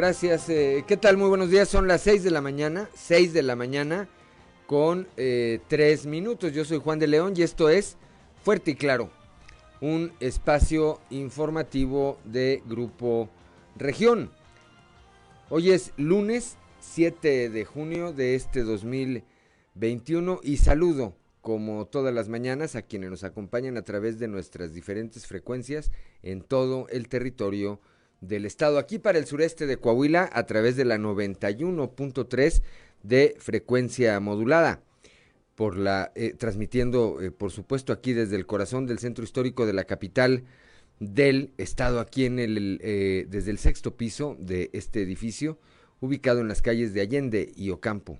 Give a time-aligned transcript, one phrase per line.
[0.00, 0.48] Gracias.
[0.48, 1.18] Eh, ¿Qué tal?
[1.18, 1.68] Muy buenos días.
[1.68, 2.88] Son las 6 de la mañana.
[2.94, 4.08] 6 de la mañana
[4.66, 6.54] con eh, 3 minutos.
[6.54, 7.98] Yo soy Juan de León y esto es
[8.42, 9.10] Fuerte y Claro.
[9.82, 13.28] Un espacio informativo de Grupo
[13.76, 14.30] Región.
[15.50, 22.74] Hoy es lunes 7 de junio de este 2021 y saludo como todas las mañanas
[22.74, 25.92] a quienes nos acompañan a través de nuestras diferentes frecuencias
[26.22, 27.82] en todo el territorio
[28.20, 28.78] del estado.
[28.78, 32.62] Aquí para el sureste de Coahuila a través de la 91.3
[33.02, 34.82] de frecuencia modulada.
[35.54, 39.74] Por la, eh, transmitiendo, eh, por supuesto, aquí desde el corazón del centro histórico de
[39.74, 40.44] la capital
[41.00, 45.58] del estado, aquí en el, eh, desde el sexto piso de este edificio,
[46.00, 48.18] ubicado en las calles de Allende y Ocampo.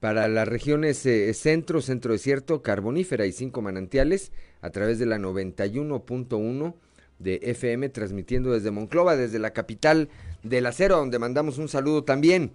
[0.00, 4.30] Para las regiones centro, centro desierto, carbonífera y cinco manantiales,
[4.60, 6.74] a través de la 91.1
[7.18, 10.08] de FM, transmitiendo desde Monclova, desde la capital
[10.42, 12.52] del acero, donde mandamos un saludo también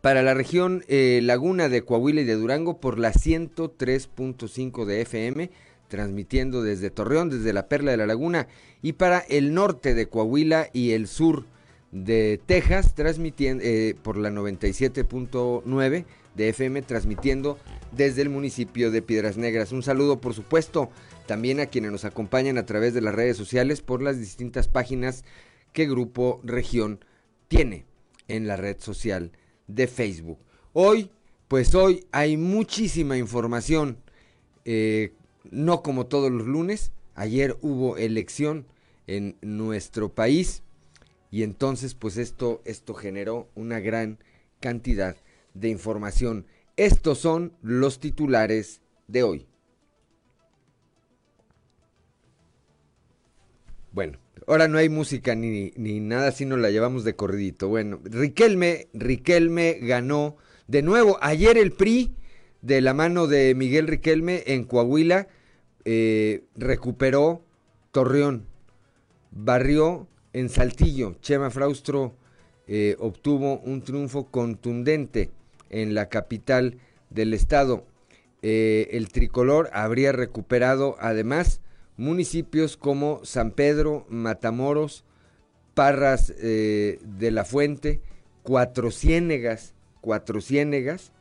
[0.00, 5.50] para la región eh, Laguna de Coahuila y de Durango por la 103.5 de FM,
[5.88, 8.46] transmitiendo desde Torreón, desde la Perla de la Laguna,
[8.82, 11.44] y para el norte de Coahuila y el sur
[11.92, 17.58] de Texas, transmitiendo eh, por la 97.9 de FM, transmitiendo
[17.92, 19.72] desde el municipio de Piedras Negras.
[19.72, 20.90] Un saludo, por supuesto,
[21.30, 25.22] también a quienes nos acompañan a través de las redes sociales por las distintas páginas
[25.72, 27.04] que Grupo Región
[27.46, 27.84] tiene
[28.26, 29.30] en la red social
[29.68, 30.40] de Facebook.
[30.72, 31.08] Hoy,
[31.46, 33.98] pues hoy hay muchísima información,
[34.64, 35.12] eh,
[35.52, 38.66] no como todos los lunes, ayer hubo elección
[39.06, 40.64] en nuestro país
[41.30, 44.18] y entonces pues esto, esto generó una gran
[44.58, 45.14] cantidad
[45.54, 46.46] de información.
[46.76, 49.46] Estos son los titulares de hoy.
[54.00, 57.68] Bueno, ahora no hay música ni, ni nada, sino la llevamos de corridito.
[57.68, 60.38] Bueno, Riquelme, Riquelme ganó
[60.68, 61.18] de nuevo.
[61.20, 62.14] Ayer el PRI,
[62.62, 65.28] de la mano de Miguel Riquelme en Coahuila,
[65.84, 67.44] eh, recuperó
[67.90, 68.46] Torreón,
[69.32, 71.16] barrió en Saltillo.
[71.20, 72.14] Chema Fraustro
[72.68, 75.30] eh, obtuvo un triunfo contundente
[75.68, 76.78] en la capital
[77.10, 77.84] del estado.
[78.40, 81.60] Eh, el tricolor habría recuperado además
[81.96, 85.04] municipios como San Pedro, Matamoros,
[85.74, 88.00] Parras eh, de la Fuente,
[88.42, 91.12] Cuatro Ciénegas, Cuatro Ciénegas,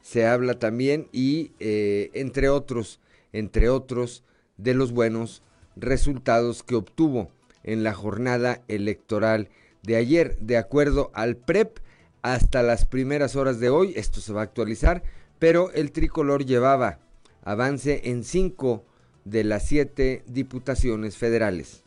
[0.00, 3.00] se habla también y eh, entre otros,
[3.32, 4.24] entre otros
[4.56, 5.42] de los buenos
[5.76, 7.30] resultados que obtuvo
[7.62, 9.48] en la jornada electoral
[9.82, 11.78] de ayer, de acuerdo al PREP,
[12.22, 15.02] hasta las primeras horas de hoy, esto se va a actualizar,
[15.38, 17.00] pero el tricolor llevaba
[17.42, 18.84] avance en cinco
[19.24, 21.82] de las siete diputaciones federales.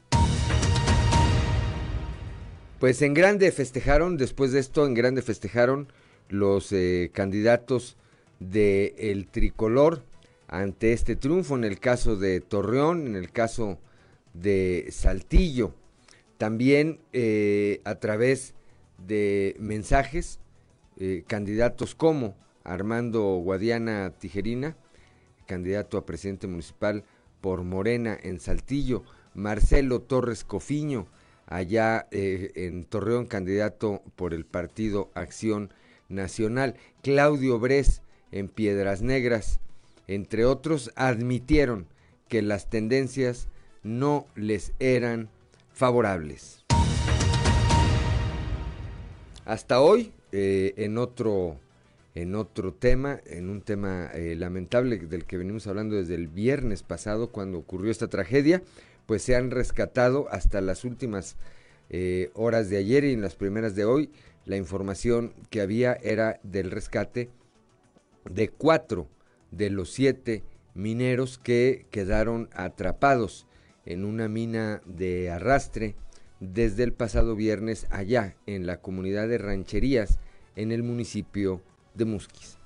[2.79, 5.88] Pues en grande festejaron, después de esto en grande festejaron
[6.29, 7.97] los eh, candidatos
[8.40, 10.03] del tricolor
[10.47, 13.79] ante este triunfo, en el caso de Torreón, en el caso
[14.34, 15.74] de Saltillo,
[16.38, 18.53] también eh, a través
[18.97, 20.40] de mensajes,
[20.97, 24.75] eh, candidatos como Armando Guadiana Tijerina,
[25.45, 27.03] candidato a presidente municipal
[27.45, 29.03] por Morena en Saltillo,
[29.35, 31.06] Marcelo Torres Cofiño,
[31.45, 35.72] allá eh, en Torreón, candidato por el partido Acción
[36.09, 36.73] Nacional,
[37.03, 38.01] Claudio Bres
[38.31, 39.59] en Piedras Negras,
[40.07, 41.85] entre otros, admitieron
[42.29, 43.47] que las tendencias
[43.83, 45.29] no les eran
[45.72, 46.66] favorables.
[49.45, 51.59] Hasta hoy, eh, en otro
[52.15, 56.81] en otro tema, en un tema eh, lamentable del que venimos hablando desde el viernes
[56.81, 58.63] pasado cuando ocurrió esta tragedia,
[59.05, 61.35] pues se han rescatado hasta las últimas
[61.89, 64.09] eh, horas de ayer y en las primeras de hoy.
[64.45, 67.29] La información que había era del rescate
[68.29, 69.07] de cuatro
[69.51, 70.43] de los siete
[70.73, 73.45] mineros que quedaron atrapados
[73.85, 75.95] en una mina de arrastre
[76.39, 80.19] desde el pasado viernes allá en la comunidad de rancherías
[80.56, 81.61] en el municipio
[81.95, 82.57] de Musquis.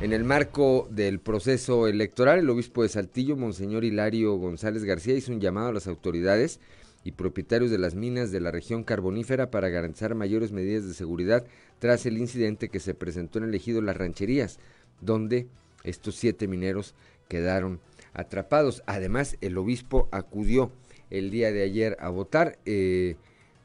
[0.00, 5.32] En el marco del proceso electoral, el obispo de Saltillo, Monseñor Hilario González García, hizo
[5.32, 6.60] un llamado a las autoridades
[7.02, 11.44] y propietarios de las minas de la región carbonífera para garantizar mayores medidas de seguridad
[11.80, 14.58] tras el incidente que se presentó en el ejido Las Rancherías,
[15.00, 15.48] donde
[15.82, 16.94] estos siete mineros
[17.28, 17.80] quedaron
[18.14, 18.82] atrapados.
[18.86, 20.70] Además, el obispo acudió
[21.10, 22.58] el día de ayer a votar.
[22.66, 23.16] Eh,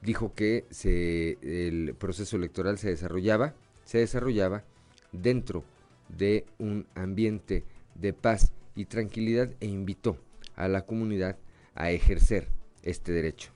[0.04, 0.66] dijo que
[1.42, 3.56] el proceso electoral se desarrollaba,
[3.86, 4.64] se desarrollaba
[5.12, 5.64] dentro
[6.10, 7.64] de un ambiente
[7.96, 10.18] de paz y tranquilidad e invitó
[10.56, 11.38] a la comunidad
[11.76, 12.50] a ejercer
[12.84, 13.52] este derecho.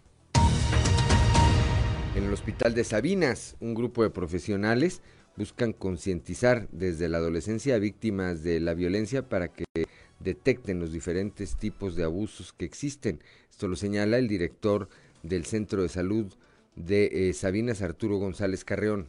[2.15, 5.01] En el hospital de Sabinas, un grupo de profesionales
[5.35, 9.65] buscan concientizar desde la adolescencia a víctimas de la violencia para que
[10.19, 13.21] detecten los diferentes tipos de abusos que existen.
[13.51, 14.89] Esto lo señala el director
[15.23, 16.33] del Centro de Salud
[16.75, 19.07] de eh, Sabinas, Arturo González Carreón.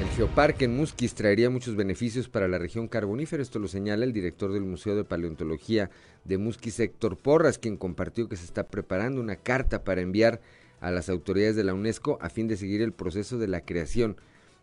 [0.00, 3.42] El geoparque en Musquis traería muchos beneficios para la región carbonífera.
[3.42, 5.90] Esto lo señala el director del Museo de Paleontología
[6.24, 10.40] de Musquis, Héctor Porras, quien compartió que se está preparando una carta para enviar
[10.80, 14.16] a las autoridades de la UNESCO a fin de seguir el proceso de la creación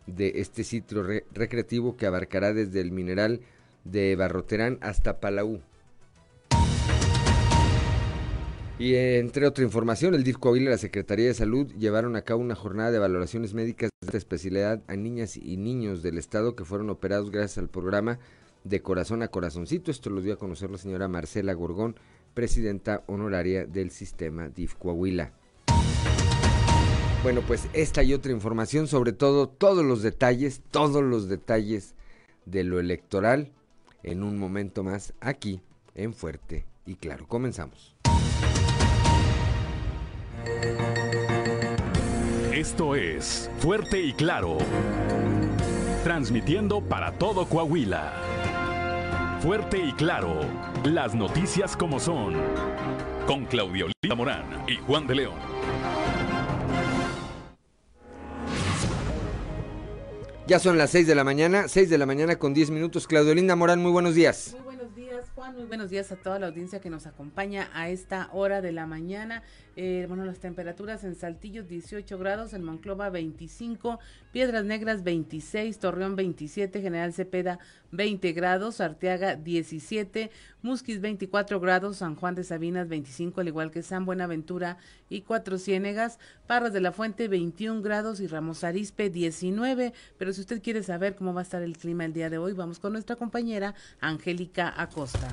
[0.06, 1.02] de este sitio
[1.32, 3.40] recreativo que abarcará desde el mineral
[3.84, 5.60] de Barroterán hasta Palau.
[8.78, 12.40] Y entre otra información, el DIF Coahuila y la Secretaría de Salud llevaron a cabo
[12.40, 16.90] una jornada de valoraciones médicas de especialidad a niñas y niños del estado que fueron
[16.90, 18.18] operados gracias al programa
[18.64, 19.92] de corazón a corazoncito.
[19.92, 21.94] Esto lo dio a conocer la señora Marcela Gorgón,
[22.34, 25.32] presidenta honoraria del sistema DIF Coahuila.
[27.22, 31.94] Bueno, pues esta y otra información, sobre todo todos los detalles, todos los detalles
[32.44, 33.52] de lo electoral,
[34.02, 35.62] en un momento más aquí
[35.94, 37.26] en Fuerte y Claro.
[37.26, 37.94] Comenzamos.
[42.52, 44.58] Esto es Fuerte y Claro,
[46.02, 48.12] transmitiendo para todo Coahuila.
[49.40, 50.40] Fuerte y Claro,
[50.84, 52.34] las noticias como son,
[53.26, 55.38] con Claudio Lima Morán y Juan de León.
[60.46, 63.06] Ya son las 6 de la mañana, 6 de la mañana con 10 minutos.
[63.06, 64.52] Claudio Linda Morán, muy buenos días.
[64.52, 65.54] Muy buenos días, Juan.
[65.54, 68.86] Muy buenos días a toda la audiencia que nos acompaña a esta hora de la
[68.86, 69.42] mañana.
[69.76, 73.98] Eh, bueno, las temperaturas en Saltillo 18 grados, en Monclova 25,
[74.32, 77.58] Piedras Negras 26, Torreón 27, General Cepeda
[77.90, 80.30] 20 grados, Arteaga 17,
[80.62, 84.78] Musquis 24 grados, San Juan de Sabinas 25, al igual que San Buenaventura
[85.08, 89.92] y Cuatro Ciénegas, Parras de la Fuente 21 grados y Ramos Arispe 19.
[90.18, 92.52] Pero si usted quiere saber cómo va a estar el clima el día de hoy,
[92.52, 95.32] vamos con nuestra compañera Angélica Acosta.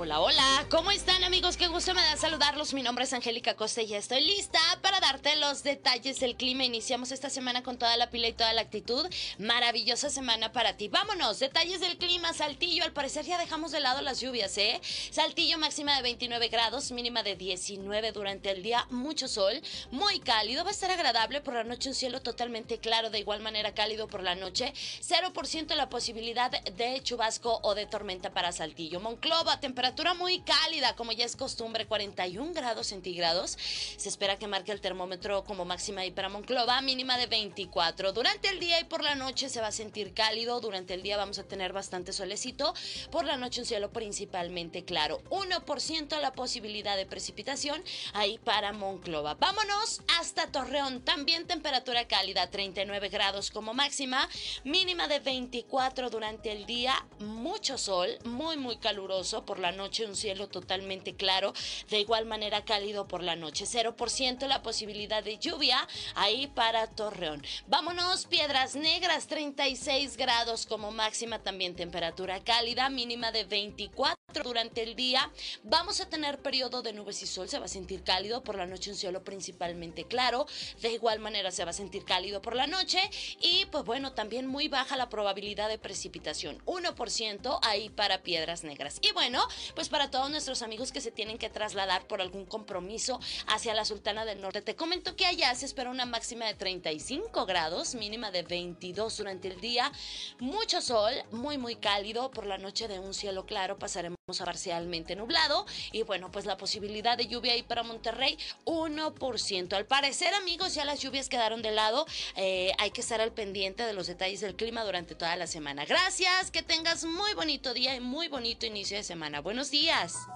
[0.00, 1.56] Hola, hola, ¿cómo están amigos?
[1.56, 2.72] Qué gusto me da saludarlos.
[2.72, 6.62] Mi nombre es Angélica Costa y estoy lista para darte los detalles del clima.
[6.62, 9.08] Iniciamos esta semana con toda la pila y toda la actitud.
[9.38, 10.86] Maravillosa semana para ti.
[10.86, 12.32] Vámonos, detalles del clima.
[12.32, 14.80] Saltillo, al parecer ya dejamos de lado las lluvias, ¿eh?
[15.10, 18.86] Saltillo máxima de 29 grados, mínima de 19 durante el día.
[18.90, 19.60] Mucho sol,
[19.90, 20.62] muy cálido.
[20.62, 24.06] Va a estar agradable por la noche, un cielo totalmente claro, de igual manera cálido
[24.06, 24.72] por la noche.
[25.02, 29.00] 0% la posibilidad de chubasco o de tormenta para Saltillo.
[29.00, 33.56] Monclova, temperatura temperatura muy cálida, como ya es costumbre, 41 grados centígrados.
[33.96, 38.12] Se espera que marque el termómetro como máxima y para Monclova, mínima de 24.
[38.12, 40.60] Durante el día y por la noche se va a sentir cálido.
[40.60, 42.74] Durante el día vamos a tener bastante solecito.
[43.10, 45.22] Por la noche un cielo principalmente claro.
[45.30, 47.82] 1% la posibilidad de precipitación
[48.12, 49.36] ahí para Monclova.
[49.36, 51.02] Vámonos hasta Torreón.
[51.02, 54.28] También temperatura cálida, 39 grados como máxima,
[54.64, 56.94] mínima de 24 durante el día.
[57.20, 61.52] Mucho sol, muy, muy caluroso por la noche un cielo totalmente claro,
[61.88, 63.64] de igual manera cálido por la noche.
[63.64, 67.44] 0% la posibilidad de lluvia ahí para Torreón.
[67.66, 74.94] Vámonos, Piedras Negras, 36 grados como máxima, también temperatura cálida, mínima de 24 durante el
[74.94, 75.30] día.
[75.62, 78.66] Vamos a tener periodo de nubes y sol, se va a sentir cálido por la
[78.66, 80.46] noche, un cielo principalmente claro.
[80.80, 83.00] De igual manera se va a sentir cálido por la noche
[83.40, 88.98] y pues bueno, también muy baja la probabilidad de precipitación, 1% ahí para Piedras Negras.
[89.02, 93.20] Y bueno, pues para todos nuestros amigos que se tienen que trasladar por algún compromiso
[93.46, 94.62] hacia la Sultana del Norte.
[94.62, 99.48] Te comento que allá se espera una máxima de 35 grados, mínima de 22 durante
[99.48, 99.90] el día,
[100.38, 105.16] mucho sol, muy muy cálido, por la noche de un cielo claro pasaremos a parcialmente
[105.16, 109.72] nublado y bueno, pues la posibilidad de lluvia ahí para Monterrey 1%.
[109.72, 112.06] Al parecer amigos ya las lluvias quedaron de lado,
[112.36, 115.86] eh, hay que estar al pendiente de los detalles del clima durante toda la semana.
[115.86, 119.40] Gracias, que tengas muy bonito día y muy bonito inicio de semana.
[119.58, 120.28] Buenos días.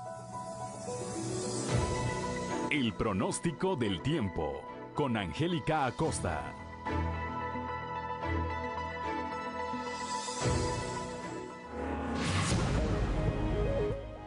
[2.73, 4.65] El pronóstico del tiempo
[4.95, 6.53] con Angélica Acosta.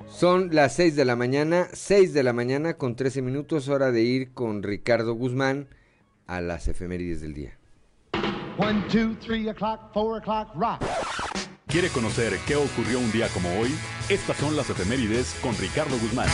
[0.08, 4.02] Son las 6 de la mañana, 6 de la mañana con 13 minutos, hora de
[4.02, 5.68] ir con Ricardo Guzmán
[6.26, 7.58] a las efemérides del día.
[8.58, 11.45] 1, 2, 3 o'clock, 4 o'clock, rock.
[11.68, 13.70] ¿Quiere conocer qué ocurrió un día como hoy?
[14.08, 16.30] Estas son las efemérides con Ricardo Guzmán.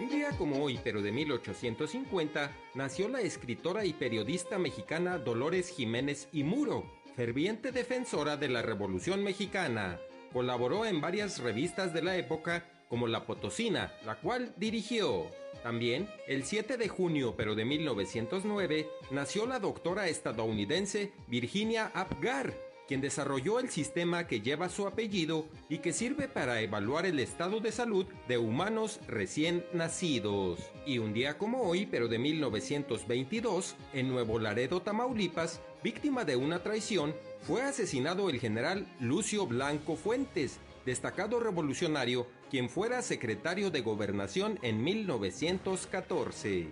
[0.00, 6.28] Un día como hoy, pero de 1850, nació la escritora y periodista mexicana Dolores Jiménez
[6.30, 6.84] y Muro,
[7.16, 9.98] ferviente defensora de la Revolución Mexicana.
[10.32, 15.26] Colaboró en varias revistas de la época como La Potosina, la cual dirigió.
[15.62, 22.54] También, el 7 de junio pero de 1909, nació la doctora estadounidense Virginia Apgar,
[22.86, 27.60] quien desarrolló el sistema que lleva su apellido y que sirve para evaluar el estado
[27.60, 30.60] de salud de humanos recién nacidos.
[30.86, 36.62] Y un día como hoy, pero de 1922, en Nuevo Laredo, Tamaulipas, víctima de una
[36.62, 44.58] traición, fue asesinado el general Lucio Blanco Fuentes, destacado revolucionario, quien fuera secretario de gobernación
[44.62, 46.68] en 1914.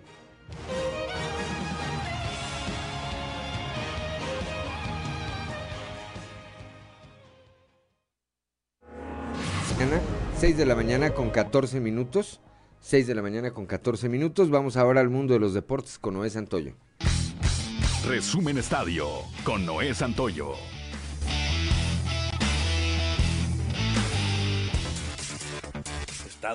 [9.77, 10.01] Mañana,
[10.37, 12.39] 6 de la mañana con 14 minutos.
[12.79, 14.49] 6 de la mañana con 14 minutos.
[14.49, 16.75] Vamos ahora al mundo de los deportes con Noé Santoyo.
[18.07, 19.07] Resumen Estadio
[19.43, 20.53] con Noé Santoyo.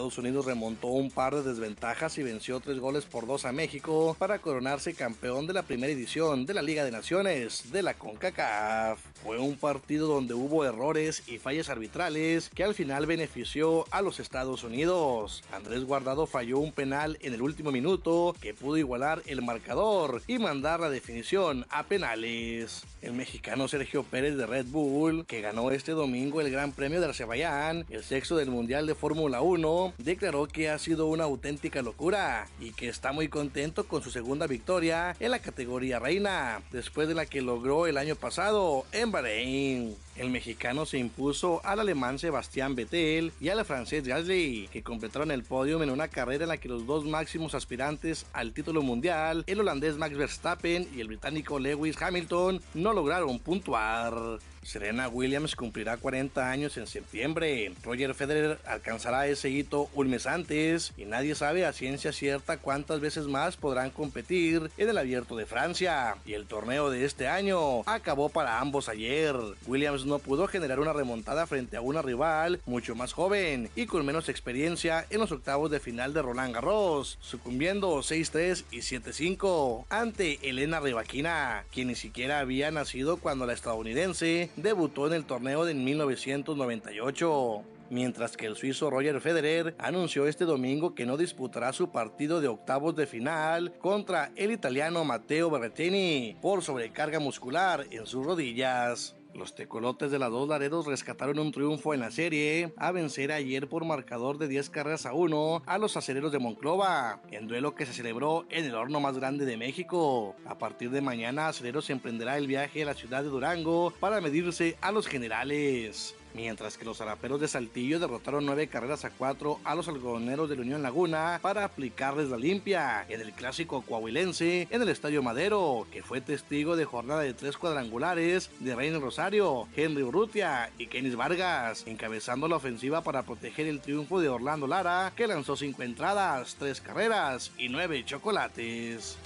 [0.01, 4.17] Estados Unidos remontó un par de desventajas y venció tres goles por dos a México
[4.19, 8.99] para coronarse campeón de la primera edición de la Liga de Naciones de la CONCACAF.
[9.23, 14.21] Fue un partido donde hubo errores y fallas arbitrales que al final benefició a los
[14.21, 15.45] Estados Unidos.
[15.53, 20.39] Andrés Guardado falló un penal en el último minuto que pudo igualar el marcador y
[20.39, 22.85] mandar la definición a penales.
[23.03, 27.09] El mexicano Sergio Pérez de Red Bull, que ganó este domingo el Gran Premio de
[27.09, 32.49] Azerbaiyán, el sexto del Mundial de Fórmula 1, declaró que ha sido una auténtica locura
[32.61, 37.15] y que está muy contento con su segunda victoria en la categoría reina, después de
[37.15, 39.97] la que logró el año pasado en Bahrein.
[40.17, 45.45] El mexicano se impuso al alemán Sebastián Vettel y al francés Gasly, que completaron el
[45.45, 49.61] podio en una carrera en la que los dos máximos aspirantes al título mundial, el
[49.61, 54.41] holandés Max Verstappen y el británico Lewis Hamilton, no lograron puntuar.
[54.63, 57.73] Serena Williams cumplirá 40 años en septiembre.
[57.83, 63.01] Roger Federer alcanzará ese hito un mes antes y nadie sabe a ciencia cierta cuántas
[63.01, 66.17] veces más podrán competir en el Abierto de Francia.
[66.27, 69.35] Y el torneo de este año acabó para ambos ayer.
[69.67, 74.05] Williams no pudo generar una remontada frente a una rival mucho más joven y con
[74.05, 80.39] menos experiencia en los octavos de final de Roland Garros, sucumbiendo 6-3 y 7-5 ante
[80.49, 85.75] Elena Rybakina, quien ni siquiera había nacido cuando la estadounidense debutó en el torneo de
[85.75, 92.41] 1998 mientras que el suizo Roger Federer anunció este domingo que no disputará su partido
[92.41, 99.17] de octavos de final contra el italiano Matteo Berrettini por sobrecarga muscular en sus rodillas.
[99.35, 103.69] Los tecolotes de las dos Laredos rescataron un triunfo en la serie a vencer ayer
[103.69, 107.87] por marcador de 10 carreras a 1 a los acereros de Monclova, en duelo que
[107.87, 110.35] se celebró en el horno más grande de México.
[110.45, 114.77] A partir de mañana, Acereros emprenderá el viaje a la ciudad de Durango para medirse
[114.81, 119.75] a los generales mientras que los araperos de Saltillo derrotaron nueve carreras a cuatro a
[119.75, 124.83] los algodoneros de la Unión Laguna para aplicarles la limpia en el clásico coahuilense en
[124.83, 130.03] el Estadio Madero, que fue testigo de jornada de tres cuadrangulares de Reina Rosario, Henry
[130.03, 135.27] Urrutia y Kenis Vargas, encabezando la ofensiva para proteger el triunfo de Orlando Lara, que
[135.27, 139.19] lanzó cinco entradas, tres carreras y nueve chocolates.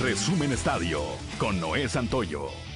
[0.00, 1.02] Resumen Estadio
[1.38, 2.69] con Noé Santoyo.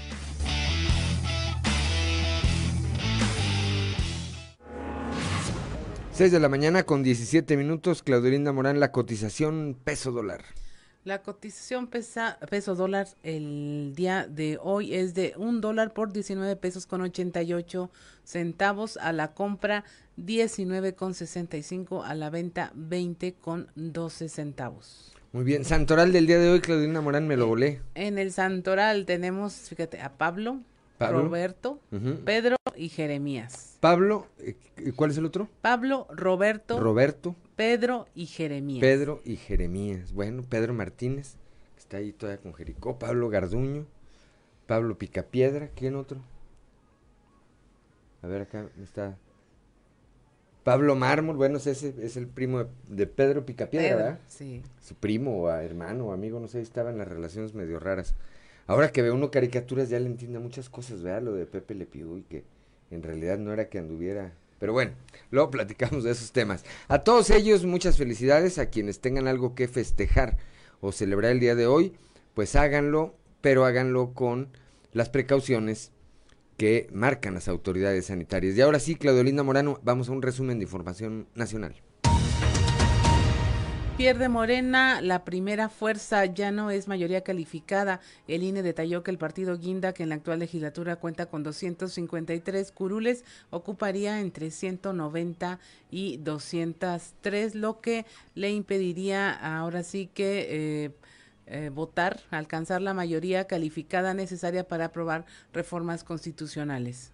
[6.14, 10.44] 6 de la mañana con 17 minutos, Claudelinda Morán, la cotización peso dólar.
[11.02, 16.54] La cotización pesa, peso dólar el día de hoy es de un dólar por 19
[16.54, 17.90] pesos con 88
[18.23, 19.83] centavos a la compra
[20.16, 25.12] 19 con 65 a la venta 20 con 12 centavos.
[25.33, 27.80] Muy bien, Santoral del día de hoy, Claudelina Morán, me lo volé.
[27.97, 30.61] En el Santoral tenemos, fíjate, a Pablo,
[30.98, 31.22] Pablo.
[31.22, 31.80] Roberto.
[32.24, 33.78] Pedro y Jeremías.
[33.80, 34.26] Pablo,
[34.96, 35.48] ¿cuál es el otro?
[35.60, 36.80] Pablo, Roberto.
[36.80, 37.36] Roberto.
[37.56, 38.80] Pedro y Jeremías.
[38.80, 40.12] Pedro y Jeremías.
[40.12, 41.36] Bueno, Pedro Martínez,
[41.74, 42.98] que está ahí todavía con Jericó.
[42.98, 43.86] Pablo Garduño.
[44.66, 45.68] Pablo Picapiedra.
[45.74, 46.20] ¿Quién otro?
[48.22, 49.18] A ver, acá está.
[50.62, 54.20] Pablo Mármol, bueno, ese es el primo de, de Pedro Picapiedra, Pedro, ¿verdad?
[54.28, 54.62] Sí.
[54.80, 58.14] Su primo o hermano o amigo, no sé, estaban las relaciones medio raras.
[58.66, 61.23] Ahora que ve uno caricaturas ya le entiende muchas cosas, ¿verdad?
[61.23, 62.44] Lo de Pepe Le Pew y que
[62.90, 64.33] en realidad no era que anduviera.
[64.59, 64.92] Pero bueno,
[65.30, 66.64] luego platicamos de esos temas.
[66.88, 68.59] A todos ellos, muchas felicidades.
[68.59, 70.38] A quienes tengan algo que festejar
[70.80, 71.94] o celebrar el día de hoy,
[72.35, 74.49] pues háganlo, pero háganlo con
[74.92, 75.90] las precauciones
[76.56, 78.56] que marcan las autoridades sanitarias.
[78.56, 81.75] Y ahora sí, Claudio Linda Morano, vamos a un resumen de información nacional.
[83.96, 88.00] Pierde Morena, la primera fuerza ya no es mayoría calificada.
[88.26, 92.72] El INE detalló que el partido Guinda, que en la actual legislatura cuenta con 253
[92.72, 95.60] curules, ocuparía entre 190
[95.92, 100.90] y 203, lo que le impediría ahora sí que eh,
[101.46, 107.12] eh, votar, alcanzar la mayoría calificada necesaria para aprobar reformas constitucionales.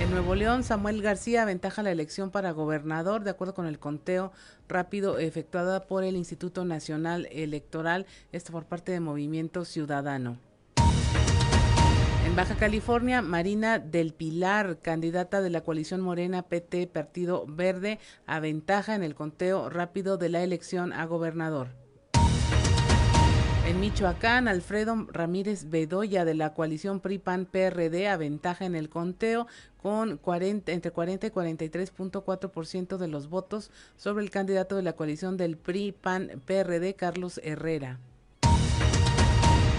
[0.00, 4.32] En Nuevo León, Samuel García aventaja la elección para gobernador, de acuerdo con el conteo
[4.66, 10.38] rápido efectuada por el Instituto Nacional Electoral, esto por parte de Movimiento Ciudadano.
[12.24, 18.94] En Baja California, Marina del Pilar, candidata de la coalición Morena PT Partido Verde, aventaja
[18.94, 21.79] en el conteo rápido de la elección a gobernador.
[23.70, 29.46] En Michoacán, Alfredo Ramírez Bedoya de la coalición PRI-PAN-PRD aventaja en el conteo
[29.80, 35.36] con 40, entre 40 y 43.4% de los votos sobre el candidato de la coalición
[35.36, 38.00] del PRI-PAN-PRD, Carlos Herrera.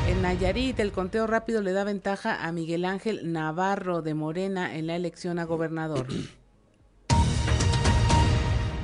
[0.08, 4.88] En Nayarit, el conteo rápido le da ventaja a Miguel Ángel Navarro de Morena en
[4.88, 6.08] la elección a gobernador.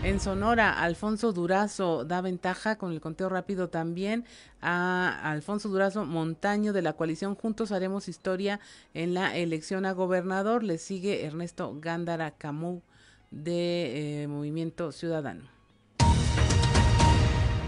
[0.07, 4.23] En Sonora, Alfonso Durazo da ventaja con el conteo rápido también
[4.61, 8.61] a Alfonso Durazo Montaño de la coalición Juntos Haremos Historia
[8.93, 10.63] en la elección a gobernador.
[10.63, 12.83] Le sigue Ernesto Gándara Camú
[13.31, 15.43] de eh, Movimiento Ciudadano.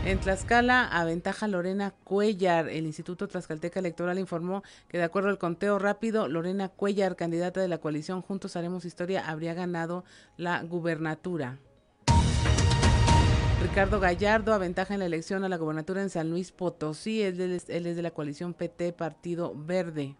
[0.05, 2.69] En Tlaxcala, aventaja Lorena Cuellar.
[2.69, 7.67] El Instituto Tlaxcalteca Electoral informó que de acuerdo al conteo rápido, Lorena Cuellar, candidata de
[7.67, 10.05] la coalición Juntos Haremos Historia, habría ganado
[10.37, 11.59] la gubernatura.
[13.61, 17.21] Ricardo Gallardo aventaja en la elección a la gobernatura en San Luis Potosí.
[17.21, 20.15] Él es, de la coalición PT Partido Verde.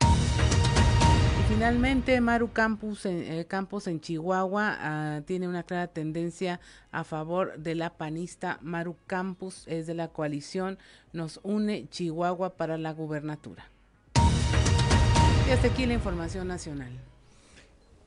[0.00, 6.58] Y finalmente, Maru Campos en, eh, Campos en Chihuahua ah, tiene una clara tendencia
[6.90, 8.58] a favor de la panista.
[8.60, 10.76] Maru Campos es de la coalición
[11.12, 13.70] Nos Une Chihuahua para la gubernatura.
[15.48, 16.90] Y hasta aquí la información nacional.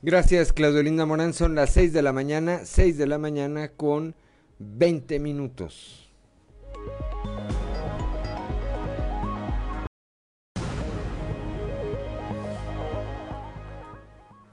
[0.01, 1.31] Gracias, Claudio Linda Morán.
[1.33, 4.13] Son las 6 de la mañana, 6 de la mañana con
[4.59, 6.09] 20 minutos.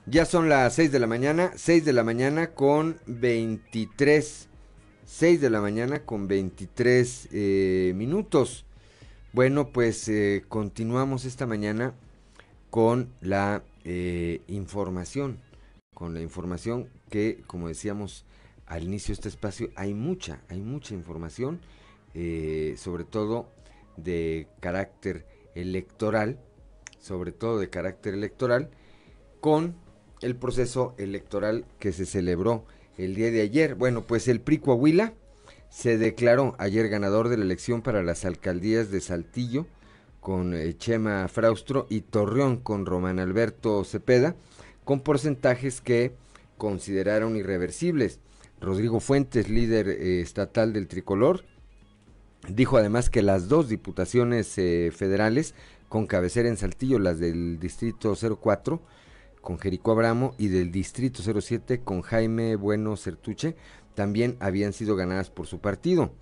[0.07, 4.49] Ya son las 6 de la mañana, 6 de la mañana con 23,
[5.05, 8.65] 6 de la mañana con 23 eh, minutos.
[9.33, 11.95] Bueno, pues eh, continuamos esta mañana
[12.71, 15.39] con la eh, información,
[15.95, 18.25] con la información que, como decíamos,
[18.71, 21.61] al inicio de este espacio hay mucha, hay mucha información,
[22.15, 23.49] eh, sobre todo
[23.97, 26.39] de carácter electoral,
[27.01, 28.71] sobre todo de carácter electoral,
[29.41, 29.75] con
[30.23, 32.65] el proceso electoral que se celebró
[32.97, 33.75] el día de ayer.
[33.75, 35.15] Bueno, pues el PRI Coahuila
[35.69, 39.67] se declaró ayer ganador de la elección para las alcaldías de Saltillo
[40.21, 44.37] con eh, Chema Fraustro y Torreón con Román Alberto Cepeda,
[44.85, 46.15] con porcentajes que
[46.57, 48.21] consideraron irreversibles.
[48.61, 51.45] Rodrigo Fuentes, líder eh, estatal del tricolor,
[52.49, 55.55] dijo además que las dos diputaciones eh, federales
[55.89, 58.81] con cabecera en Saltillo, las del distrito 04
[59.41, 63.57] con Jericó Abramo y del distrito 07 con Jaime Bueno Certuche,
[63.95, 66.13] también habían sido ganadas por su partido.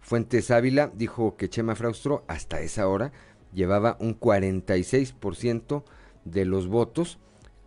[0.00, 3.12] Fuentes Ávila dijo que Chema Fraustro hasta esa hora
[3.52, 5.84] llevaba un 46%
[6.24, 7.18] de los votos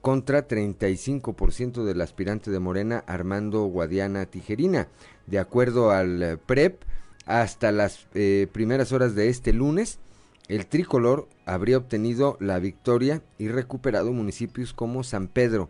[0.01, 4.87] contra 35% del aspirante de Morena Armando Guadiana Tijerina.
[5.25, 6.83] De acuerdo al eh, PREP,
[7.25, 9.99] hasta las eh, primeras horas de este lunes,
[10.47, 15.69] el tricolor habría obtenido la victoria y recuperado municipios como San Pedro,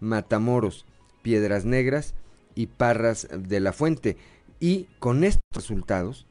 [0.00, 0.86] Matamoros,
[1.22, 2.14] Piedras Negras
[2.54, 4.16] y Parras de la Fuente.
[4.60, 6.26] Y con estos resultados,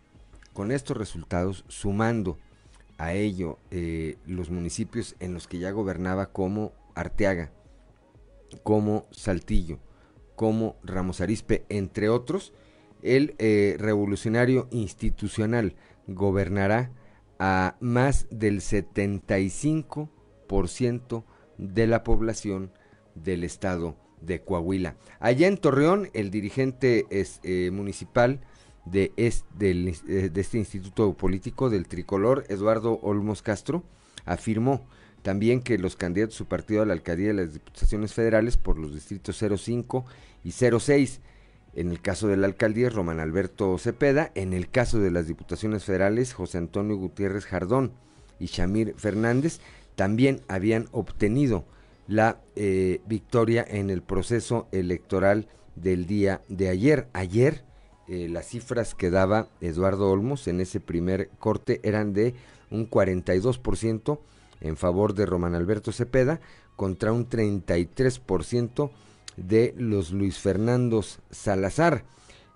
[0.53, 2.39] con estos resultados, sumando
[2.97, 7.51] a ello eh, los municipios en los que ya gobernaba como Arteaga,
[8.63, 9.79] como Saltillo,
[10.35, 12.51] como Ramos Arispe, entre otros,
[13.01, 15.75] el eh, revolucionario institucional
[16.07, 16.91] gobernará
[17.39, 21.23] a más del 75%
[21.57, 22.71] de la población
[23.15, 24.95] del estado de Coahuila.
[25.19, 28.39] Allá en Torreón, el dirigente eh, municipal
[28.85, 33.83] de, eh, de este instituto político del tricolor, Eduardo Olmos Castro,
[34.25, 34.85] afirmó
[35.23, 38.77] también que los candidatos de su partido a la alcaldía de las diputaciones federales por
[38.77, 40.05] los distritos 05
[40.43, 41.21] y 06.
[41.75, 44.31] En el caso de la alcaldía, Román Alberto Cepeda.
[44.35, 47.93] En el caso de las diputaciones federales, José Antonio Gutiérrez Jardón
[48.39, 49.59] y Shamir Fernández
[49.95, 51.65] también habían obtenido
[52.07, 57.07] la eh, victoria en el proceso electoral del día de ayer.
[57.13, 57.63] Ayer
[58.07, 62.35] eh, las cifras que daba Eduardo Olmos en ese primer corte eran de
[62.69, 64.19] un 42%
[64.63, 66.41] en favor de Román Alberto Cepeda
[66.75, 68.89] contra un 33%
[69.37, 72.05] de los Luis Fernandos Salazar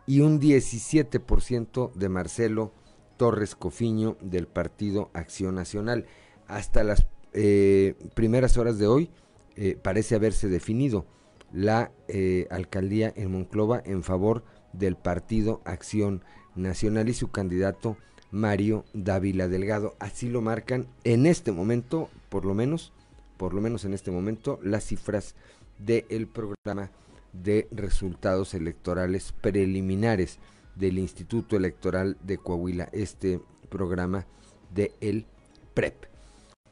[0.08, 2.72] y un 17% de Marcelo
[3.18, 6.06] Torres Cofiño del Partido Acción Nacional.
[6.48, 9.10] Hasta las eh, primeras horas de hoy
[9.56, 11.06] eh, parece haberse definido
[11.52, 14.44] la eh, alcaldía en Monclova en favor
[14.74, 16.24] del Partido Acción
[16.56, 17.98] Nacional y su candidato
[18.32, 19.96] Mario Dávila Delgado.
[20.00, 22.94] Así lo marcan en este momento, por lo menos,
[23.38, 25.36] por lo menos en este momento, las cifras
[25.80, 26.90] del programa
[27.34, 30.40] de resultados electorales preliminares
[30.76, 34.26] del Instituto Electoral de Coahuila, este programa
[34.74, 35.26] de el
[35.74, 36.06] PREP.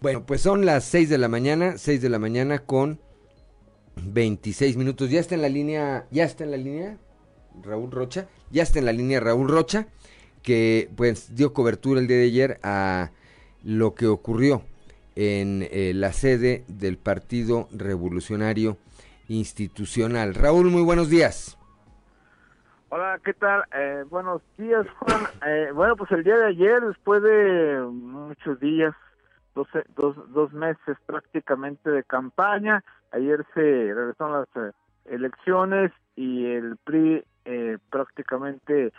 [0.01, 2.99] Bueno, pues son las 6 de la mañana, 6 de la mañana con
[4.03, 5.09] 26 minutos.
[5.09, 6.97] Ya está en la línea, ya está en la línea
[7.63, 9.87] Raúl Rocha, ya está en la línea Raúl Rocha,
[10.45, 13.09] que pues dio cobertura el día de ayer a
[13.63, 14.61] lo que ocurrió
[15.15, 18.77] en eh, la sede del Partido Revolucionario
[19.27, 20.35] Institucional.
[20.35, 21.57] Raúl, muy buenos días.
[22.89, 23.63] Hola, ¿qué tal?
[23.73, 25.21] Eh, buenos días, Juan.
[25.47, 28.93] Eh, bueno, pues el día de ayer, después de muchos días,
[29.55, 34.73] dos, dos, dos meses prácticamente de campaña, ayer se regresaron las
[35.05, 37.23] elecciones y el PRI
[37.89, 38.91] prácticamente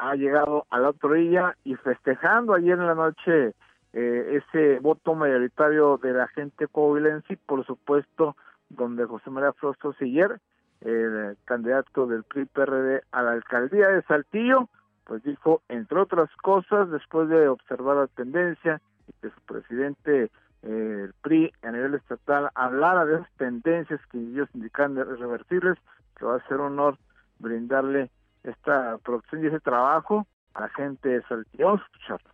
[0.00, 3.54] ha llegado a la otra orilla y festejando ayer en la noche
[3.92, 8.36] eh, ese voto mayoritario de la gente coahuilense, por supuesto,
[8.70, 10.40] donde José María Frostro Siller,
[10.80, 14.68] el candidato del PRI-PRD a la alcaldía de Saltillo,
[15.04, 20.30] pues dijo, entre otras cosas, después de observar la tendencia y que su presidente
[20.62, 25.76] eh, el PRI a nivel estatal hablara de esas tendencias que ellos indican revertirles,
[26.16, 26.96] que va a ser honor
[27.38, 28.10] brindarle
[28.44, 31.66] esta producción y ese trabajo a la gente de Saltillo.
[31.66, 32.30] Vamos a escucharlo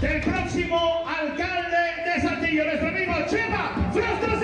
[0.00, 4.36] del próximo alcalde de Saltillo, nuestro amigo Chema Frostro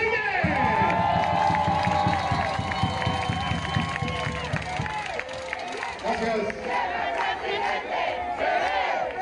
[6.02, 6.36] Gracias.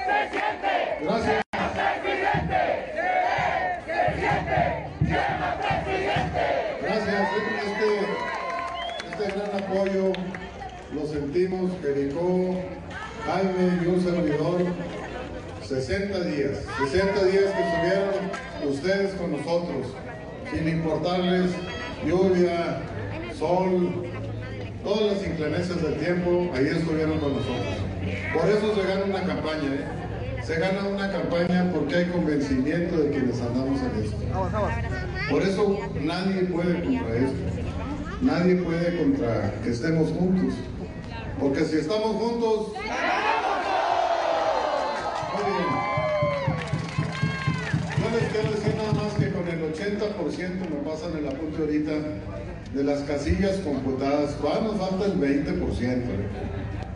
[0.06, 0.72] Se siente.
[1.02, 1.44] Gracias.
[6.82, 7.28] Gracias,
[7.64, 7.90] este,
[9.08, 10.12] este gran apoyo
[10.94, 12.56] lo sentimos, Jericó,
[13.24, 14.64] Jaime y un servidor
[15.62, 16.58] 60 días,
[16.90, 19.86] 60 días que estuvieron ustedes con nosotros,
[20.52, 21.52] sin importarles
[22.04, 22.80] lluvia,
[23.38, 24.06] sol,
[24.82, 27.76] todas las inclemencias del tiempo, ahí estuvieron con nosotros.
[28.34, 30.42] Por eso se gana una campaña, ¿eh?
[30.42, 34.16] Se gana una campaña porque hay convencimiento de quienes andamos en esto.
[35.30, 37.60] Por eso nadie puede contra esto.
[38.22, 40.54] Nadie puede contra que estemos juntos.
[41.40, 42.72] Porque si estamos juntos...
[48.32, 51.92] quiero decir nada más que con el 80% me pasan el apunte ahorita
[52.74, 56.02] de las casillas computadas, todavía nos falta el 20%.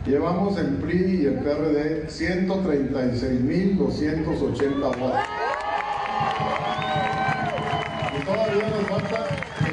[0.05, 5.11] Llevamos el PRI y el PRD 136.280 votos.
[8.13, 9.25] Y todavía nos falta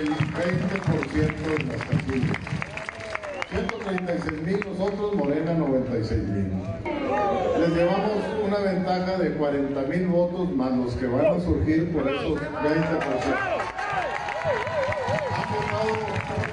[0.03, 2.37] el 20% en las casillas.
[3.53, 7.61] 136.000 nosotros, Morena 96.000.
[7.61, 12.09] Les llevamos una ventaja de 40 mil votos más los que van a surgir por
[12.09, 12.45] esos 20%.
[15.31, 15.93] Han votado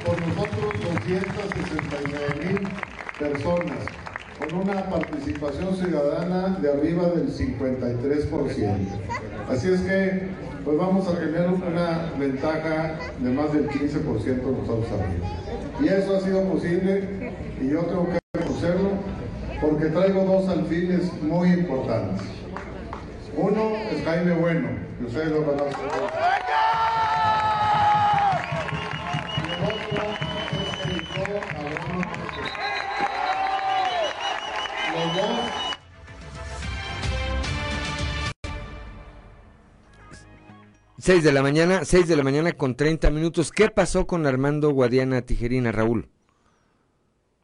[0.05, 2.59] por nosotros 269 mil
[3.17, 3.79] personas,
[4.37, 8.77] con una participación ciudadana de arriba del 53%.
[9.49, 10.27] Así es que,
[10.69, 15.27] pues vamos a tener una ventaja de más del 15% nosotros arriba.
[15.81, 18.89] Y eso ha sido posible y yo tengo que reconocerlo
[19.59, 22.21] porque traigo dos alfiles muy importantes.
[23.35, 24.67] Uno es Jaime Bueno,
[24.99, 25.73] que ustedes lo conocen.
[40.99, 43.53] 6 de la mañana, 6 de la mañana con 30 minutos.
[43.53, 46.09] ¿Qué pasó con Armando Guadiana Tijerina, Raúl?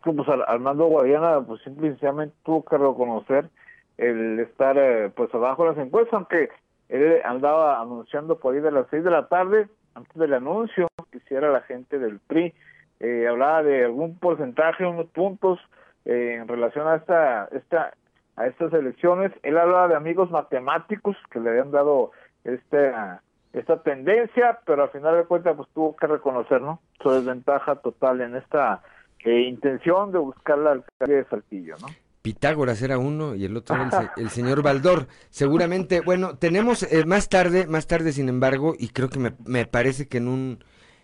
[0.03, 3.49] Pues Armando Guadiana, pues simplemente tuvo que reconocer
[3.97, 6.49] el estar eh, pues abajo de las encuestas, aunque
[6.89, 11.19] él andaba anunciando por ahí de las 6 de la tarde, antes del anuncio que
[11.19, 12.53] hiciera la gente del PRI,
[12.99, 15.59] eh, hablaba de algún porcentaje, unos puntos
[16.03, 17.93] eh, en relación a esta, esta,
[18.35, 19.31] a estas elecciones.
[19.43, 22.11] Él hablaba de amigos matemáticos que le habían dado
[22.43, 23.21] esta
[23.59, 26.81] esta tendencia, pero al final de cuentas pues tuvo que reconocer, ¿no?
[27.01, 28.81] Su desventaja total en esta
[29.23, 31.87] eh, intención de buscar la alcaldía de Saltillo, ¿no?
[32.21, 35.07] Pitágoras era uno y el otro era el, se- el señor Baldor.
[35.29, 39.65] Seguramente, bueno, tenemos eh, más tarde, más tarde, sin embargo, y creo que me, me
[39.65, 40.63] parece que en un,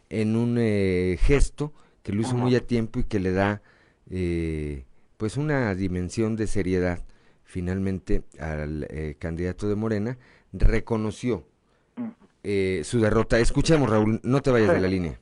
[0.10, 3.62] en un eh, gesto que lo hizo muy a tiempo y que le da,
[4.10, 4.86] eh,
[5.18, 7.00] pues, una dimensión de seriedad,
[7.44, 8.88] finalmente, al
[9.20, 10.18] candidato de Morena,
[10.52, 11.46] reconoció
[12.44, 13.40] eh, su derrota.
[13.40, 15.20] Escuchemos, Raúl, no te vayas de la línea.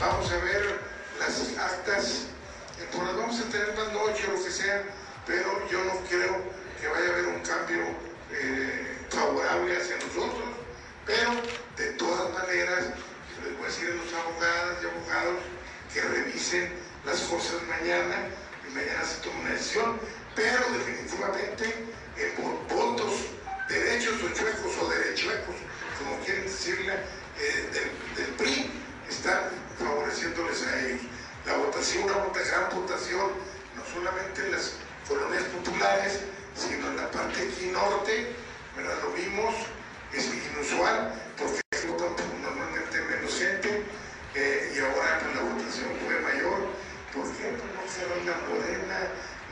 [0.00, 0.80] Vamos a ver
[1.18, 2.28] las actas,
[2.78, 4.82] eh, por las vamos a tener más noche o lo que sea,
[5.26, 6.36] pero yo no creo
[6.80, 7.80] que vaya a haber un cambio
[8.32, 10.48] eh, favorable hacia nosotros,
[11.06, 11.30] pero
[11.76, 12.86] de todas maneras,
[13.44, 15.40] les voy a decir a los abogadas y abogados
[15.92, 16.72] que revisen
[17.04, 18.28] las cosas mañana
[18.68, 19.98] y mañana se toma una decisión,
[20.34, 21.90] pero definitivamente
[22.36, 23.39] por votos
[23.70, 25.54] derechos o chuecos o derechuecos,
[25.98, 26.94] como quieren decirle,
[27.38, 28.70] eh, del, PRI,
[29.08, 31.00] están favoreciéndoles a ellos.
[31.46, 33.30] La votación, una gran votación,
[33.76, 34.74] no solamente en las
[35.08, 36.20] colonias populares,
[36.54, 38.34] sino en la parte aquí norte,
[38.76, 38.94] ¿verdad?
[39.02, 39.54] lo vimos,
[40.12, 43.84] es inusual, porque votan normalmente menos gente,
[44.34, 46.58] eh, y ahora pues, la votación fue mayor,
[47.14, 47.54] ¿por qué?
[47.54, 48.98] Pues no querrán la morena,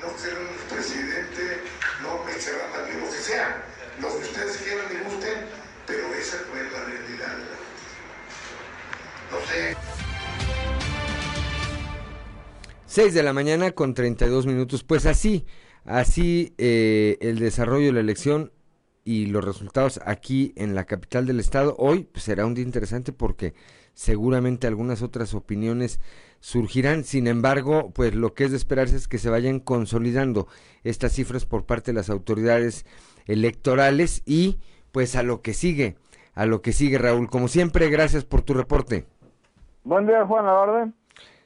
[0.02, 1.62] no querrán el presidente,
[2.02, 3.64] no me querrán a mí, lo que sea,
[4.00, 5.38] lo que ustedes quieran y gusten,
[5.86, 7.38] pero esa no es la realidad.
[9.30, 9.76] No sé.
[12.86, 14.82] 6 de la mañana con 32 minutos.
[14.84, 15.46] Pues así,
[15.84, 18.52] así eh, el desarrollo de la elección
[19.04, 21.74] y los resultados aquí en la capital del estado.
[21.78, 23.54] Hoy pues, será un día interesante porque
[23.94, 26.00] seguramente algunas otras opiniones
[26.40, 27.04] surgirán.
[27.04, 30.46] Sin embargo, pues lo que es de esperarse es que se vayan consolidando
[30.84, 32.84] estas cifras por parte de las autoridades
[33.28, 34.58] electorales y
[34.90, 35.96] pues a lo que sigue,
[36.34, 37.30] a lo que sigue Raúl.
[37.30, 39.06] Como siempre, gracias por tu reporte.
[39.84, 40.94] Buen día, Juan, a la orden.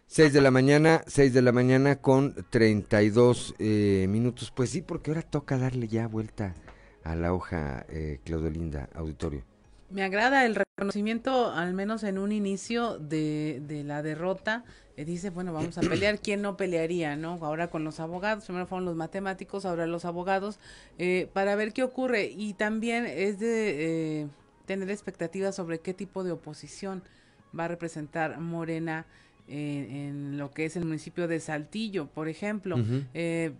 [0.06, 4.50] 6 de la mañana, 6 de la mañana con 32 eh, minutos.
[4.50, 6.54] Pues sí, porque ahora toca darle ya vuelta
[7.02, 9.42] a la hoja, eh, Claudolinda, auditorio.
[9.90, 14.64] Me agrada el reconocimiento, al menos en un inicio de, de la derrota.
[14.96, 16.18] Eh, dice, bueno, vamos a pelear.
[16.20, 17.38] ¿Quién no pelearía, no?
[17.42, 20.58] Ahora con los abogados, primero fueron los matemáticos, ahora los abogados,
[20.98, 22.26] eh, para ver qué ocurre.
[22.26, 24.26] Y también es de eh,
[24.66, 27.02] tener expectativas sobre qué tipo de oposición
[27.58, 29.06] va a representar Morena
[29.48, 32.76] en, en lo que es el municipio de Saltillo, por ejemplo.
[32.76, 33.02] Ujú.
[33.14, 33.52] Eh,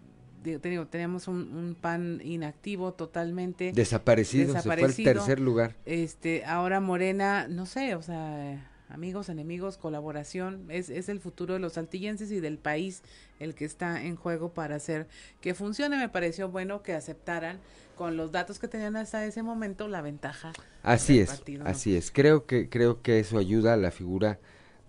[0.45, 3.73] digo, te digo, teníamos un, un PAN inactivo totalmente.
[3.73, 5.13] Desaparecido, se fue al desaparecido.
[5.13, 5.77] tercer lugar.
[5.87, 8.59] Este, ahora Morena, no sé, o sea, eh,
[8.93, 13.03] amigos, enemigos, colaboración, es, es el futuro de los saltillenses y del país
[13.41, 15.09] el que está en juego para hacer
[15.41, 15.97] que funcione.
[15.97, 17.59] Me pareció bueno que aceptaran
[17.97, 20.53] con los datos que tenían hasta ese momento la ventaja.
[20.83, 21.71] Así del es, partido, ¿no?
[21.71, 22.11] así es.
[22.11, 24.39] Creo que, creo que eso ayuda a la figura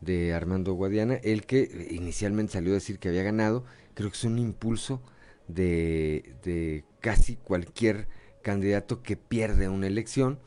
[0.02, 3.64] de Armando Guadiana, el que inicialmente salió a decir que había ganado.
[3.94, 5.02] Creo que es un impulso
[5.48, 8.08] de, de casi cualquier
[8.42, 10.40] candidato que pierde una elección,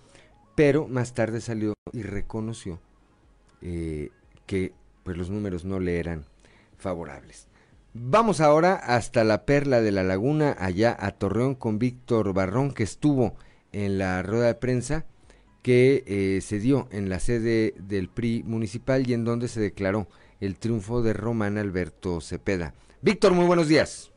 [0.54, 2.80] pero más tarde salió y reconoció
[3.62, 4.10] eh,
[4.46, 6.24] que pues los números no le eran
[6.76, 7.48] favorables.
[7.94, 12.82] Vamos ahora hasta la Perla de la Laguna, allá a Torreón, con Víctor Barrón, que
[12.82, 13.34] estuvo
[13.72, 15.06] en la rueda de prensa
[15.62, 20.06] que eh, se dio en la sede del PRI municipal y en donde se declaró
[20.40, 22.74] el triunfo de Román Alberto Cepeda.
[23.02, 24.12] Víctor, muy buenos días.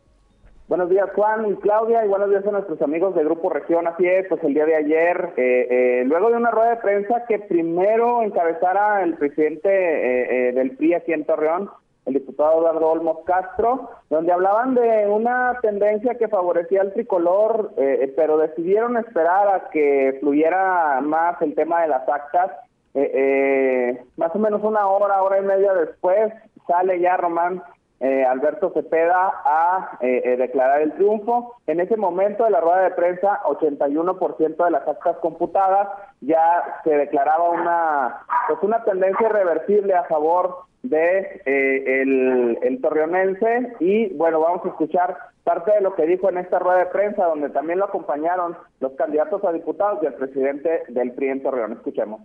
[0.69, 3.87] Buenos días Juan y Claudia y buenos días a nuestros amigos de Grupo Región.
[3.87, 7.25] Así es, pues el día de ayer, eh, eh, luego de una rueda de prensa
[7.27, 11.71] que primero encabezara el presidente eh, eh, del PRI aquí en Torreón,
[12.05, 18.01] el diputado Eduardo Olmos Castro, donde hablaban de una tendencia que favorecía al tricolor, eh,
[18.03, 22.51] eh, pero decidieron esperar a que fluyera más el tema de las actas.
[24.17, 26.31] Más o menos una hora, hora y media después,
[26.67, 27.63] sale ya Román
[27.99, 31.55] eh, Alberto Cepeda a eh, eh, declarar el triunfo.
[31.67, 35.89] En ese momento de la rueda de prensa, 81% de las actas computadas
[36.21, 43.73] ya se declaraba una pues una tendencia irreversible a favor de eh, el, el torreonense
[43.79, 47.25] y bueno vamos a escuchar parte de lo que dijo en esta rueda de prensa
[47.25, 51.73] donde también lo acompañaron los candidatos a diputados y el presidente del PRI en Torreón.
[51.73, 52.21] Escuchemos.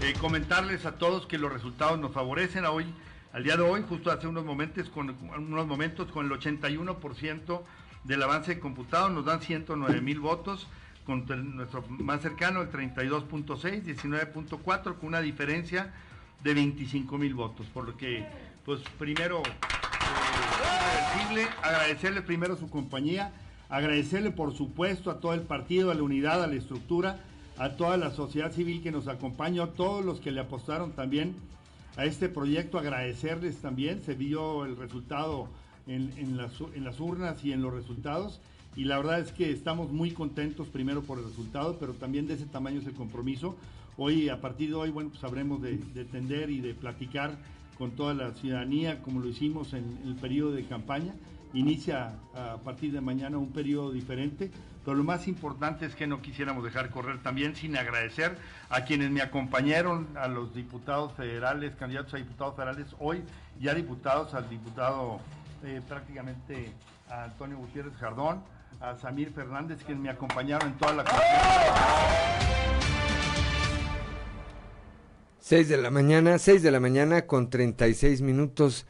[0.00, 2.64] Eh, comentarles a todos que los resultados nos favorecen.
[2.64, 2.86] A hoy,
[3.32, 7.62] al día de hoy, justo hace unos momentos, con, unos momentos con el 81%
[8.02, 10.66] del avance computado, nos dan 109 mil votos,
[11.06, 11.24] con
[11.56, 15.92] nuestro más cercano el 32.6, 19.4, con una diferencia
[16.42, 18.26] de 25 mil votos, por lo que,
[18.64, 19.42] pues primero,
[21.36, 23.32] eh, agradecerle primero su compañía,
[23.70, 27.20] agradecerle por supuesto a todo el partido, a la unidad, a la estructura,
[27.58, 31.34] a toda la sociedad civil que nos acompañó, a todos los que le apostaron también
[31.96, 35.48] a este proyecto, agradecerles también, se vio el resultado
[35.86, 38.40] en, las, en urnas y en los resultados
[38.76, 42.34] y la verdad es que estamos muy contentos primero por el resultado, pero también de
[42.34, 43.56] ese tamaño es el compromiso.
[43.96, 47.36] Hoy, a partir de hoy, bueno, pues de, de tender y de platicar
[47.78, 51.14] con toda la ciudadanía, como lo hicimos en, el periodo de campaña.
[51.52, 54.50] Inicia a partir de mañana un periodo diferente,
[54.84, 58.36] pero lo más importante es que no quisiéramos dejar correr también sin agradecer
[58.68, 63.22] a quienes me acompañaron, a los diputados federales, candidatos a diputados federales, hoy
[63.60, 65.20] ya diputados, al diputado
[65.64, 66.72] eh, prácticamente
[67.08, 68.42] a Antonio Gutiérrez Jardón,
[68.80, 71.04] a Samir Fernández, quienes me acompañaron en toda la...
[75.38, 78.86] 6 de la mañana, 6 de la mañana con 36 minutos.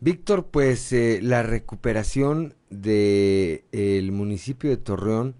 [0.00, 5.34] Víctor, pues eh, la recuperación del el municipio de Torreón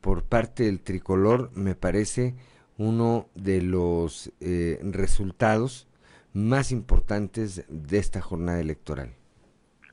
[0.00, 2.34] por parte del tricolor me parece
[2.78, 5.88] uno de los eh, resultados
[6.32, 9.08] más importantes de esta jornada electoral.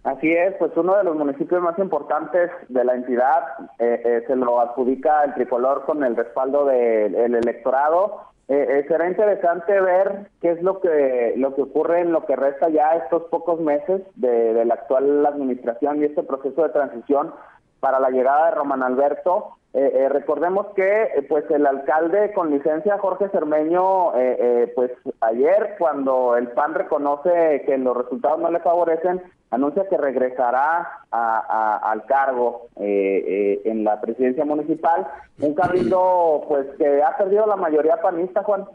[0.04, 3.44] Así es, pues uno de los municipios más importantes de la entidad
[3.80, 9.80] eh, se lo adjudica el tricolor con el respaldo del electorado eh, eh, será interesante
[9.80, 13.62] ver qué es lo que lo que ocurre en lo que resta ya estos pocos
[13.62, 17.34] meses de, la actual administración y este proceso de transición
[17.80, 19.58] para la llegada de Román Alberto.
[19.76, 24.12] Eh, recordemos que pues el alcalde con licencia Jorge Cermeño,
[24.76, 29.22] pues ayer cuando el PAN reconoce que los resultados no le favorecen,
[29.54, 35.08] anuncia que regresará al cargo eh, eh, en la presidencia municipal.
[35.40, 38.66] Un cabildo pues que ha perdido la mayoría panista, Juan.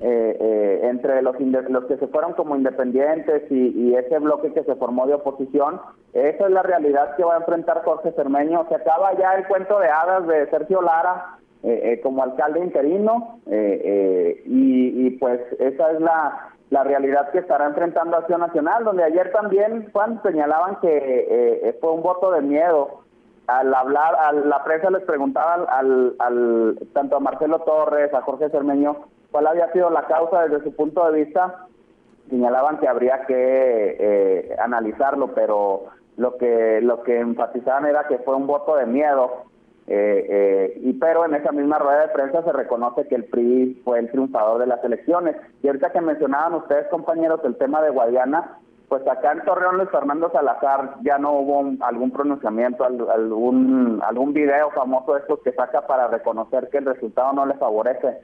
[0.00, 5.06] Eh, entre los, los que se fueron como independientes y, ese bloque que se formó
[5.06, 5.80] de oposición,
[6.12, 8.66] esa es la realidad que va a enfrentar Jorge Cermeño.
[8.68, 11.38] Se acaba ya el cuento de hadas de Sergio Lara
[12.02, 16.50] como alcalde interino y, y pues esa es la,
[16.84, 22.02] realidad que estará enfrentando Acción Nacional, donde ayer también Juan señalaban que eh, fue un
[22.02, 23.04] voto de miedo.
[23.46, 28.50] Al hablar, a la prensa les preguntaban al, al, tanto a Marcelo Torres, a Jorge
[28.50, 28.96] Cermeño,
[29.34, 31.66] cuál había sido la causa desde su punto de vista.
[32.30, 38.36] Señalaban que habría que eh, analizarlo, pero lo que lo que enfatizaban era que fue
[38.36, 39.42] un voto de miedo
[39.88, 43.82] eh, eh, y pero en esa misma rueda de prensa se reconoce que el PRI
[43.84, 45.34] fue el triunfador de las elecciones.
[45.64, 49.90] Y ahorita que mencionaban ustedes, compañeros, el tema de Guadiana, pues acá en Torreón Luis
[49.90, 55.88] Fernando Salazar ya no hubo algún pronunciamiento, algún algún video famoso de estos que saca
[55.88, 58.20] para reconocer que el resultado no le favorece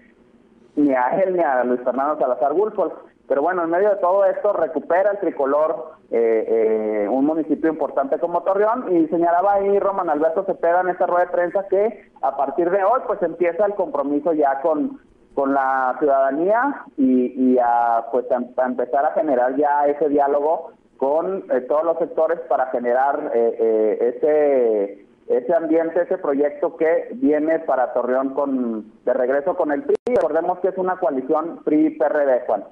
[0.80, 2.92] ni a él ni a Luis Fernando Salazar Gulfol.
[3.28, 8.18] Pero bueno, en medio de todo esto recupera el tricolor eh, eh, un municipio importante
[8.18, 12.36] como Torreón y señalaba ahí Roman Alberto Cepeda en esta rueda de prensa que a
[12.36, 14.98] partir de hoy pues empieza el compromiso ya con,
[15.34, 21.60] con la ciudadanía y, a, pues a, empezar a generar ya ese diálogo con eh,
[21.68, 28.92] todos los sectores para generar ese ese ambiente, ese proyecto que viene para Torreón con
[29.04, 29.99] de regreso con el PRI.
[30.14, 32.64] Recordemos que es una coalición PRI-PRD, Juan.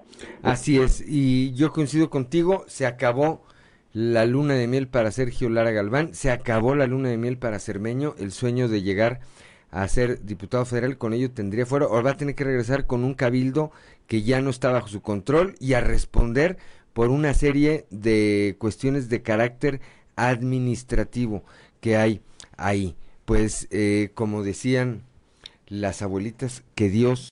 [0.42, 3.42] Así es, y yo coincido contigo, se acabó
[3.92, 7.58] la luna de miel para Sergio Lara Galván, se acabó la luna de miel para
[7.58, 9.20] Cermeño, el sueño de llegar
[9.70, 13.04] a ser diputado federal, con ello tendría fuera, o va a tener que regresar con
[13.04, 13.70] un cabildo
[14.06, 16.56] que ya no está bajo su control y a responder
[16.92, 19.80] por una serie de cuestiones de carácter
[20.16, 21.42] administrativo
[21.80, 22.22] que hay
[22.56, 22.96] ahí.
[23.24, 25.02] Pues eh, como decían
[25.68, 27.30] las abuelitas, que Dios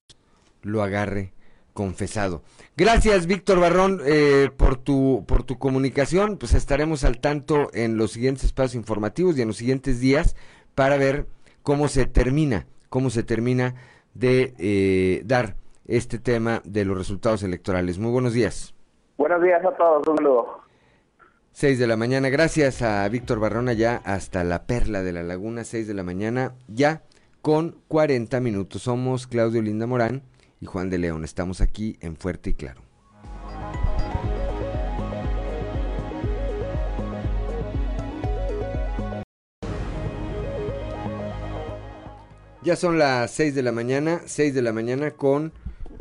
[0.62, 1.33] lo agarre
[1.77, 2.42] confesado.
[2.77, 6.38] Gracias, Víctor Barrón, eh, por tu por tu comunicación.
[6.38, 10.35] Pues estaremos al tanto en los siguientes espacios informativos y en los siguientes días
[10.75, 11.27] para ver
[11.62, 13.75] cómo se termina, cómo se termina
[14.14, 17.99] de eh, dar este tema de los resultados electorales.
[17.99, 18.75] Muy buenos días.
[19.18, 20.61] Buenos días a todos, un saludo.
[21.52, 25.65] 6 de la mañana, gracias a Víctor Barrona ya hasta la Perla de la Laguna,
[25.65, 27.02] 6 de la mañana, ya
[27.47, 28.83] con 40 minutos.
[28.83, 30.25] Somos Claudio Linda Morán
[30.61, 31.23] y Juan de León.
[31.23, 32.83] Estamos aquí en Fuerte y Claro.
[42.65, 45.53] Ya son las 6 de la mañana, 6 de la mañana con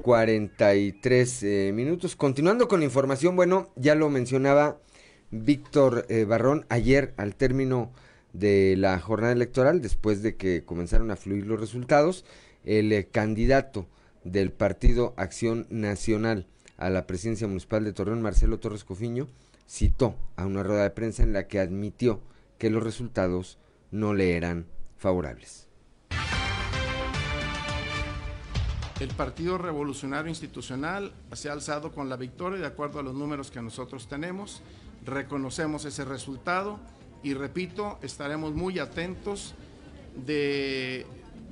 [0.02, 2.16] 43 eh, minutos.
[2.16, 4.80] Continuando con la información, bueno, ya lo mencionaba
[5.30, 7.92] Víctor eh, Barrón ayer al término
[8.40, 12.26] de la jornada electoral, después de que comenzaron a fluir los resultados,
[12.64, 13.88] el eh, candidato
[14.24, 19.28] del partido Acción Nacional a la presidencia municipal de Torreón, Marcelo Torres Cofiño,
[19.68, 22.22] citó a una rueda de prensa en la que admitió
[22.58, 23.58] que los resultados
[23.92, 24.66] no le eran
[24.98, 25.68] favorables.
[29.00, 33.52] El Partido Revolucionario Institucional se ha alzado con la victoria de acuerdo a los números
[33.52, 34.62] que nosotros tenemos.
[35.06, 36.80] Reconocemos ese resultado
[37.26, 39.56] y repito, estaremos muy atentos
[40.28, 41.08] de,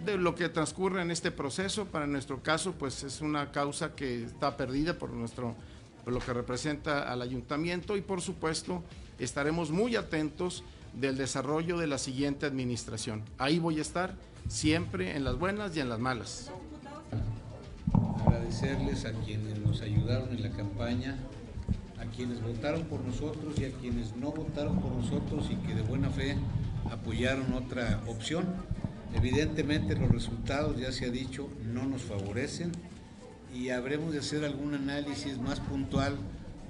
[0.06, 1.86] lo que transcurre en este proceso.
[1.86, 5.56] Para nuestro caso, pues es una causa que está perdida por, nuestro,
[6.04, 8.84] por lo que representa al ayuntamiento y por supuesto
[9.18, 10.64] estaremos muy atentos
[10.94, 13.24] del desarrollo de la siguiente administración.
[13.40, 14.14] Ahí voy a estar
[14.48, 16.52] siempre en las buenas y en las malas
[18.26, 21.18] agradecerles a quienes nos ayudaron en la campaña,
[22.16, 26.10] quienes votaron por nosotros y a quienes no votaron por nosotros y que de buena
[26.10, 26.36] fe
[26.92, 28.46] apoyaron otra opción.
[29.16, 32.72] Evidentemente los resultados, ya se ha dicho, no nos favorecen
[33.54, 36.18] y habremos de hacer algún análisis más puntual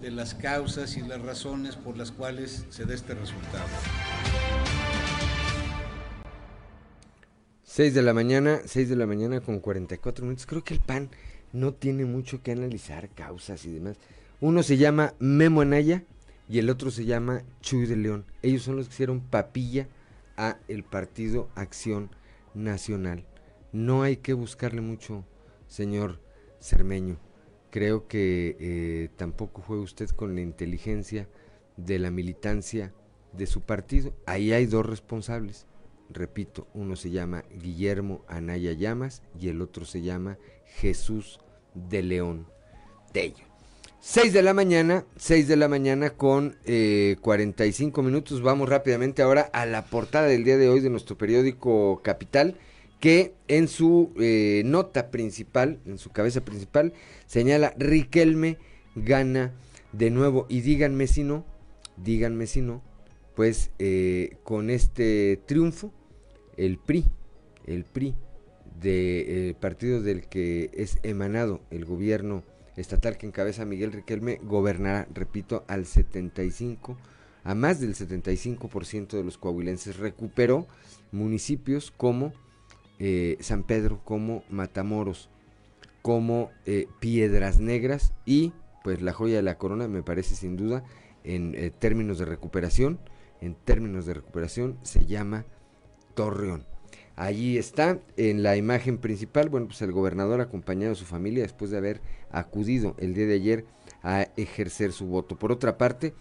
[0.01, 3.67] de las causas y las razones por las cuales se da este resultado.
[7.63, 10.45] 6 de la mañana, 6 de la mañana con 44 minutos.
[10.45, 11.09] Creo que el PAN
[11.53, 13.97] no tiene mucho que analizar, causas y demás.
[14.43, 16.03] Uno se llama Memo Anaya
[16.49, 18.25] y el otro se llama Chuy de León.
[18.41, 19.87] Ellos son los que hicieron papilla
[20.35, 22.09] a el Partido Acción
[22.53, 23.25] Nacional.
[23.71, 25.23] No hay que buscarle mucho,
[25.67, 26.19] señor
[26.59, 27.19] Cermeño.
[27.71, 31.29] Creo que eh, tampoco juega usted con la inteligencia
[31.77, 32.93] de la militancia
[33.31, 34.13] de su partido.
[34.25, 35.67] Ahí hay dos responsables.
[36.09, 41.39] Repito, uno se llama Guillermo Anaya Llamas y el otro se llama Jesús
[41.75, 42.45] de León
[43.13, 43.52] Tello.
[44.05, 48.41] 6 de la mañana, 6 de la mañana con eh, 45 minutos.
[48.41, 52.57] Vamos rápidamente ahora a la portada del día de hoy de nuestro periódico Capital,
[52.99, 56.91] que en su eh, nota principal, en su cabeza principal,
[57.27, 58.57] señala Riquelme
[58.93, 59.53] gana
[59.93, 60.47] de nuevo.
[60.49, 61.45] Y díganme si no,
[61.95, 62.81] díganme si no,
[63.35, 65.93] pues eh, con este triunfo,
[66.57, 67.05] el PRI,
[67.65, 68.15] el PRI
[68.81, 72.43] del eh, partido del que es emanado el gobierno
[72.75, 76.97] estatal que encabeza Miguel Riquelme gobernará, repito, al 75,
[77.43, 79.97] a más del 75% de los coahuilenses.
[79.97, 80.67] Recuperó
[81.11, 82.33] municipios como
[82.99, 85.29] eh, San Pedro, como Matamoros,
[86.01, 88.53] como eh, Piedras Negras y
[88.83, 90.83] pues la joya de la corona me parece sin duda
[91.23, 92.99] en términos de recuperación,
[93.39, 95.45] en términos de recuperación se llama
[96.15, 96.72] Torreón.
[97.15, 101.69] Allí está, en la imagen principal, bueno, pues el gobernador acompañado de su familia después
[101.69, 102.01] de haber
[102.31, 103.65] acudido el día de ayer
[104.01, 105.37] a ejercer su voto.
[105.37, 106.13] Por otra parte,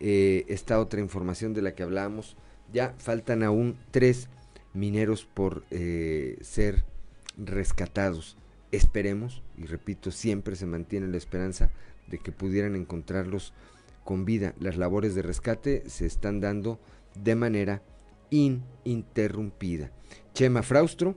[0.00, 2.36] eh, está otra información de la que hablábamos.
[2.72, 4.28] Ya faltan aún tres
[4.72, 6.84] mineros por eh, ser
[7.36, 8.38] rescatados.
[8.72, 11.70] Esperemos, y repito, siempre se mantiene la esperanza
[12.06, 13.52] de que pudieran encontrarlos
[14.04, 14.54] con vida.
[14.58, 16.80] Las labores de rescate se están dando
[17.14, 17.82] de manera
[18.30, 19.90] ininterrumpida.
[20.34, 21.16] Chema Fraustro,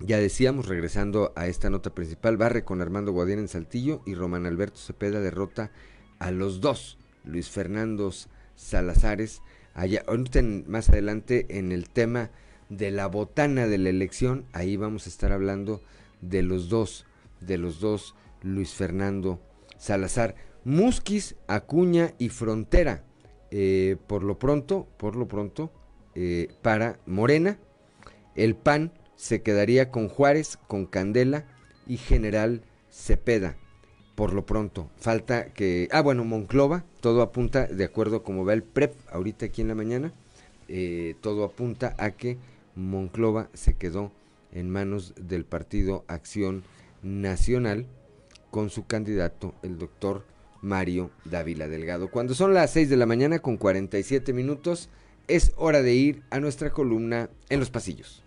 [0.00, 4.46] ya decíamos, regresando a esta nota principal, barre con Armando Guadiana en Saltillo y Román
[4.46, 5.70] Alberto Cepeda derrota
[6.18, 8.12] a los dos, Luis Fernando
[8.54, 9.42] Salazares,
[9.74, 10.04] allá,
[10.66, 12.30] más adelante en el tema
[12.68, 15.80] de la botana de la elección, ahí vamos a estar hablando
[16.20, 17.06] de los dos,
[17.40, 19.40] de los dos Luis Fernando
[19.78, 23.04] Salazar, Musquis, Acuña y Frontera.
[23.50, 25.72] Eh, por lo pronto, por lo pronto,
[26.14, 27.58] eh, para Morena,
[28.38, 31.44] el PAN se quedaría con Juárez, con Candela
[31.86, 33.56] y General Cepeda.
[34.14, 35.88] Por lo pronto, falta que...
[35.92, 39.74] Ah, bueno, Monclova, todo apunta, de acuerdo como va el PREP ahorita aquí en la
[39.74, 40.12] mañana,
[40.68, 42.38] eh, todo apunta a que
[42.74, 44.12] Monclova se quedó
[44.52, 46.62] en manos del partido Acción
[47.02, 47.86] Nacional
[48.50, 50.24] con su candidato, el doctor
[50.62, 52.10] Mario Dávila Delgado.
[52.10, 54.90] Cuando son las 6 de la mañana con 47 minutos,
[55.26, 58.24] es hora de ir a nuestra columna en los pasillos.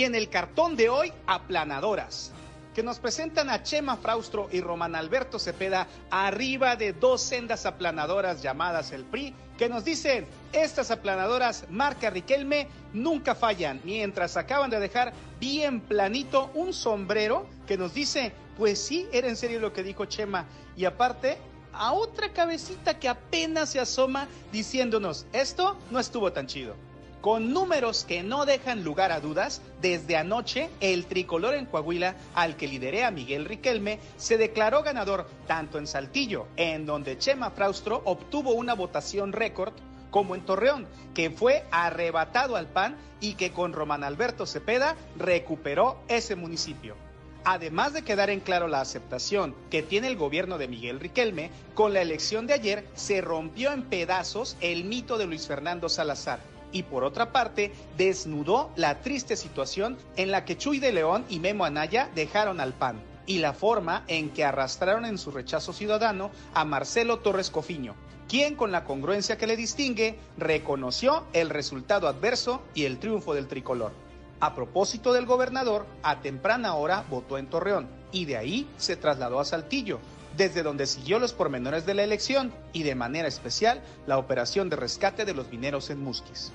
[0.00, 2.32] Y en el cartón de hoy, aplanadoras,
[2.74, 8.40] que nos presentan a Chema Fraustro y Román Alberto Cepeda arriba de dos sendas aplanadoras
[8.40, 14.80] llamadas el PRI, que nos dicen, estas aplanadoras marca Riquelme nunca fallan, mientras acaban de
[14.80, 19.82] dejar bien planito un sombrero que nos dice, pues sí, era en serio lo que
[19.82, 20.46] dijo Chema,
[20.78, 21.36] y aparte
[21.74, 26.74] a otra cabecita que apenas se asoma diciéndonos, esto no estuvo tan chido.
[27.20, 32.56] Con números que no dejan lugar a dudas, desde anoche el tricolor en Coahuila, al
[32.56, 38.00] que lideré a Miguel Riquelme, se declaró ganador tanto en Saltillo, en donde Chema Fraustro
[38.06, 39.74] obtuvo una votación récord,
[40.10, 45.98] como en Torreón, que fue arrebatado al PAN y que con Román Alberto Cepeda recuperó
[46.08, 46.96] ese municipio.
[47.44, 51.92] Además de quedar en claro la aceptación que tiene el gobierno de Miguel Riquelme, con
[51.92, 56.40] la elección de ayer se rompió en pedazos el mito de Luis Fernando Salazar
[56.72, 61.38] y por otra parte desnudó la triste situación en la que Chuy de León y
[61.40, 66.30] Memo Anaya dejaron al PAN y la forma en que arrastraron en su rechazo ciudadano
[66.54, 67.94] a Marcelo Torres Cofiño,
[68.28, 73.48] quien con la congruencia que le distingue reconoció el resultado adverso y el triunfo del
[73.48, 73.92] tricolor.
[74.40, 79.38] A propósito del gobernador, a temprana hora votó en Torreón y de ahí se trasladó
[79.38, 80.00] a Saltillo,
[80.36, 84.76] desde donde siguió los pormenores de la elección y de manera especial la operación de
[84.76, 86.52] rescate de los mineros en Musquis.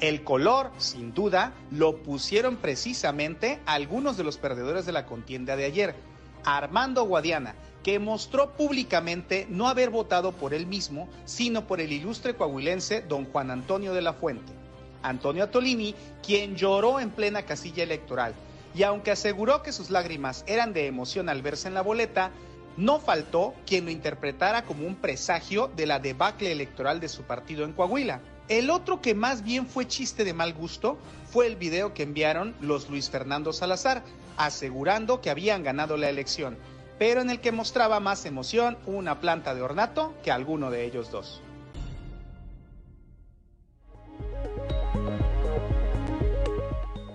[0.00, 5.64] El color, sin duda, lo pusieron precisamente algunos de los perdedores de la contienda de
[5.64, 5.94] ayer.
[6.44, 12.34] Armando Guadiana, que mostró públicamente no haber votado por él mismo, sino por el ilustre
[12.34, 14.52] coahuilense don Juan Antonio de la Fuente.
[15.02, 18.34] Antonio Atolini, quien lloró en plena casilla electoral,
[18.74, 22.30] y aunque aseguró que sus lágrimas eran de emoción al verse en la boleta,
[22.78, 27.64] no faltó quien lo interpretara como un presagio de la debacle electoral de su partido
[27.64, 28.20] en Coahuila.
[28.48, 30.96] El otro que más bien fue chiste de mal gusto
[31.28, 34.04] fue el video que enviaron los Luis Fernando Salazar,
[34.36, 36.56] asegurando que habían ganado la elección,
[37.00, 41.10] pero en el que mostraba más emoción una planta de ornato que alguno de ellos
[41.10, 41.42] dos.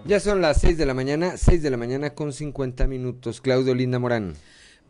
[0.05, 3.39] Ya son las 6 de la mañana, 6 de la mañana con 50 minutos.
[3.39, 4.36] Claudio Linda Morán.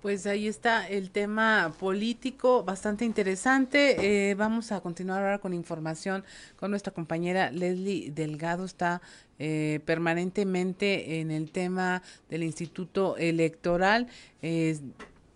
[0.03, 4.31] Pues ahí está el tema político bastante interesante.
[4.31, 6.25] Eh, vamos a continuar ahora con información
[6.57, 8.65] con nuestra compañera Leslie Delgado.
[8.65, 9.01] Está
[9.39, 14.09] eh, permanentemente en el tema del Instituto Electoral.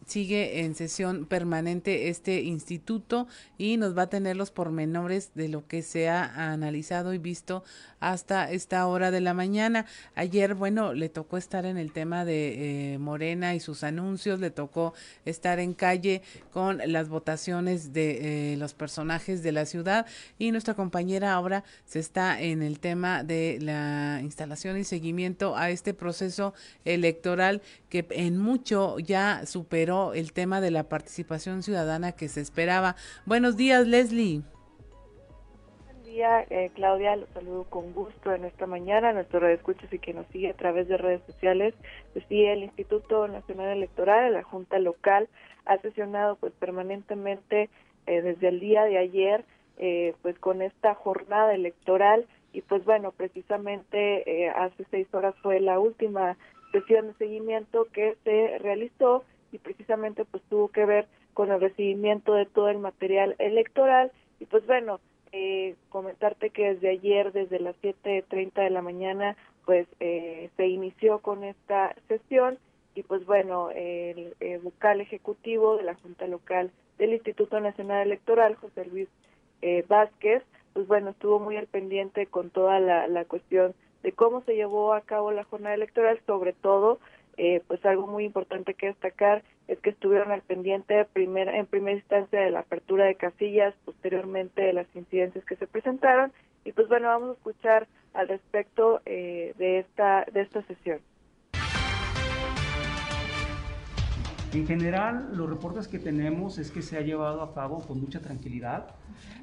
[0.07, 3.27] Sigue en sesión permanente este instituto
[3.57, 7.63] y nos va a tener los pormenores de lo que se ha analizado y visto
[7.99, 9.85] hasta esta hora de la mañana.
[10.15, 14.49] Ayer, bueno, le tocó estar en el tema de eh, Morena y sus anuncios, le
[14.49, 14.93] tocó
[15.25, 20.05] estar en calle con las votaciones de eh, los personajes de la ciudad
[20.39, 25.69] y nuestra compañera ahora se está en el tema de la instalación y seguimiento a
[25.69, 26.53] este proceso
[26.85, 32.95] electoral que en mucho ya superó el tema de la participación ciudadana que se esperaba.
[33.25, 34.43] Buenos días, Leslie.
[36.19, 40.25] Eh, Claudia, los saludo con gusto en esta mañana, nuestro radio escuchas y que nos
[40.27, 41.75] sigue a través de redes sociales.
[42.13, 45.29] Pues sí, el Instituto Nacional Electoral, la Junta Local,
[45.65, 47.69] ha sesionado pues permanentemente
[48.07, 49.45] eh, desde el día de ayer,
[49.77, 55.77] eh, pues con esta jornada electoral y pues bueno, precisamente hace seis horas fue la
[55.77, 56.35] última
[56.71, 62.33] sesión de seguimiento que se realizó y precisamente pues tuvo que ver con el recibimiento
[62.33, 64.11] de todo el material electoral.
[64.39, 64.99] Y pues bueno,
[65.31, 69.35] eh, comentarte que desde ayer, desde las 7.30 de la mañana,
[69.65, 72.57] pues eh, se inició con esta sesión.
[72.95, 74.33] Y pues bueno, el,
[74.63, 79.07] vocal ejecutivo de la Junta Local del Instituto Nacional Electoral, José Luis
[79.61, 80.43] eh, Vázquez,
[80.73, 84.93] pues bueno, estuvo muy al pendiente con toda la, la cuestión de cómo se llevó
[84.93, 86.99] a cabo la jornada electoral, sobre todo
[87.37, 91.97] eh, pues algo muy importante que destacar es que estuvieron al pendiente primera, en primera
[91.97, 96.31] instancia de la apertura de casillas, posteriormente de las incidencias que se presentaron
[96.65, 100.99] y pues bueno, vamos a escuchar al respecto eh, de, esta, de esta sesión.
[104.53, 108.21] En general, los reportes que tenemos es que se ha llevado a cabo con mucha
[108.21, 108.95] tranquilidad.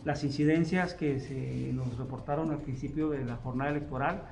[0.05, 4.23] Las incidencias que se nos reportaron al principio de la jornada electoral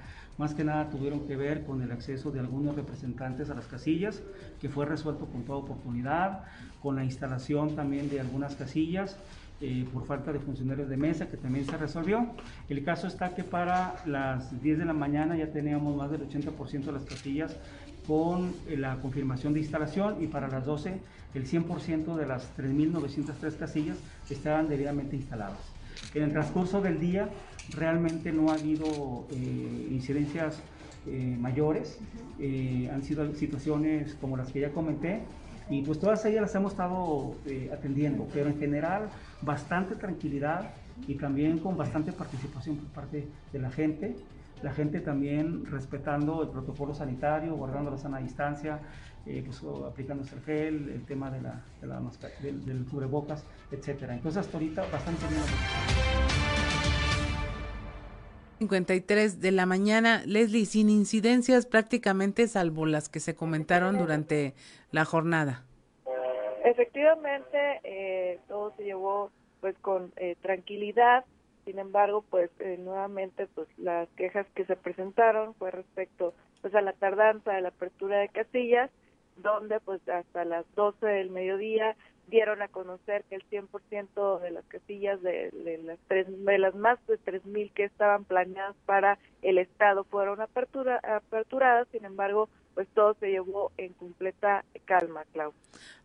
[0.42, 4.20] más que nada tuvieron que ver con el acceso de algunos representantes a las casillas,
[4.60, 6.40] que fue resuelto con toda oportunidad,
[6.82, 9.16] con la instalación también de algunas casillas
[9.60, 12.26] eh, por falta de funcionarios de mesa, que también se resolvió.
[12.68, 16.86] El caso está que para las 10 de la mañana ya teníamos más del 80%
[16.86, 17.56] de las casillas
[18.08, 20.98] con eh, la confirmación de instalación y para las 12
[21.34, 23.96] el 100% de las 3.903 casillas
[24.28, 25.60] estaban debidamente instaladas.
[26.14, 27.28] En el transcurso del día
[27.70, 30.60] realmente no ha habido eh, incidencias
[31.06, 31.98] eh, mayores,
[32.38, 35.22] eh, han sido situaciones como las que ya comenté
[35.70, 37.34] y pues todas ellas las hemos estado
[37.72, 39.08] atendiendo, pero en general
[39.40, 40.70] bastante tranquilidad
[41.06, 44.16] y también con bastante participación por parte de la gente,
[44.62, 48.80] la gente también respetando el protocolo sanitario, guardando la sana distancia,
[49.24, 51.62] pues, aplicándose el gel, el tema de la,
[52.42, 54.02] del, del cubrebocas, etc.
[54.10, 56.51] Entonces hasta ahorita bastante bien.
[58.62, 60.22] 53 de la mañana.
[60.24, 64.54] Leslie, sin incidencias prácticamente salvo las que se comentaron durante
[64.92, 65.64] la jornada.
[66.64, 71.24] Efectivamente, eh, todo se llevó pues con eh, tranquilidad.
[71.64, 76.82] Sin embargo, pues eh, nuevamente pues las quejas que se presentaron fue respecto pues a
[76.82, 78.90] la tardanza de la apertura de casillas,
[79.38, 81.96] donde pues hasta las 12 del mediodía
[82.28, 85.50] dieron a conocer que el 100% de las casillas de,
[85.84, 91.00] las tres, de las más de 3.000 que estaban planeadas para el Estado fueron apertura,
[91.02, 95.52] aperturadas, sin embargo, pues todo se llevó en completa calma, Clau.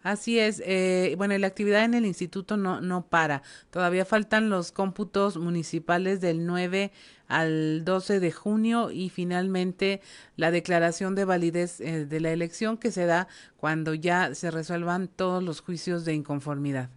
[0.04, 0.62] Así es.
[0.66, 3.42] Eh, bueno, la actividad en el instituto no, no para.
[3.72, 6.92] Todavía faltan los cómputos municipales del 9
[7.28, 10.02] al 12 de junio y finalmente
[10.36, 15.08] la declaración de validez eh, de la elección que se da cuando ya se resuelvan
[15.08, 16.90] todos los juicios de inconformidad.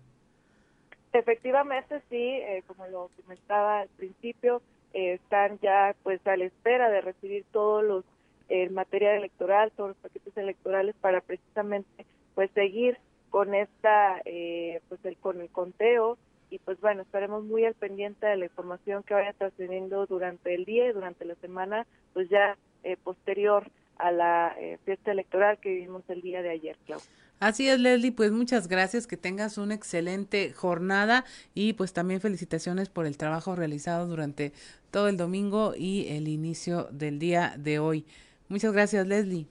[1.13, 4.63] Efectivamente, sí, eh, como lo comentaba al principio,
[4.95, 8.05] eh, están ya pues a la espera de recibir todos los
[8.51, 12.99] en materia electoral, todos los paquetes electorales para precisamente pues seguir
[13.31, 14.21] con esta
[14.89, 16.19] pues el con el conteo
[16.51, 20.65] y pues bueno, estaremos muy al pendiente de la información que vaya trascendiendo durante el
[20.65, 25.71] día y durante la semana, pues ya eh, posterior a la eh, fiesta electoral que
[25.71, 27.01] vivimos el día de ayer, Clau.
[27.39, 31.25] Así es, Leslie, pues muchas gracias, que tengas una excelente jornada
[31.55, 34.53] y pues también felicitaciones por el trabajo realizado durante
[34.91, 38.05] todo el domingo y el inicio del día de hoy.
[38.51, 39.47] Muchas gracias, Leslie.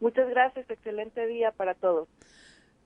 [0.00, 2.08] Muchas gracias, excelente día para todos.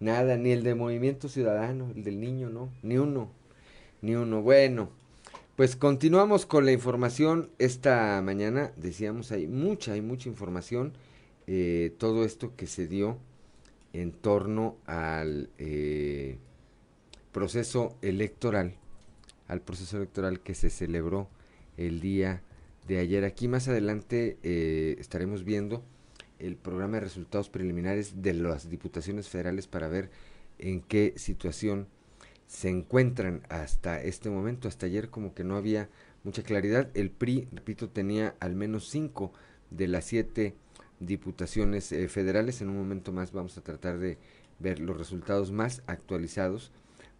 [0.00, 3.30] nada, ni el de Movimiento Ciudadano, el del niño, no, ni uno,
[4.02, 4.42] ni uno.
[4.42, 4.90] Bueno,
[5.56, 8.72] pues continuamos con la información esta mañana.
[8.76, 10.92] Decíamos, hay mucha, hay mucha información.
[11.46, 13.18] Eh, todo esto que se dio
[13.92, 16.38] en torno al eh,
[17.32, 18.74] proceso electoral,
[19.48, 21.28] al proceso electoral que se celebró
[21.76, 22.42] el día
[22.86, 23.24] de ayer.
[23.24, 25.82] Aquí más adelante eh, estaremos viendo
[26.38, 30.10] el programa de resultados preliminares de las diputaciones federales para ver
[30.58, 31.86] en qué situación
[32.46, 34.68] se encuentran hasta este momento.
[34.68, 35.88] Hasta ayer como que no había
[36.22, 36.90] mucha claridad.
[36.94, 39.32] El PRI, repito, tenía al menos cinco
[39.70, 40.54] de las siete
[41.00, 42.60] diputaciones eh, federales.
[42.60, 44.18] En un momento más vamos a tratar de
[44.58, 46.70] ver los resultados más actualizados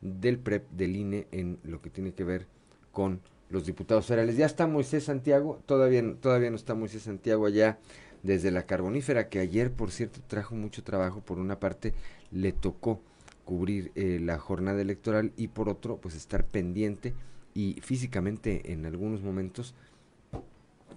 [0.05, 2.47] del PREP del INE en lo que tiene que ver
[2.93, 4.37] con los diputados federales.
[4.37, 7.79] Ya está Moisés Santiago, todavía, todavía no está Moisés Santiago allá
[8.23, 11.21] desde la carbonífera, que ayer, por cierto, trajo mucho trabajo.
[11.21, 11.95] Por una parte,
[12.31, 13.01] le tocó
[13.45, 17.15] cubrir eh, la jornada electoral y por otro, pues estar pendiente
[17.55, 19.75] y físicamente en algunos momentos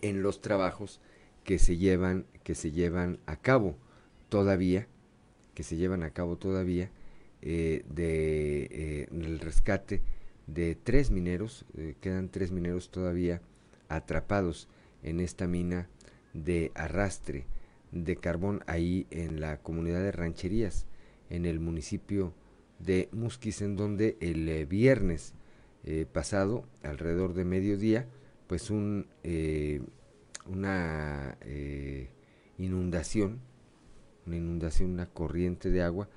[0.02, 1.02] en los trabajos
[1.44, 3.76] que se llevan, que se llevan a cabo
[4.30, 4.88] todavía,
[5.54, 6.92] que se llevan a cabo todavía
[7.50, 10.02] eh, de eh, el rescate
[10.48, 13.42] de tres mineros, eh, quedan tres mineros todavía
[13.88, 14.68] atrapados
[15.02, 15.88] en esta mina
[16.34, 17.46] de arrastre
[17.94, 20.88] de carbón ahí en la comunidad de rancherías
[21.30, 22.34] en el municipio
[22.80, 25.34] de Musquis en donde el eh, viernes
[26.12, 28.10] pasado alrededor de mediodía
[28.48, 29.08] pues un
[30.46, 31.38] una
[32.58, 33.40] inundación
[34.26, 36.10] una inundación una corriente de agua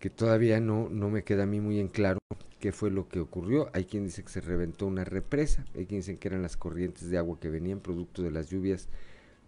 [0.00, 2.18] que todavía no no me queda a mí muy en claro
[2.58, 3.70] qué fue lo que ocurrió.
[3.72, 7.10] Hay quien dice que se reventó una represa, hay quien dice que eran las corrientes
[7.10, 8.88] de agua que venían producto de las lluvias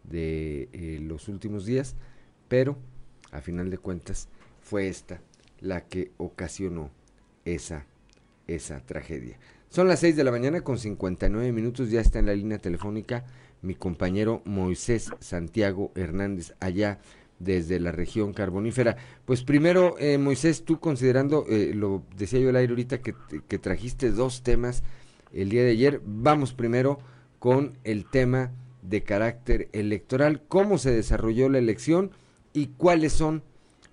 [0.04, 1.96] de eh, los últimos días,
[2.48, 2.76] pero
[3.30, 4.28] a final de cuentas
[4.60, 5.20] fue esta
[5.60, 6.90] la que ocasionó
[7.44, 7.86] esa,
[8.46, 9.38] esa tragedia.
[9.68, 13.24] Son las 6 de la mañana con 59 minutos, ya está en la línea telefónica
[13.62, 16.98] mi compañero Moisés Santiago Hernández allá
[17.42, 18.96] desde la región carbonífera.
[19.24, 23.14] Pues primero, eh, Moisés, tú considerando, eh, lo decía yo el aire ahorita, que,
[23.48, 24.82] que, trajiste dos temas
[25.32, 26.98] el día de ayer, vamos primero
[27.38, 32.10] con el tema de carácter electoral, cómo se desarrolló la elección
[32.52, 33.42] y cuáles son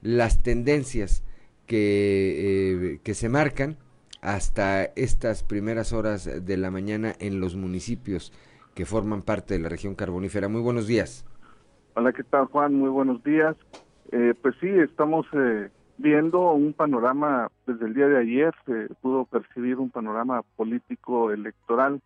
[0.02, 1.24] las tendencias
[1.66, 3.78] que, eh, que se marcan
[4.22, 8.34] hasta estas primeras horas de la mañana en los municipios
[8.74, 10.50] que forman parte de la región carbonífera.
[10.50, 11.26] Muy buenos días.
[12.00, 12.76] Hola, ¿qué tal Juan?
[12.76, 13.58] Muy buenos días.
[14.14, 19.26] Eh, pues sí, estamos eh, viendo un panorama desde el día de ayer, se pudo
[19.26, 22.00] percibir un panorama político electoral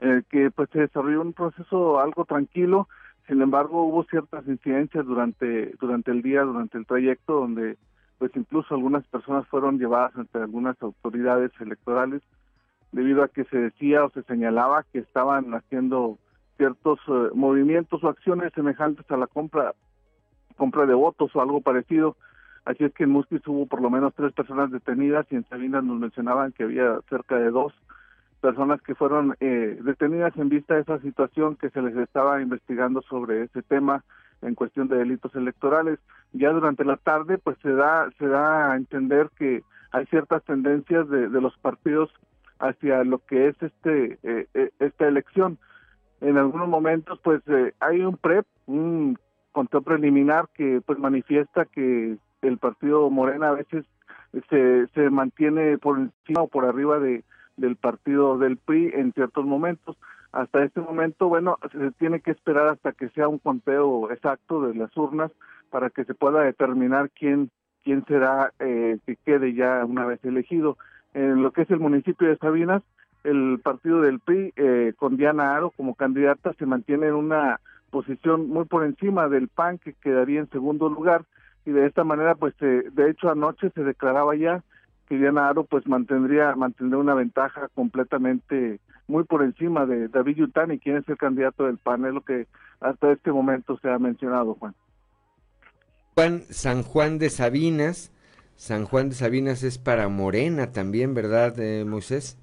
[0.00, 2.88] eh, que pues se desarrolló un proceso algo tranquilo,
[3.28, 7.78] sin embargo hubo ciertas incidencias durante durante el día, durante el trayecto donde
[8.18, 12.20] pues incluso algunas personas fueron llevadas ante algunas autoridades electorales
[12.90, 16.18] debido a que se decía o se señalaba que estaban haciendo
[16.60, 19.72] ciertos eh, movimientos o acciones semejantes a la compra
[20.58, 22.18] compra de votos o algo parecido.
[22.66, 25.82] Así es que en Musquis hubo por lo menos tres personas detenidas y en Sabinas
[25.82, 27.72] nos mencionaban que había cerca de dos
[28.42, 33.00] personas que fueron eh, detenidas en vista de esa situación que se les estaba investigando
[33.00, 34.04] sobre ese tema
[34.42, 35.98] en cuestión de delitos electorales.
[36.34, 41.08] Ya durante la tarde, pues se da se da a entender que hay ciertas tendencias
[41.08, 42.10] de, de los partidos
[42.58, 45.58] hacia lo que es este eh, eh, esta elección.
[46.20, 47.42] En algunos momentos, pues
[47.80, 49.18] hay un PREP, un
[49.52, 53.84] conteo preliminar que pues manifiesta que el partido Morena a veces
[54.48, 57.24] se, se mantiene por encima o por arriba de
[57.60, 59.96] del partido del PRI en ciertos momentos.
[60.32, 64.74] Hasta este momento, bueno, se tiene que esperar hasta que sea un conteo exacto de
[64.74, 65.30] las urnas
[65.70, 67.50] para que se pueda determinar quién
[67.82, 70.76] quién será eh, que quede ya una vez elegido.
[71.14, 72.82] En lo que es el municipio de Sabinas,
[73.24, 77.60] el partido del PRI eh, con Diana Aro como candidata se mantiene en una
[77.90, 81.24] posición muy por encima del PAN que quedaría en segundo lugar
[81.66, 84.62] y de esta manera pues de hecho anoche se declaraba ya
[85.08, 90.78] que Diana Aro pues mantendría mantendría una ventaja completamente muy por encima de David Yutani,
[90.78, 92.46] quien es el candidato del PAN, es lo que
[92.80, 94.74] hasta este momento se ha mencionado, Juan.
[96.14, 98.12] Juan San Juan de Sabinas,
[98.56, 102.38] San Juan de Sabinas es para Morena también, ¿verdad, eh, Moisés?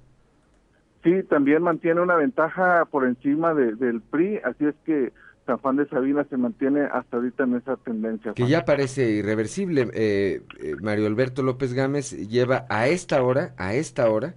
[1.02, 5.12] Sí, también mantiene una ventaja por encima de, del PRI, así es que
[5.46, 8.34] San Juan de Sabina se mantiene hasta ahorita en esa tendencia.
[8.34, 9.88] Que ya parece irreversible.
[9.94, 14.34] Eh, eh, Mario Alberto López Gámez lleva a esta hora, a esta hora,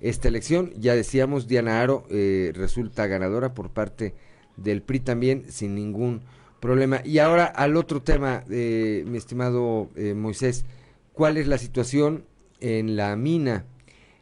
[0.00, 0.72] esta elección.
[0.76, 4.14] Ya decíamos, Diana Aro eh, resulta ganadora por parte
[4.56, 6.22] del PRI también, sin ningún
[6.60, 7.00] problema.
[7.04, 10.64] Y ahora al otro tema, eh, mi estimado eh, Moisés,
[11.12, 12.24] ¿cuál es la situación
[12.60, 13.64] en la mina,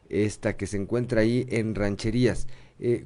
[0.09, 2.47] esta que se encuentra ahí en rancherías?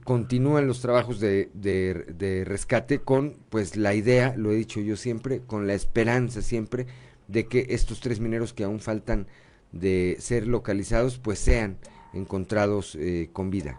[0.02, 5.42] continúan los trabajos de, de, rescate con pues la idea, lo he dicho yo siempre,
[5.46, 6.88] con la esperanza siempre
[7.28, 9.28] de que estos tres mineros que aún faltan
[9.70, 11.78] de ser localizados pues sean
[12.12, 13.76] encontrados eh, con vida.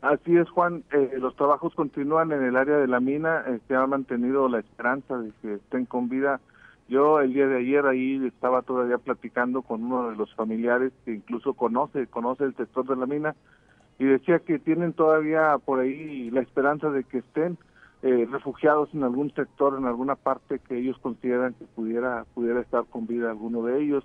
[0.00, 0.84] Así es, Juan.
[0.92, 3.42] Eh, los trabajos continúan en el área de la mina.
[3.46, 6.40] Eh, se ha mantenido la esperanza de que estén con vida.
[6.88, 11.12] Yo el día de ayer ahí estaba todavía platicando con uno de los familiares que
[11.14, 13.34] incluso conoce, conoce el sector de la mina
[13.98, 17.56] y decía que tienen todavía por ahí la esperanza de que estén
[18.02, 23.06] refugiados en algún sector, en alguna parte que ellos consideran que pudiera pudiera estar con
[23.06, 24.04] vida alguno de ellos.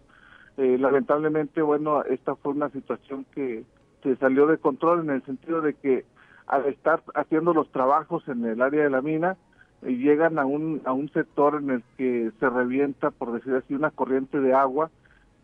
[0.59, 3.63] Eh, lamentablemente, bueno, esta fue una situación que
[4.03, 6.03] se salió de control en el sentido de que
[6.47, 9.37] al estar haciendo los trabajos en el área de la mina,
[9.83, 13.73] eh, llegan a un, a un sector en el que se revienta, por decir así,
[13.73, 14.91] una corriente de agua,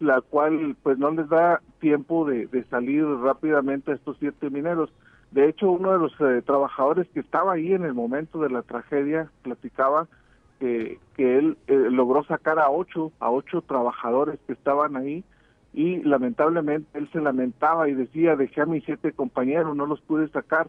[0.01, 4.91] la cual pues no les da tiempo de, salir rápidamente a estos siete mineros.
[5.31, 8.63] De hecho, uno de los eh, trabajadores que estaba ahí en el momento de la
[8.63, 10.09] tragedia platicaba
[10.59, 15.23] que, él eh, logró sacar a ocho, a ocho trabajadores que estaban ahí
[15.73, 20.27] y lamentablemente él se lamentaba y decía, dejé a mis siete compañeros, no los pude
[20.29, 20.67] sacar.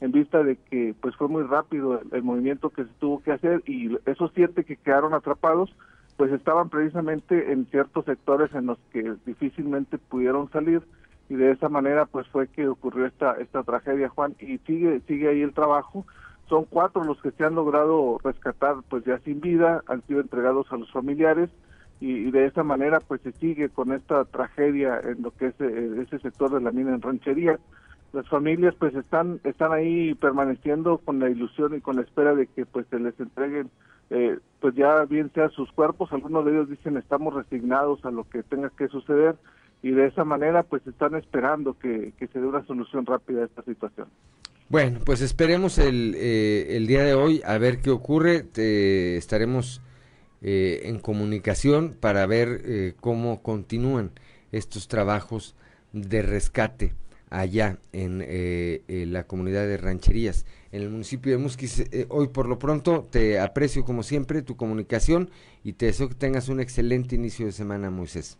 [0.00, 3.32] en vista de que pues fue muy rápido el, el movimiento que se tuvo que
[3.32, 5.74] hacer y esos siete que quedaron atrapados
[6.16, 10.82] pues estaban precisamente en ciertos sectores en los que difícilmente pudieron salir
[11.28, 15.28] y de esa manera pues fue que ocurrió esta esta tragedia Juan y sigue sigue
[15.28, 16.06] ahí el trabajo
[16.48, 20.66] son cuatro los que se han logrado rescatar pues ya sin vida han sido entregados
[20.70, 21.50] a los familiares
[22.00, 26.02] y, de esa manera pues se sigue con esta tragedia en lo que es eh,
[26.02, 27.58] ese sector de la mina en ranchería
[28.12, 32.46] las familias pues están están ahí permaneciendo con la ilusión y con la espera de
[32.46, 33.70] que pues se les entreguen
[34.10, 38.24] eh, pues ya bien sea sus cuerpos algunos de ellos dicen estamos resignados a lo
[38.24, 39.36] que tenga que suceder
[39.82, 43.44] y de esa manera pues están esperando que, que se dé una solución rápida a
[43.44, 44.08] esta situación.
[44.68, 48.42] Bueno, pues esperemos el, eh, el día de hoy a ver qué ocurre.
[48.42, 49.80] Te estaremos
[50.42, 54.10] eh, en comunicación para ver eh, cómo continúan
[54.50, 55.54] estos trabajos
[55.92, 56.94] de rescate
[57.30, 61.80] allá en eh, eh, la comunidad de rancherías en el municipio de Musquis.
[61.92, 65.30] Eh, hoy por lo pronto te aprecio como siempre tu comunicación
[65.62, 68.36] y te deseo que tengas un excelente inicio de semana, Moisés.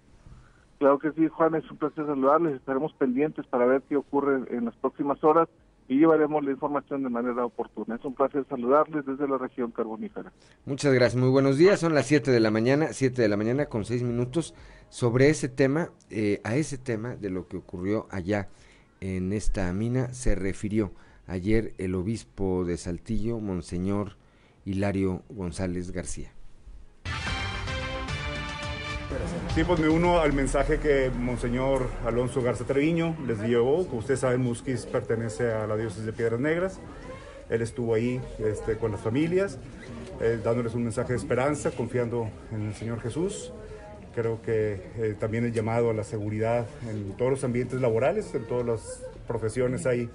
[0.78, 2.56] Claro que sí, Juan, es un placer saludarles.
[2.56, 5.48] Estaremos pendientes para ver qué ocurre en las próximas horas
[5.88, 7.96] y llevaremos la información de manera oportuna.
[7.96, 10.32] Es un placer saludarles desde la región carbonífera.
[10.64, 11.80] Muchas gracias, muy buenos días.
[11.80, 14.54] Son las 7 de la mañana, 7 de la mañana con 6 minutos
[14.88, 18.48] sobre ese tema, eh, a ese tema de lo que ocurrió allá
[19.00, 20.92] en esta mina se refirió
[21.26, 24.16] ayer el obispo de Saltillo, Monseñor
[24.64, 26.35] Hilario González García.
[29.54, 33.86] Sí, pues me uno al mensaje que Monseñor Alonso Garza Treviño les llevó.
[33.86, 36.80] Como ustedes saben, Musquis pertenece a la diócesis de Piedras Negras.
[37.48, 39.58] Él estuvo ahí este, con las familias,
[40.20, 43.52] eh, dándoles un mensaje de esperanza, confiando en el Señor Jesús.
[44.14, 48.46] Creo que eh, también el llamado a la seguridad en todos los ambientes laborales, en
[48.46, 50.08] todas las profesiones hay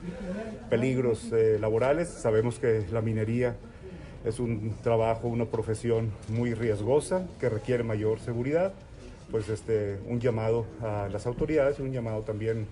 [0.70, 2.10] peligros eh, laborales.
[2.10, 3.56] Sabemos que la minería
[4.26, 8.74] es un trabajo, una profesión muy riesgosa que requiere mayor seguridad.
[9.32, 12.68] Pues este, un llamado a las autoridades y un llamado también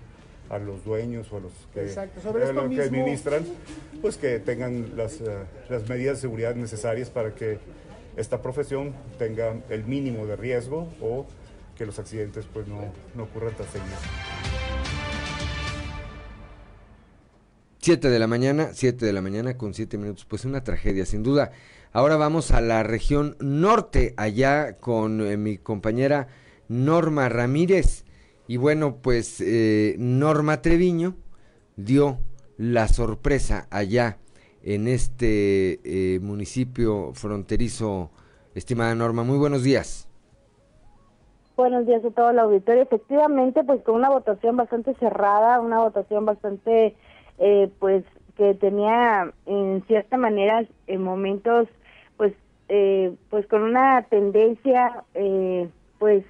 [0.50, 3.44] a los dueños o a los que, Exacto, sobre eh, los que administran,
[4.02, 5.38] pues que tengan las, eh,
[5.70, 7.58] las medidas de seguridad necesarias para que
[8.16, 11.24] esta profesión tenga el mínimo de riesgo o
[11.78, 12.80] que los accidentes pues no,
[13.14, 14.00] no ocurran tan seguidos.
[17.80, 21.22] 7 de la mañana, 7 de la mañana con 7 minutos, pues una tragedia, sin
[21.22, 21.52] duda.
[21.92, 26.28] Ahora vamos a la región norte, allá con eh, mi compañera
[26.68, 28.04] Norma Ramírez.
[28.46, 31.14] Y bueno, pues eh, Norma Treviño
[31.76, 32.18] dio
[32.58, 34.18] la sorpresa allá
[34.62, 38.10] en este eh, municipio fronterizo.
[38.54, 40.10] Estimada Norma, muy buenos días.
[41.56, 42.82] Buenos días a todo el auditorio.
[42.82, 46.96] Efectivamente, pues con una votación bastante cerrada, una votación bastante,
[47.40, 48.04] eh, pues
[48.36, 51.68] que tenía en cierta manera en momentos,
[52.16, 52.32] pues,
[52.68, 55.68] eh, pues con una tendencia, eh,
[55.98, 56.24] pues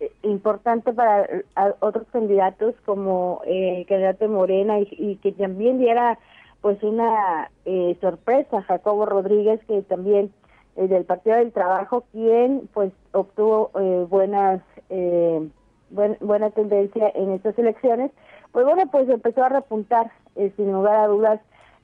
[0.00, 1.44] eh, importante para eh,
[1.80, 6.18] otros candidatos como eh, el candidato de Morena y, y que también diera
[6.60, 8.62] pues una eh, sorpresa.
[8.62, 10.32] Jacobo Rodríguez que también
[10.76, 14.60] eh, del Partido del Trabajo quien pues obtuvo eh, buenas
[14.90, 15.48] eh,
[15.90, 18.10] buen- buena tendencia en estas elecciones
[18.54, 21.40] pues bueno pues empezó a repuntar eh, sin lugar a dudas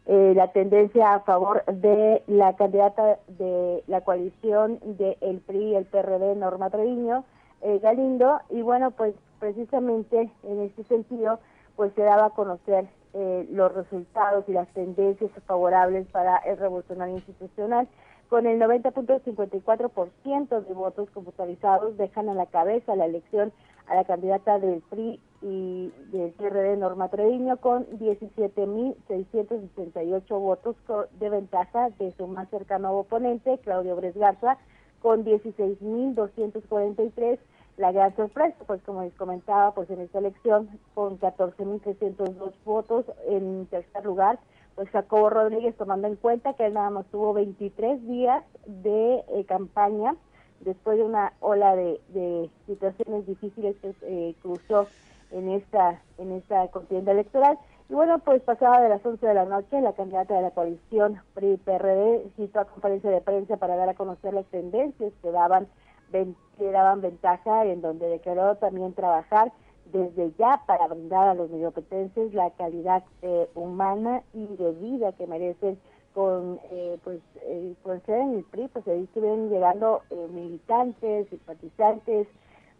[0.06, 5.84] eh, la tendencia a favor de la candidata de la coalición de el PRI el
[5.84, 7.24] PRD Norma Treviño
[7.62, 8.40] eh, Galindo.
[8.50, 11.40] Y bueno pues precisamente en este sentido
[11.74, 17.16] pues se daba a conocer eh, los resultados y las tendencias favorables para el revolucionario
[17.16, 17.88] institucional
[18.30, 23.52] con el 90.54% de votos computarizados dejan a la cabeza la elección
[23.88, 30.76] a la candidata del PRI y del PRD Norma Treviño con 17.668 votos
[31.18, 34.58] de ventaja de su más cercano oponente, Claudio Bres Garza,
[35.02, 37.40] con 16.243.
[37.78, 43.66] La gran sorpresa, pues como les comentaba, pues en esta elección, con 14.302 votos en
[43.66, 44.38] tercer lugar,
[44.74, 49.44] pues Jacobo Rodríguez, tomando en cuenta que él nada más tuvo 23 días de eh,
[49.46, 50.16] campaña,
[50.60, 54.86] después de una ola de, de situaciones difíciles que eh, cruzó
[55.30, 57.58] en esta en esta contienda electoral.
[57.88, 61.20] Y bueno, pues pasada de las 11 de la noche, la candidata de la coalición
[61.34, 65.66] PRI-PRD citó a conferencia de prensa para dar a conocer las tendencias que daban,
[66.12, 69.52] que daban ventaja, en donde declaró también trabajar
[69.92, 75.26] desde ya para brindar a los mediopetenses la calidad eh, humana y de vida que
[75.26, 75.78] merecen
[76.14, 81.28] con eh, pues eh, por ser en el PRI pues ahí estuvieron llegando eh, militantes
[81.28, 82.26] simpatizantes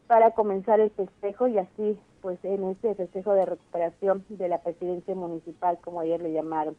[0.07, 5.15] para comenzar el festejo y así pues en este festejo de recuperación de la presidencia
[5.15, 6.77] municipal como ayer le llamaron.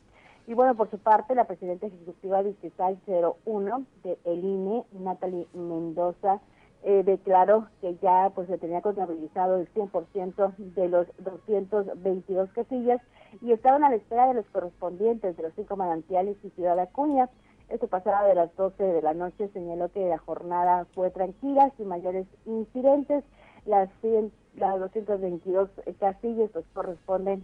[0.47, 6.41] Y bueno, por su parte, la presidenta ejecutiva distrital 01 de el INE, Natalie Mendoza,
[6.83, 12.99] eh, declaró que ya pues se tenía contabilizado el 100% de los 222 casillas
[13.41, 17.29] y estaban a la espera de los correspondientes de los cinco manantiales y Ciudad Acuña.
[17.69, 21.87] Esto pasaba de las 12 de la noche, señaló que la jornada fue tranquila, sin
[21.87, 23.23] mayores incidentes.
[23.65, 25.69] Las, 100, las 222
[25.99, 27.43] casillas pues corresponden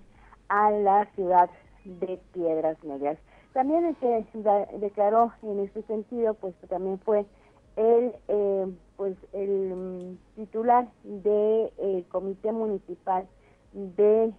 [0.49, 1.49] a la ciudad
[1.85, 3.19] de Piedras Negras.
[3.53, 4.25] También el que
[4.77, 7.25] declaró en este sentido, pues también fue
[7.77, 8.67] el eh,
[8.97, 13.25] pues el mm, titular del de, comité municipal
[13.73, 14.33] de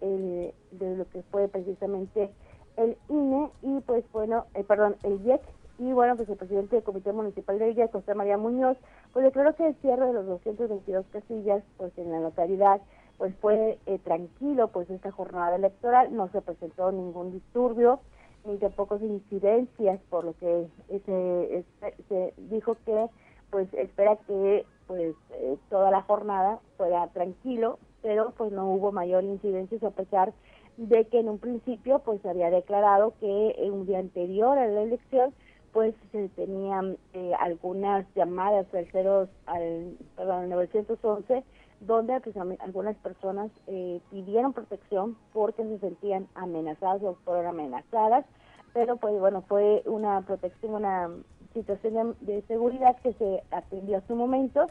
[0.00, 2.30] de lo que fue precisamente
[2.76, 5.40] el INE y pues bueno eh, perdón el IEC
[5.78, 8.76] y bueno pues el presidente del comité municipal de IEC José María Muñoz
[9.12, 12.80] pues declaró que el cierre de los 222 casillas pues en la localidad
[13.18, 16.14] pues fue eh, tranquilo pues esta jornada electoral.
[16.14, 18.00] No se presentó ningún disturbio
[18.44, 21.64] ni tampoco incidencias por lo que se,
[22.08, 23.08] se dijo que
[23.50, 29.24] pues espera que pues eh, toda la jornada fuera tranquilo, pero pues no hubo mayor
[29.24, 30.32] incidencia a pesar
[30.76, 34.82] de que en un principio pues se había declarado que un día anterior a la
[34.82, 35.32] elección
[35.72, 41.44] pues se tenían eh, algunas llamadas al al perdón 911
[41.80, 48.24] donde pues, algunas personas eh, pidieron protección porque se sentían amenazadas o fueron amenazadas
[48.72, 51.10] pero pues bueno fue una protección una
[51.54, 54.66] situación de, seguridad que se atendió a su momento,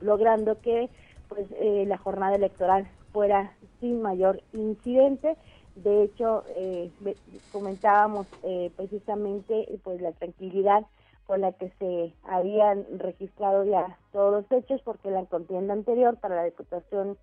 [0.00, 0.90] logrando que
[1.28, 5.36] pues eh, la jornada electoral fuera sin mayor incidente.
[5.76, 6.90] De hecho, eh,
[7.52, 10.84] comentábamos eh, precisamente pues la tranquilidad
[11.26, 16.36] con la que se habían registrado ya todos los hechos, porque la contienda anterior para
[16.36, 17.18] la Diputación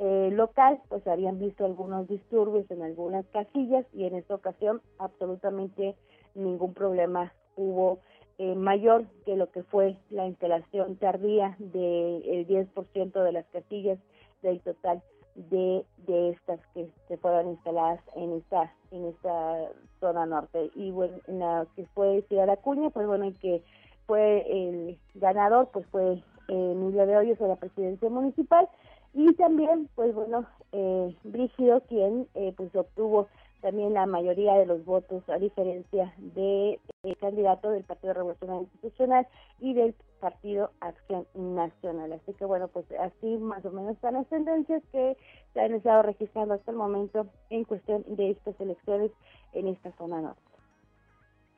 [0.00, 5.96] local, pues habían visto algunos disturbios en algunas casillas y en esta ocasión absolutamente
[6.36, 7.98] ningún problema hubo
[8.38, 13.98] eh, mayor que lo que fue la instalación tardía del 10% de las casillas
[14.42, 15.02] del total
[15.34, 19.70] de, de estas que se fueron instaladas en esta en esta
[20.00, 23.62] zona norte y bueno en la que fue Ciudad Acuña pues bueno y que
[24.06, 28.68] fue el ganador pues fue eh, Emilio de Hoyos de la presidencia municipal
[29.14, 33.28] y también pues bueno eh, Brígido quien eh, pues obtuvo
[33.60, 36.80] también la mayoría de los votos, a diferencia de,
[37.20, 39.26] candidato del Partido Revolucionario Institucional
[39.60, 42.12] y del Partido Acción Nacional.
[42.12, 45.16] Así que bueno, pues así más o menos están las tendencias que
[45.54, 49.10] se han estado registrando hasta el momento en cuestión de estas elecciones
[49.52, 50.42] en esta zona norte.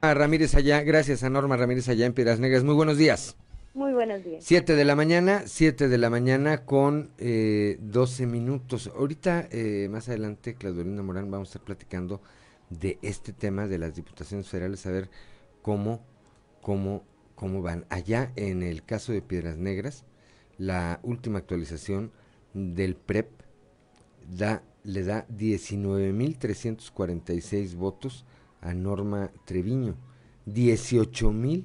[0.00, 2.64] A Ramírez allá, gracias a Norma Ramírez allá en Piedras Negras.
[2.64, 3.36] Muy buenos días.
[3.74, 4.42] Muy buenos días.
[4.42, 8.90] Siete de la mañana, siete de la mañana con eh, 12 minutos.
[8.96, 12.20] Ahorita, eh, más adelante, Claudelina Morán, vamos a estar platicando
[12.70, 15.10] de este tema de las diputaciones federales, a ver
[15.62, 16.00] cómo,
[16.62, 17.84] cómo, cómo van.
[17.90, 20.04] Allá en el caso de Piedras Negras,
[20.58, 22.10] la última actualización
[22.54, 23.28] del PREP
[24.28, 28.24] da, le da 19.346 votos
[28.60, 29.96] a Norma Treviño,
[30.46, 31.64] 18.000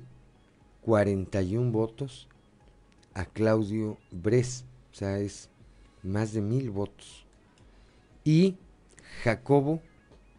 [0.86, 2.30] 41 votos
[3.16, 5.50] a Claudio Bres, o sea, es
[6.04, 7.26] más de mil votos.
[8.24, 8.58] Y
[9.24, 9.82] Jacobo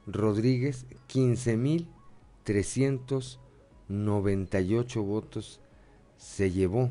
[0.07, 1.89] Rodríguez, 15 mil
[2.45, 5.61] 398 votos
[6.17, 6.91] se llevó.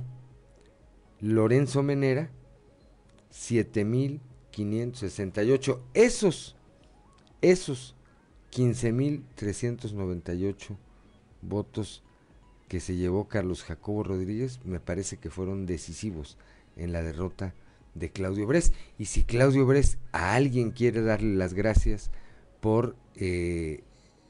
[1.21, 2.29] Lorenzo Menera,
[4.55, 5.79] 7.568.
[5.93, 6.55] Esos,
[7.41, 7.95] esos
[8.51, 10.77] 15.398
[11.41, 12.03] votos
[12.67, 16.37] que se llevó Carlos Jacobo Rodríguez me parece que fueron decisivos
[16.75, 17.53] en la derrota
[17.93, 18.73] de Claudio Bres.
[18.97, 22.11] Y si Claudio Bres a alguien quiere darle las gracias
[22.59, 23.83] por eh,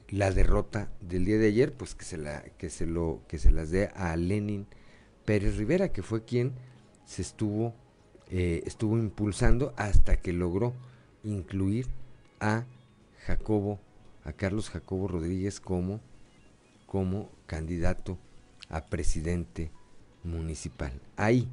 [0.10, 3.52] la derrota del día de ayer, pues que se la que se lo que se
[3.52, 4.68] las dé a Lenin
[5.24, 6.54] Pérez Rivera, que fue quien
[7.06, 7.74] se estuvo
[8.30, 10.74] eh, estuvo impulsando hasta que logró
[11.24, 11.88] incluir
[12.40, 12.66] a
[13.26, 13.80] Jacobo,
[14.24, 16.00] a Carlos Jacobo Rodríguez como
[16.86, 18.18] como candidato
[18.70, 19.72] a presidente
[20.24, 20.94] municipal.
[21.18, 21.50] Ahí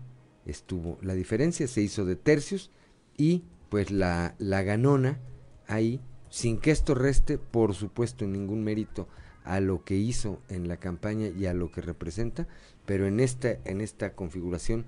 [0.46, 2.70] estuvo la diferencia, se hizo de tercios
[3.16, 5.18] y pues la, la ganona
[5.66, 6.00] ahí,
[6.30, 9.08] sin que esto reste, por supuesto, ningún mérito
[9.44, 12.46] a lo que hizo en la campaña y a lo que representa,
[12.86, 14.84] pero en esta, en esta configuración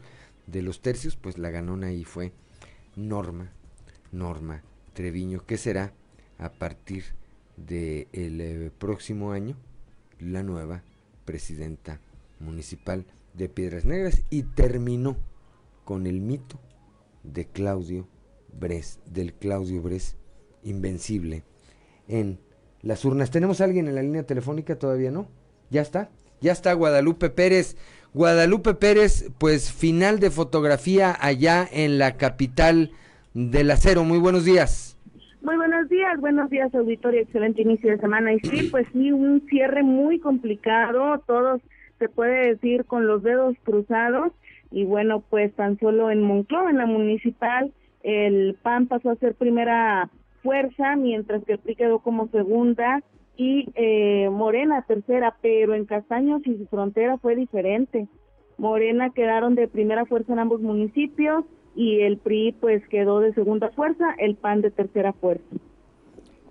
[0.47, 2.33] de los tercios, pues la ganona ahí fue
[2.97, 3.53] Norma,
[4.13, 5.93] Norma Treviño, que será
[6.39, 7.05] a partir
[7.57, 9.57] del de eh, próximo año
[10.19, 10.83] la nueva
[11.25, 12.01] presidenta
[12.41, 15.17] municipal de Piedras Negras y terminó
[15.85, 16.59] con el mito
[17.23, 18.07] de Claudio
[18.59, 20.17] Bres, del Claudio Bres
[20.63, 21.43] invencible
[22.09, 22.39] en
[22.83, 23.31] las urnas.
[23.31, 24.79] ¿Tenemos a alguien en la línea telefónica?
[24.79, 25.29] Todavía no.
[25.71, 26.11] ¿Ya está?
[26.45, 27.75] Ya está Guadalupe Pérez.
[28.13, 32.91] Guadalupe Pérez, pues final de fotografía allá en la capital
[33.33, 34.05] del acero.
[34.05, 34.99] Muy buenos días.
[35.41, 38.35] Muy buenos días, buenos días auditorio, excelente inicio de semana.
[38.35, 41.63] Y sí, pues sí, un cierre muy complicado, todos
[41.99, 44.31] se puede decir con los dedos cruzados.
[44.71, 47.73] Y bueno, pues tan solo en Moncloa, en la municipal,
[48.03, 50.11] el PAN pasó a ser primera
[50.43, 53.03] fuerza, mientras que el PRI quedó como segunda
[53.37, 58.09] y eh, Morena tercera, pero en Castaños y su frontera fue diferente.
[58.59, 63.71] Morena quedaron de primera fuerza en ambos municipios y el PRI pues quedó de segunda
[63.71, 65.45] fuerza, el PAN de tercera fuerza.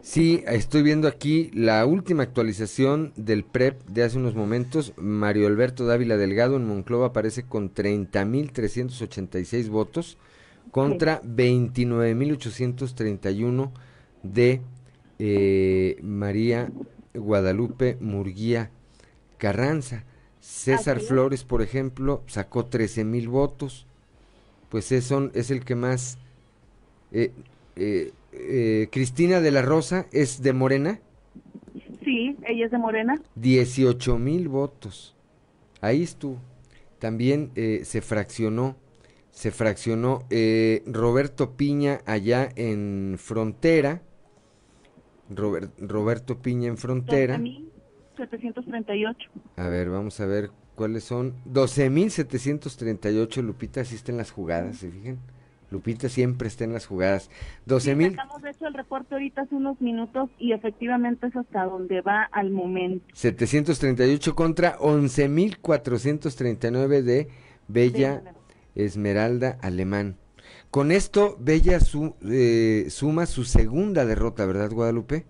[0.02, 4.92] Sí, estoy viendo aquí la última actualización del PREP de hace unos momentos.
[4.98, 10.18] Mario Alberto Dávila Delgado en Monclova aparece con 30.386 votos
[10.72, 13.72] contra 29.831
[14.24, 14.60] de
[15.20, 16.72] eh, María
[17.14, 18.72] Guadalupe Murguía
[19.38, 20.04] Carranza.
[20.40, 23.88] César Flores, por ejemplo, sacó 13.000 votos
[24.74, 26.18] pues es, son, es el que más...
[27.12, 27.30] Eh,
[27.76, 31.00] eh, eh, Cristina de la Rosa es de Morena.
[32.04, 33.22] Sí, ella es de Morena.
[33.36, 35.16] 18 mil votos.
[35.80, 36.40] Ahí estuvo.
[36.98, 38.76] También se fraccionó,
[39.30, 40.24] se fraccionó
[40.88, 44.02] Roberto Piña allá en Frontera.
[45.30, 47.40] Roberto Piña en Frontera.
[48.18, 49.30] 738.
[49.58, 51.36] A ver, vamos a ver ¿Cuáles son?
[51.46, 55.20] 12.738, Lupita así está en las jugadas, ¿se fijan?
[55.70, 57.30] Lupita siempre está en las jugadas.
[57.68, 57.96] 12.000...
[57.96, 58.18] mil...
[58.42, 62.52] de hecho el reporte ahorita hace unos minutos y efectivamente es hasta donde va al
[62.52, 63.06] momento.
[63.14, 67.28] 738 contra 11.439 de
[67.68, 68.24] Bella
[68.76, 70.16] Esmeralda Alemán.
[70.74, 75.24] Con esto, Bella su, eh, suma su segunda derrota, ¿verdad, Guadalupe?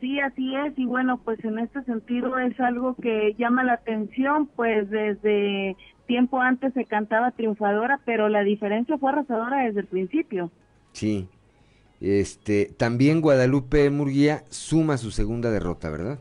[0.00, 4.48] Sí, así es, y bueno, pues en este sentido es algo que llama la atención,
[4.56, 10.50] pues desde tiempo antes se cantaba triunfadora, pero la diferencia fue arrasadora desde el principio.
[10.92, 11.28] Sí,
[12.00, 16.18] este, también Guadalupe Murguía suma su segunda derrota, ¿verdad?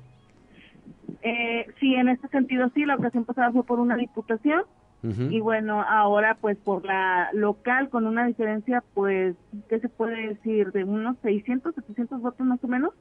[1.22, 4.64] Eh, sí, en este sentido sí, la ocasión pasada fue por una diputación,
[5.04, 9.36] y bueno, ahora pues por la local con una diferencia pues,
[9.68, 10.72] ¿qué se puede decir?
[10.72, 12.94] De unos 600, 700 votos más o menos.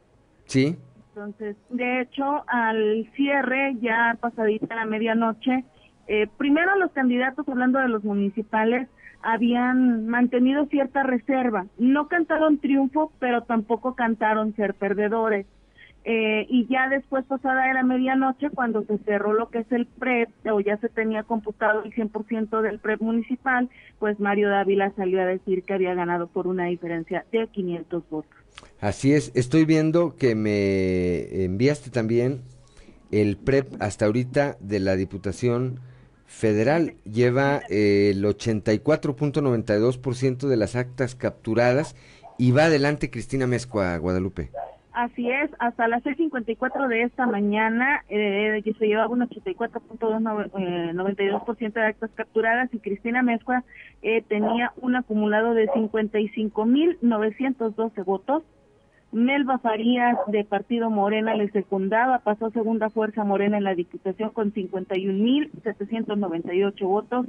[0.47, 0.79] Sí.
[1.09, 5.65] Entonces, de hecho, al cierre, ya pasadita la medianoche,
[6.07, 8.89] eh, primero los candidatos, hablando de los municipales,
[9.23, 11.67] habían mantenido cierta reserva.
[11.79, 15.47] No cantaron triunfo, pero tampoco cantaron ser perdedores.
[16.05, 19.87] Eh, y ya después, pasada de la medianoche, cuando se cerró lo que es el
[19.87, 25.21] PREP, o ya se tenía computado el 100% del PREP municipal, pues Mario Dávila salió
[25.21, 28.31] a decir que había ganado por una diferencia de 500 votos.
[28.81, 32.41] Así es, estoy viendo que me enviaste también
[33.11, 35.81] el PREP hasta ahorita de la Diputación
[36.27, 36.95] Federal.
[37.05, 41.95] Lleva eh, el 84.92% de las actas capturadas
[42.39, 44.51] y va adelante Cristina Mezcua, Guadalupe.
[44.93, 51.87] Así es, hasta las 6.54 de esta mañana eh, se llevaba un 84.92% eh, de
[51.87, 53.63] actas capturadas y Cristina Mezcua
[54.03, 58.43] eh, tenía un acumulado de 55.912 votos.
[59.13, 64.55] Melba Farías de Partido Morena le secundaba, pasó segunda fuerza Morena en la Diputación con
[64.55, 67.27] 51.798 votos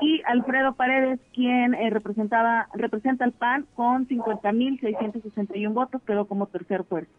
[0.00, 6.82] y Alfredo Paredes, quien eh, representaba representa al PAN con 50.661 votos, quedó como tercer
[6.84, 7.12] fuerza.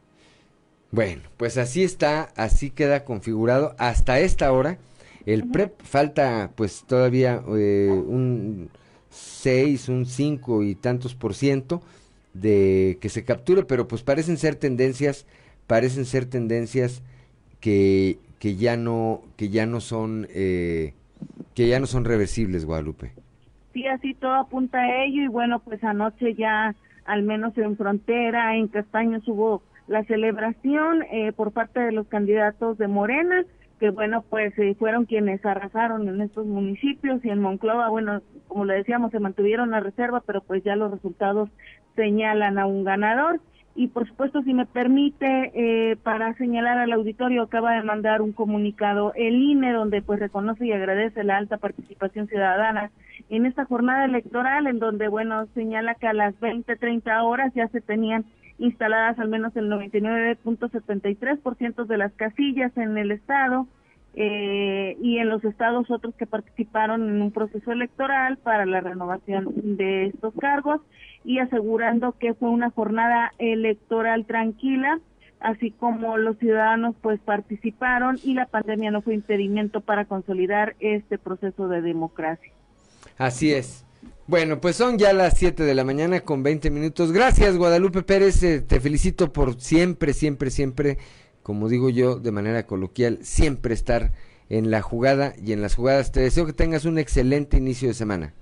[0.91, 4.77] Bueno, pues así está, así queda configurado hasta esta hora.
[5.25, 8.69] El PREP falta pues todavía eh, un
[9.09, 11.81] 6, un 5 y tantos por ciento
[12.33, 15.25] de que se capture, pero pues parecen ser tendencias,
[15.67, 17.03] parecen ser tendencias
[17.59, 20.93] que, que ya no, que ya no son, eh,
[21.53, 23.11] que ya no son reversibles, Guadalupe.
[23.73, 26.75] Sí, así todo apunta a ello y bueno, pues anoche ya,
[27.05, 32.77] al menos en frontera, en Castaños hubo la celebración eh, por parte de los candidatos
[32.77, 33.45] de Morena,
[33.79, 38.65] que bueno, pues eh, fueron quienes arrasaron en estos municipios y en Monclova, bueno, como
[38.65, 41.49] le decíamos, se mantuvieron la reserva, pero pues ya los resultados
[41.95, 43.39] señalan a un ganador.
[43.73, 48.33] Y por supuesto, si me permite, eh, para señalar al auditorio, acaba de mandar un
[48.33, 52.91] comunicado el INE, donde pues reconoce y agradece la alta participación ciudadana
[53.29, 57.69] en esta jornada electoral, en donde, bueno, señala que a las 20, 30 horas ya
[57.69, 58.25] se tenían
[58.57, 63.67] instaladas al menos el 99.73% de las casillas en el estado
[64.15, 69.77] eh, y en los estados otros que participaron en un proceso electoral para la renovación
[69.77, 70.81] de estos cargos
[71.23, 74.99] y asegurando que fue una jornada electoral tranquila
[75.41, 81.17] así como los ciudadanos pues participaron y la pandemia no fue impedimento para consolidar este
[81.17, 82.51] proceso de democracia.
[83.17, 83.85] Así es.
[84.27, 87.11] Bueno, pues son ya las 7 de la mañana con 20 minutos.
[87.11, 88.41] Gracias, Guadalupe Pérez.
[88.43, 90.97] Eh, te felicito por siempre, siempre, siempre,
[91.43, 94.11] como digo yo de manera coloquial, siempre estar
[94.49, 96.11] en la jugada y en las jugadas.
[96.11, 98.33] Te deseo que tengas un excelente inicio de semana.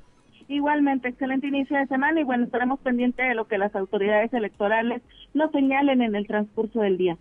[0.48, 5.04] Igualmente, excelente inicio de semana y bueno, estaremos pendientes de lo que las autoridades electorales
[5.36, 7.18] nos señalen en el transcurso del día.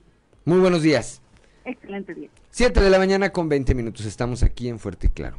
[0.46, 1.20] Muy buenos días.
[1.66, 2.30] Excelente día.
[2.50, 4.06] 7 de la mañana con 20 minutos.
[4.06, 5.36] Estamos aquí en Fuerte y Claro.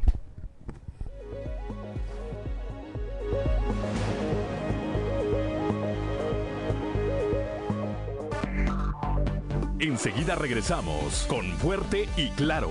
[9.80, 12.68] Enseguida regresamos con Fuerte y Claro.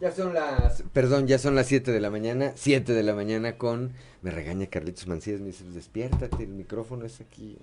[0.00, 3.58] Ya son las, perdón, ya son las 7 de la mañana, 7 de la mañana
[3.58, 7.58] con, me regaña Carlitos Mancías, me dice, despiértate, el micrófono es aquí.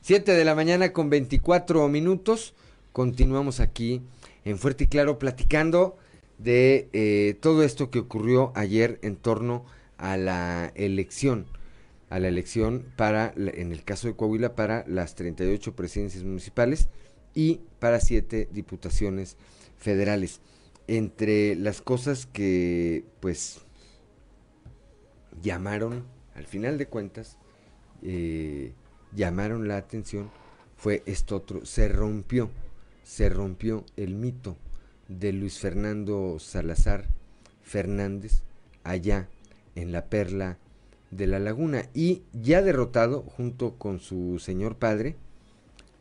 [0.00, 2.54] 7 de la mañana con 24 minutos,
[2.92, 4.00] continuamos aquí
[4.46, 5.98] en Fuerte y Claro platicando
[6.38, 9.79] de eh, todo esto que ocurrió ayer en torno a
[10.16, 11.46] la elección,
[12.08, 16.88] a la elección para, en el caso de Coahuila, para las 38 presidencias municipales
[17.34, 19.36] y para 7 diputaciones
[19.76, 20.40] federales.
[20.86, 23.60] Entre las cosas que pues
[25.42, 26.04] llamaron,
[26.34, 27.36] al final de cuentas,
[28.02, 28.72] eh,
[29.14, 30.30] llamaron la atención
[30.80, 32.50] fue esto otro, se rompió,
[33.04, 34.56] se rompió el mito
[35.08, 37.06] de Luis Fernando Salazar
[37.62, 38.40] Fernández
[38.82, 39.28] allá
[39.80, 40.58] en la perla
[41.10, 45.16] de la laguna y ya derrotado junto con su señor padre,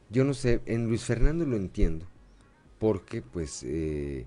[0.10, 2.08] yo no sé, en Luis Fernando lo entiendo,
[2.80, 4.26] porque pues eh,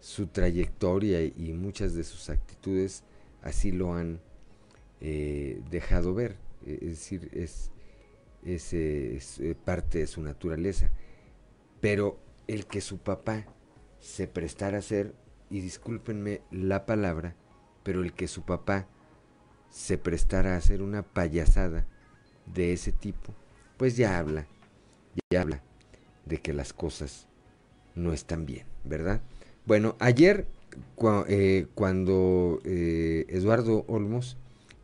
[0.00, 3.04] su trayectoria y muchas de sus actitudes
[3.42, 4.20] así lo han
[5.00, 6.36] eh, dejado ver.
[6.66, 7.70] Es decir, es,
[8.44, 10.90] es, eh, parte de su naturaleza.
[11.80, 13.46] Pero el que su papá
[13.98, 15.14] se prestara a hacer,
[15.48, 17.34] y discúlpenme la palabra,
[17.82, 18.86] pero el que su papá
[19.70, 21.86] se prestara a hacer una payasada
[22.46, 23.34] de ese tipo,
[23.76, 24.46] pues ya habla,
[25.30, 25.62] ya habla
[26.26, 27.26] de que las cosas
[27.94, 29.20] no están bien, ¿verdad?
[29.66, 30.46] Bueno, ayer
[31.28, 34.36] eh, cuando eh, Eduardo Olmos,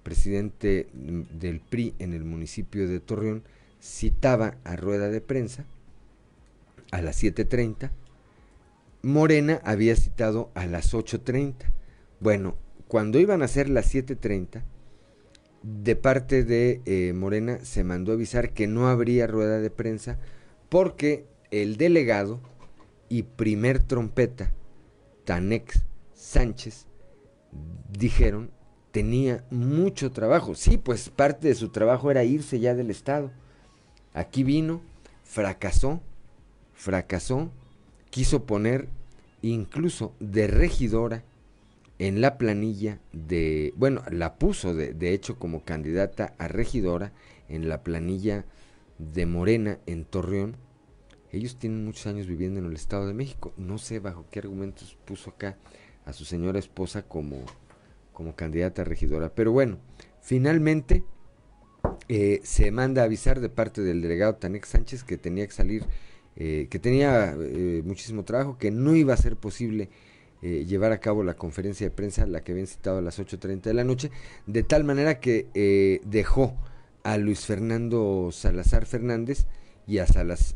[0.02, 3.42] presidente del PRI en el municipio de Torreón,
[3.82, 5.64] citaba a rueda de prensa
[6.92, 7.90] a las 7.30,
[9.02, 11.54] Morena había citado a las 8.30.
[12.20, 12.56] Bueno,
[12.88, 14.62] cuando iban a ser las 7.30,
[15.62, 20.18] de parte de eh, Morena se mandó avisar que no habría rueda de prensa
[20.68, 22.40] porque el delegado
[23.08, 24.52] y primer trompeta
[25.24, 25.82] Tanex
[26.14, 26.86] Sánchez
[27.90, 28.50] dijeron
[28.92, 30.54] tenía mucho trabajo.
[30.54, 33.30] Sí, pues parte de su trabajo era irse ya del Estado.
[34.14, 34.80] Aquí vino,
[35.22, 36.00] fracasó,
[36.72, 37.50] fracasó,
[38.08, 38.88] quiso poner
[39.42, 41.24] incluso de regidora
[41.98, 47.12] en la planilla de, bueno, la puso de, de hecho como candidata a regidora
[47.48, 48.44] en la planilla
[48.98, 50.56] de Morena en Torreón
[51.36, 53.52] ellos tienen muchos años viviendo en el Estado de México.
[53.56, 55.56] No sé bajo qué argumentos puso acá
[56.04, 57.44] a su señora esposa como,
[58.12, 59.34] como candidata a regidora.
[59.34, 59.78] Pero bueno,
[60.20, 61.04] finalmente
[62.08, 65.84] eh, se manda a avisar de parte del delegado Tanex Sánchez que tenía que salir,
[66.36, 69.90] eh, que tenía eh, muchísimo trabajo, que no iba a ser posible
[70.42, 73.74] llevar a cabo la conferencia de prensa, la que habían citado a las 8.30 de
[73.74, 74.10] la noche,
[74.46, 76.56] de tal manera que dejó
[77.02, 79.46] a Luis Fernando Salazar Fernández,
[79.86, 80.06] y a,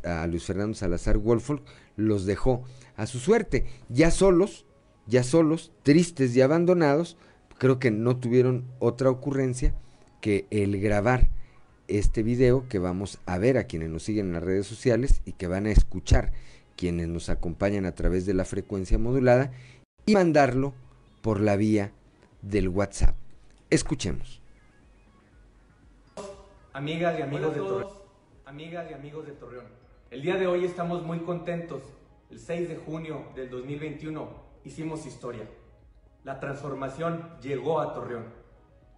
[0.05, 1.63] a Luis Fernando Salazar Wolfolk
[1.97, 2.65] los dejó
[2.97, 3.67] a su suerte.
[3.89, 4.67] Ya solos,
[5.07, 7.17] ya solos, tristes y abandonados,
[7.59, 9.75] creo que no tuvieron otra ocurrencia
[10.21, 11.31] que el grabar
[11.89, 15.33] este video que vamos a ver a quienes nos siguen en las redes sociales y
[15.33, 16.33] que van a escuchar
[16.81, 19.53] quienes nos acompañan a través de la frecuencia modulada
[20.07, 20.73] y mandarlo
[21.21, 21.93] por la vía
[22.41, 23.15] del WhatsApp.
[23.69, 24.41] Escuchemos.
[26.73, 28.01] Amigas y amigos de todos
[28.47, 29.67] amigas y amigos de Torreón.
[30.11, 31.83] El día de hoy estamos muy contentos.
[32.31, 34.29] El 6 de junio del 2021
[34.65, 35.45] hicimos historia.
[36.25, 38.25] La transformación llegó a Torreón.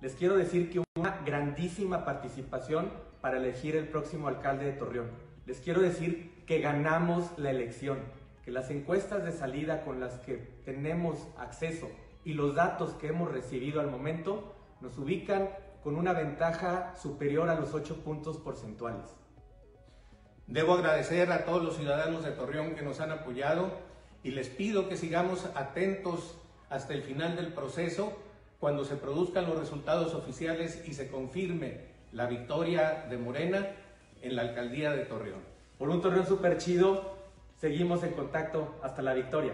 [0.00, 2.90] Les quiero decir que hubo una grandísima participación
[3.20, 5.10] para elegir el próximo alcalde de Torreón.
[5.44, 8.00] Les quiero decir que ganamos la elección,
[8.44, 11.90] que las encuestas de salida con las que tenemos acceso
[12.26, 15.48] y los datos que hemos recibido al momento nos ubican
[15.82, 19.16] con una ventaja superior a los 8 puntos porcentuales.
[20.46, 23.70] Debo agradecer a todos los ciudadanos de Torreón que nos han apoyado
[24.22, 26.38] y les pido que sigamos atentos
[26.68, 28.12] hasta el final del proceso
[28.60, 33.68] cuando se produzcan los resultados oficiales y se confirme la victoria de Morena
[34.20, 35.51] en la alcaldía de Torreón.
[35.82, 37.16] Por un Torreón súper chido,
[37.60, 39.52] seguimos en contacto hasta la victoria.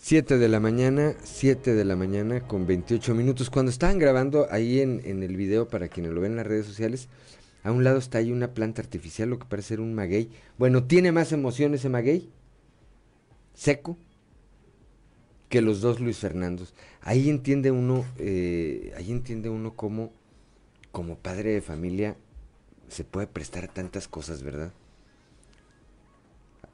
[0.00, 3.50] 7 de la mañana, 7 de la mañana con 28 minutos.
[3.50, 6.64] Cuando estaban grabando ahí en, en, el video, para quienes lo ven en las redes
[6.64, 7.10] sociales,
[7.62, 10.30] a un lado está ahí una planta artificial, lo que parece ser un maguey.
[10.56, 12.30] Bueno, ¿tiene más emoción ese maguey?
[13.52, 13.98] Seco.
[15.50, 16.72] Que los dos Luis Fernandos.
[17.02, 20.10] Ahí entiende uno, eh, ahí entiende uno cómo,
[20.90, 22.16] como padre de familia,
[22.90, 24.72] se puede prestar a tantas cosas, ¿verdad?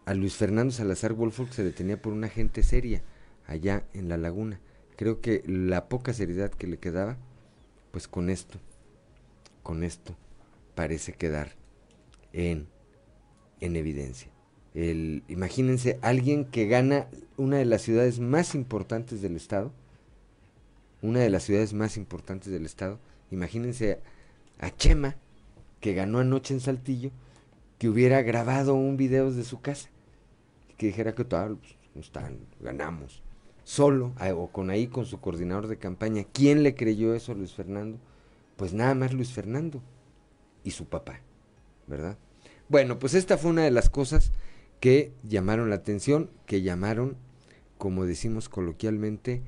[0.06, 3.02] A Luis Fernando Salazar Wolford se detenía por una gente seria
[3.46, 4.60] allá en la laguna.
[4.96, 7.16] Creo que la poca seriedad que le quedaba,
[7.90, 8.58] pues con esto,
[9.62, 10.16] con esto,
[10.74, 11.52] parece quedar
[12.32, 12.66] en,
[13.60, 14.30] en evidencia.
[14.74, 19.72] El, imagínense alguien que gana una de las ciudades más importantes del estado,
[21.02, 22.98] una de las ciudades más importantes del estado,
[23.30, 24.00] imagínense
[24.58, 25.16] a Chema,
[25.86, 27.12] que ganó anoche en Saltillo,
[27.78, 29.88] que hubiera grabado un video de su casa,
[30.76, 33.22] que dijera que tal, pues, están, ganamos
[33.62, 36.24] solo o con ahí con su coordinador de campaña.
[36.32, 38.00] ¿Quién le creyó eso a Luis Fernando?
[38.56, 39.80] Pues nada más Luis Fernando
[40.64, 41.20] y su papá,
[41.86, 42.18] ¿verdad?
[42.68, 44.32] Bueno, pues esta fue una de las cosas
[44.80, 47.16] que llamaron la atención, que llamaron,
[47.78, 49.40] como decimos coloquialmente,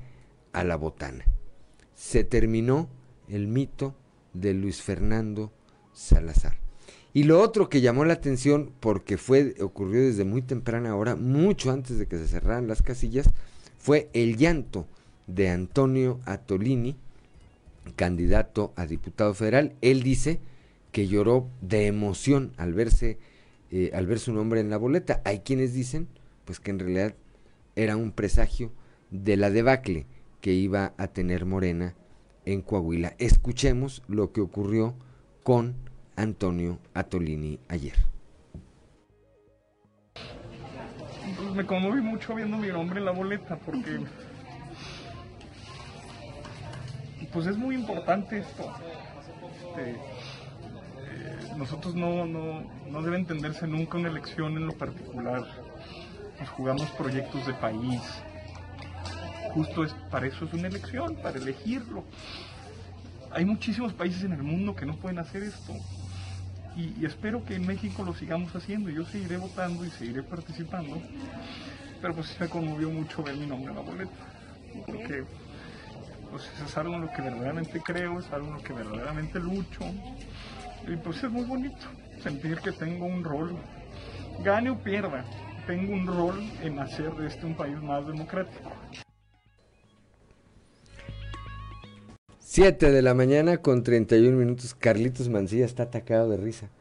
[0.53, 1.25] a la botana.
[1.95, 2.87] Se terminó
[3.27, 3.93] el mito
[4.31, 5.51] de Luis Fernando
[5.99, 6.55] Salazar.
[7.13, 11.71] Y lo otro que llamó la atención, porque fue, ocurrió desde muy temprana hora, mucho
[11.71, 13.29] antes de que se cerraran las casillas,
[13.77, 14.87] fue el llanto
[15.27, 16.95] de Antonio Atolini,
[17.95, 19.73] candidato a diputado federal.
[19.81, 20.39] Él dice
[20.91, 23.17] que lloró de emoción al verse
[23.71, 25.21] eh, al ver su nombre en la boleta.
[25.25, 26.07] Hay quienes dicen
[26.45, 27.13] pues que en realidad
[27.75, 28.71] era un presagio
[29.11, 30.05] de la debacle
[30.41, 31.93] que iba a tener Morena
[32.45, 33.15] en Coahuila.
[33.19, 34.95] Escuchemos lo que ocurrió
[35.43, 35.88] con
[36.19, 37.95] Antonio Atolini ayer.
[41.55, 44.01] Me conmoví mucho viendo mi nombre en la boleta porque
[47.31, 48.69] pues es muy importante esto.
[49.55, 55.45] Este, eh, nosotros no, no, no debe entenderse nunca una elección en lo particular.
[56.37, 58.01] Nos jugamos proyectos de país.
[59.53, 62.03] Justo es, para eso es una elección, para elegirlo.
[63.31, 65.73] Hay muchísimos países en el mundo que no pueden hacer esto.
[66.79, 68.89] Y, y, espero que en México lo sigamos haciendo.
[68.89, 71.01] Yo seguiré votando y seguiré participando.
[72.01, 74.11] Pero pues me conmovió mucho ver mi nombre en la boleta.
[74.85, 75.25] Porque
[76.29, 79.81] pues es algo en lo que verdaderamente creo, es algo en lo que verdaderamente lucho.
[80.87, 81.85] Y pues es muy bonito
[82.21, 83.55] sentir que tengo un rol,
[84.43, 85.25] gane o pierda,
[85.67, 88.71] tengo un rol en hacer de este un país más democrático.
[92.51, 94.73] 7 de la mañana con 31 minutos.
[94.73, 96.71] Carlitos Mancilla está atacado de risa.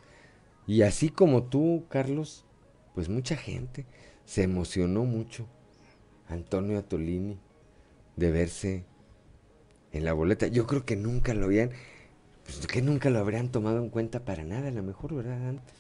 [0.67, 2.47] Y así como tú, Carlos,
[2.95, 3.85] pues mucha gente
[4.25, 5.47] se emocionó mucho.
[6.27, 7.39] Antonio Atolini,
[8.17, 8.87] de verse
[9.93, 10.47] en la boleta.
[10.47, 11.73] Yo creo que nunca lo habían,
[12.45, 15.51] pues que nunca lo habrían tomado en cuenta para nada, a lo mejor, ¿verdad?
[15.51, 15.75] Antes.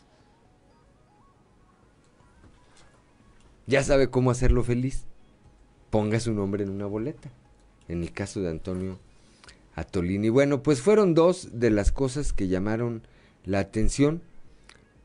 [3.66, 5.06] Ya sabe cómo hacerlo feliz.
[5.89, 7.31] Ponga su nombre en una boleta.
[7.89, 8.98] En el caso de Antonio
[9.79, 10.29] Atolini.
[10.29, 13.03] Bueno, pues fueron dos de las cosas que llamaron
[13.45, 14.23] la atención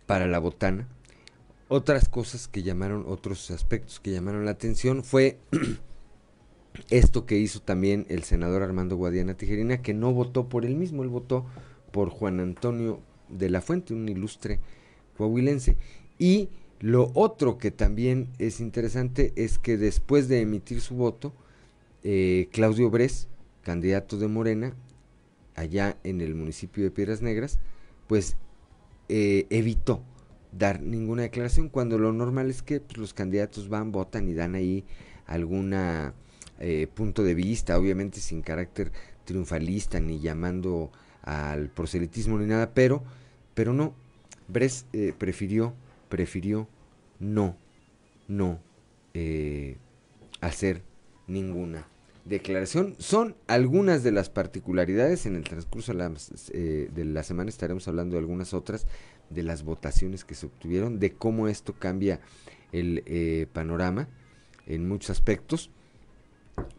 [0.06, 0.88] para la botana.
[1.70, 5.40] Otras cosas que llamaron, otros aspectos que llamaron la atención fue
[6.90, 11.04] esto que hizo también el senador Armando Guadiana Tijerina, que no votó por él mismo,
[11.04, 11.46] él votó
[11.92, 14.60] por Juan Antonio de la Fuente, un ilustre
[15.18, 15.78] coahuilense.
[16.20, 21.34] Y lo otro que también es interesante es que después de emitir su voto,
[22.04, 23.28] eh, Claudio Bres,
[23.64, 24.74] candidato de Morena,
[25.56, 27.60] allá en el municipio de Piedras Negras,
[28.08, 28.36] pues
[29.10, 30.04] eh, evitó
[30.52, 34.56] dar ninguna declaración cuando lo normal es que pues, los candidatos van, votan y dan
[34.56, 34.86] ahí
[35.26, 36.14] alguna
[36.60, 38.92] eh, punto de vista, obviamente sin carácter
[39.26, 40.92] triunfalista ni llamando
[41.24, 43.04] al proselitismo ni nada, pero,
[43.54, 43.94] pero no,
[44.48, 45.74] Bres eh, prefirió,
[46.10, 46.68] prefirió
[47.20, 47.56] no,
[48.28, 48.60] no
[49.14, 49.78] eh,
[50.42, 50.84] hacer
[51.28, 51.88] ninguna
[52.26, 52.96] declaración.
[53.00, 58.16] Son algunas de las particularidades, en el transcurso de la, de la semana estaremos hablando
[58.16, 58.88] de algunas otras,
[59.30, 62.20] de las votaciones que se obtuvieron, de cómo esto cambia
[62.72, 64.08] el panorama
[64.66, 65.70] en muchos aspectos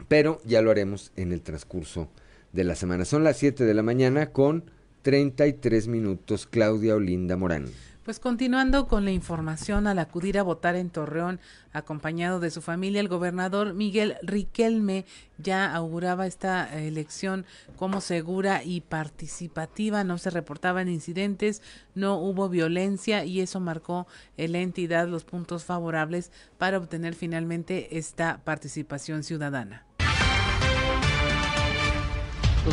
[0.09, 2.09] pero ya lo haremos en el transcurso
[2.53, 3.05] de la semana.
[3.05, 4.71] Son las 7 de la mañana con
[5.03, 6.47] 33 minutos.
[6.47, 7.67] Claudia Olinda Morán.
[8.05, 11.41] Pues continuando con la información, al acudir a votar en Torreón,
[11.73, 15.07] acompañado de su familia, el gobernador Miguel Riquelme
[15.39, 17.47] ya auguraba esta elección
[17.79, 21.63] como segura y participativa, no se reportaban incidentes,
[21.95, 24.07] no hubo violencia y eso marcó
[24.37, 29.87] en la entidad los puntos favorables para obtener finalmente esta participación ciudadana.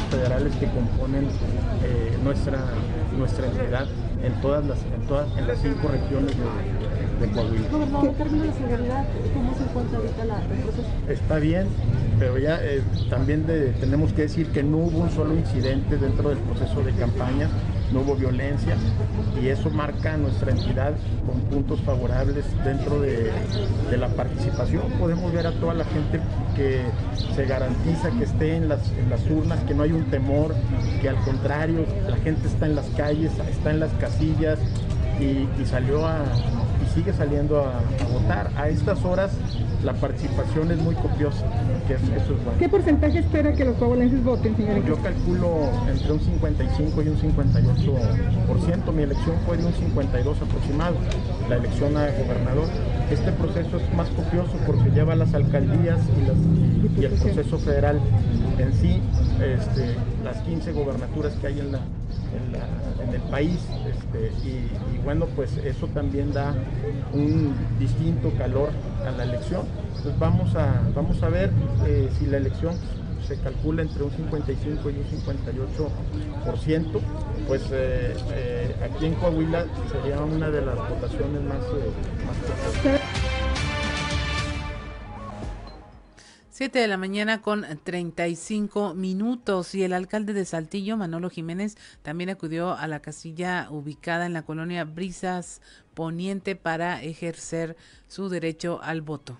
[0.10, 1.28] Federales que componen
[1.84, 2.66] eh, nuestra,
[3.18, 3.88] nuestra entidad
[4.24, 7.70] en todas las, en todas, en las cinco regiones de, de Coahuila.
[7.70, 10.88] Gobernador, en términos de seguridad, ¿cómo se encuentra ahorita la, el proceso?
[11.10, 11.68] Está bien,
[12.20, 16.30] pero ya eh, también de, tenemos que decir que no hubo un solo incidente dentro
[16.30, 17.50] del proceso de campaña
[17.92, 18.76] no hubo violencia
[19.42, 20.94] y eso marca nuestra entidad
[21.26, 23.32] con puntos favorables dentro de,
[23.98, 24.84] la participación.
[25.00, 26.20] Podemos ver a toda la gente
[26.56, 26.82] que
[27.36, 30.56] se garantiza que esté en las, en las urnas, que no hay un temor,
[31.02, 34.60] que al contrario, la gente está en las calles, está en las casillas
[35.20, 36.24] y, y salió a,
[36.94, 37.82] sigue saliendo a,
[38.12, 38.52] votar.
[38.56, 39.32] A estas horas
[39.84, 41.46] la participación es muy copiosa,
[41.88, 42.60] que eso es bueno.
[42.60, 44.86] ¿Qué porcentaje espera que los coahuilenses voten, señor?
[44.86, 48.94] Yo calculo entre un 55 y un 58%.
[48.94, 50.96] Mi elección fue de un 52 aproximado,
[51.50, 52.68] la elección a gobernador.
[53.10, 58.00] Este proceso es más copioso porque lleva las alcaldías y, el proceso federal
[58.58, 59.02] en sí,
[59.44, 59.96] este,
[60.32, 61.80] las 15 gobernaturas que hay en la,
[63.04, 64.70] en, el país este, y,
[65.04, 66.56] bueno pues eso también da
[67.14, 68.70] un distinto calor
[69.06, 69.66] a la elección.
[70.02, 71.52] Pues vamos a vamos a ver
[71.86, 72.76] eh, si la elección
[73.28, 77.02] se calcula entre un 55 y un 58%,
[77.48, 81.60] pues eh, eh, aquí en Coahuila sería una de las votaciones más,
[82.26, 83.51] más
[86.62, 92.30] 7 de la mañana con 35 minutos y el alcalde de Saltillo, Manolo Jiménez, también
[92.30, 95.60] acudió a la casilla ubicada en la colonia Brisas
[95.96, 97.78] Poniente para ejercer
[98.08, 99.40] su derecho al voto.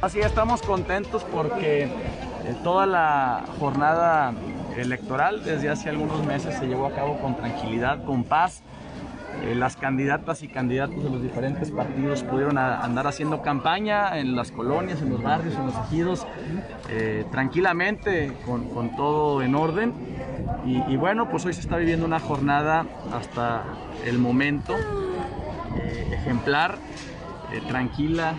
[0.00, 1.90] Así estamos contentos porque eh,
[2.64, 4.32] toda la jornada
[4.74, 8.62] electoral desde hace algunos meses se llevó a cabo con tranquilidad, con paz
[9.42, 14.50] eh, las candidatas y candidatos de los diferentes partidos pudieron andar haciendo campaña en las
[14.50, 16.26] colonias, en los barrios, en los ejidos,
[16.90, 19.92] eh, tranquilamente, con, todo en orden.
[20.64, 23.62] Y, bueno, pues hoy se está viviendo una jornada hasta
[24.04, 26.78] el momento eh, ejemplar,
[27.68, 28.34] tranquila,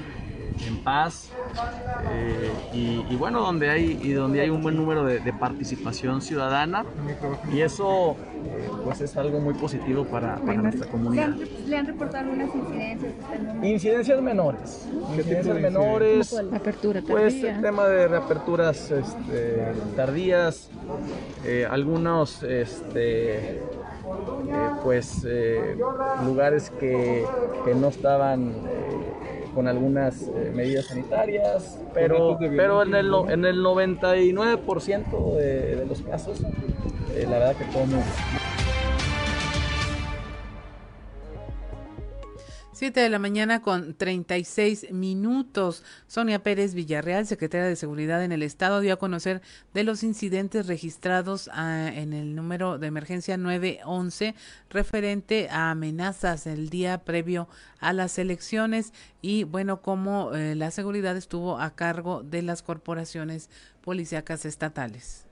[0.66, 1.30] en paz
[2.14, 6.86] eh, y, bueno, donde hay, y donde hay un buen número de, participación ciudadana.
[7.52, 8.16] Y eso
[8.84, 11.36] pues es algo muy positivo para, nuestra comunidad.
[11.68, 13.14] ¿Le han, reportado algunas incidencias?
[13.62, 20.70] Incidencias menores, incidencias menores, apertura pues el tema de reaperturas este, tardías,
[21.46, 23.62] eh, algunos este, eh,
[24.84, 25.26] pues
[26.26, 27.26] lugares que,
[27.66, 28.54] que, no estaban
[29.58, 36.04] con algunas eh, medidas sanitarias, pero, pero en, el, en el 99% de, de, los
[36.04, 36.42] casos,
[37.16, 38.47] eh, la verdad que todo muy bien.
[42.78, 45.84] 7 de la mañana con 36 minutos.
[46.06, 49.42] Sonia Pérez Villarreal, secretaria de Seguridad en el Estado, dio a conocer
[49.74, 54.36] de los incidentes registrados ah, en el número de emergencia 911
[54.70, 57.48] referente a amenazas el día previo
[57.80, 58.94] a las elecciones
[59.24, 63.50] y bueno, cómo eh, la seguridad estuvo a cargo de las corporaciones
[63.82, 65.27] policíacas estatales.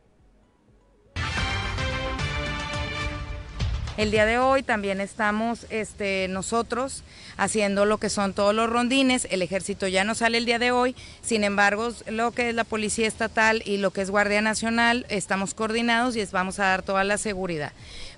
[3.98, 7.04] El día de hoy también estamos este, nosotros
[7.38, 9.26] haciendo lo que son todos los rondines.
[9.32, 12.66] El ejército ya no sale el día de hoy, sin embargo, lo que es la
[12.66, 17.06] Policía Estatal y lo que es Guardia Nacional, estamos coordinados y vamos a dar toda
[17.06, 17.72] la seguridad.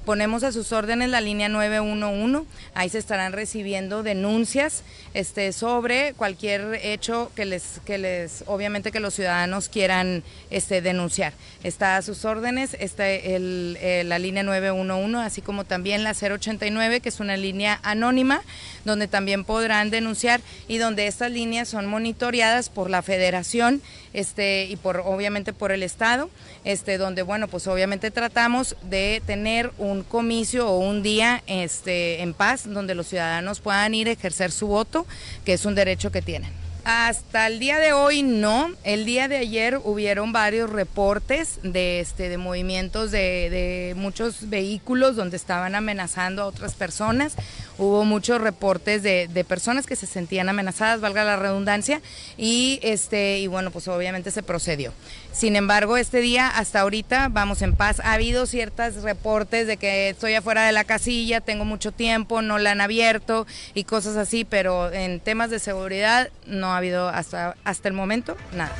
[0.08, 6.80] Ponemos a sus órdenes la línea 911, ahí se estarán recibiendo denuncias este, sobre cualquier
[6.82, 11.34] hecho que les, que les, obviamente que los ciudadanos quieran este, denunciar.
[11.62, 17.02] Está a sus órdenes está el, eh, la línea 911, así como también la 089,
[17.02, 18.44] que es una línea anónima,
[18.86, 20.40] donde también podrán denunciar
[20.70, 23.82] y donde estas líneas son monitoreadas por la federación
[24.14, 26.30] este, y por obviamente por el Estado,
[26.64, 32.34] este, donde bueno, pues obviamente tratamos de tener un comicio o un día este, en
[32.34, 35.06] paz donde los ciudadanos puedan ir a ejercer su voto,
[35.46, 36.66] que es un derecho que tienen.
[36.89, 38.72] Hasta el día de hoy no.
[38.85, 45.18] El día de ayer hubieron varios reportes de este de movimientos de, de, muchos vehículos
[45.18, 47.35] donde estaban amenazando a otras personas.
[47.77, 52.01] Hubo muchos reportes de, de, personas que se sentían amenazadas, valga la redundancia,
[52.38, 54.93] y este, y bueno, pues obviamente se procedió.
[55.38, 57.99] Sin embargo, este día hasta ahorita vamos en paz.
[57.99, 62.57] Ha habido ciertos reportes de que estoy afuera de la casilla, tengo mucho tiempo, no
[62.57, 63.45] la han abierto
[63.76, 68.35] y cosas así, pero en temas de seguridad no ha habido hasta, hasta el momento
[68.53, 68.73] nada.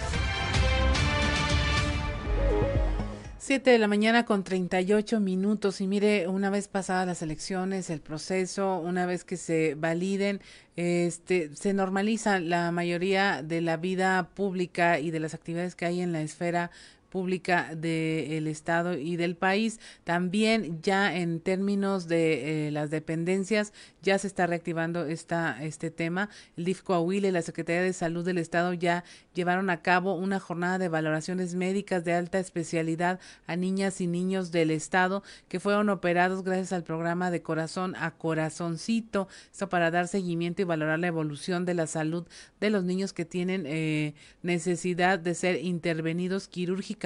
[3.48, 5.80] 7 de la mañana con 38 minutos.
[5.80, 10.42] Y mire, una vez pasadas las elecciones, el proceso, una vez que se validen,
[10.76, 16.02] este, se normaliza la mayoría de la vida pública y de las actividades que hay
[16.02, 16.72] en la esfera
[17.10, 19.80] pública del Estado y del país.
[20.04, 26.30] También ya en términos de eh, las dependencias ya se está reactivando esta, este tema.
[26.58, 29.04] El DIF Coahuila y la Secretaría de Salud del Estado ya
[29.34, 34.52] llevaron a cabo una jornada de valoraciones médicas de alta especialidad a niñas y niños
[34.52, 39.28] del Estado que fueron operados gracias al programa de corazón a corazoncito.
[39.52, 42.28] Esto para dar seguimiento y valorar la evolución de la salud
[42.60, 46.97] de los niños que tienen eh, necesidad de ser intervenidos quirúrgicamente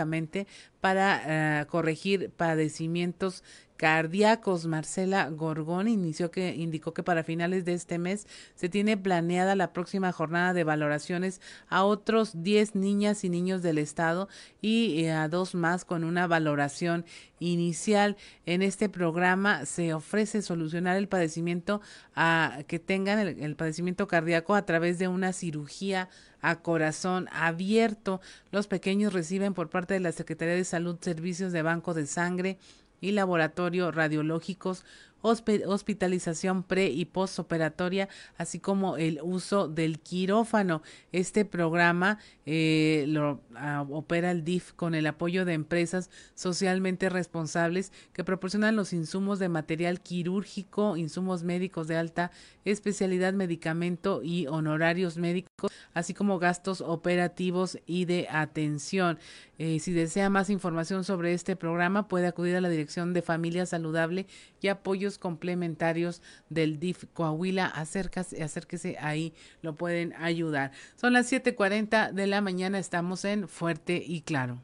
[0.80, 3.44] para eh, corregir padecimientos
[3.82, 4.68] cardíacos.
[4.68, 10.54] Marcela Gorgón indicó que para finales de este mes se tiene planeada la próxima jornada
[10.54, 14.30] de valoraciones a otros 10 niñas y niños del estado
[14.62, 17.06] y eh, a dos más con una valoración
[17.40, 18.18] inicial.
[18.46, 21.82] En este programa se ofrece solucionar el padecimiento
[22.16, 26.08] a que tengan el padecimiento cardíaco a través de una cirugía
[26.42, 28.22] a corazón abierto.
[28.52, 32.58] Los pequeños reciben por parte de la Secretaría de Salud servicios de banco de sangre,
[33.02, 34.86] y laboratorio radiológicos,
[35.22, 40.82] hospitalización pre y postoperatoria, así como el uso del quirófano.
[41.12, 43.42] Este programa eh, lo
[43.90, 49.50] opera el DIF con el apoyo de empresas socialmente responsables que proporcionan los insumos de
[49.50, 52.32] material quirúrgico, insumos médicos de alta
[52.66, 59.20] especialidad, medicamento y honorarios médicos, así como gastos operativos y de atención.
[59.58, 63.66] Eh, si desea más información sobre este programa, puede acudir a la Dirección de Familia
[63.66, 64.26] Saludable
[64.60, 64.70] y
[65.18, 67.66] Complementarios del DIF Coahuila.
[67.66, 70.72] Acérquese, acérquese ahí, lo pueden ayudar.
[70.96, 74.60] Son las 7:40 de la mañana, estamos en Fuerte y Claro.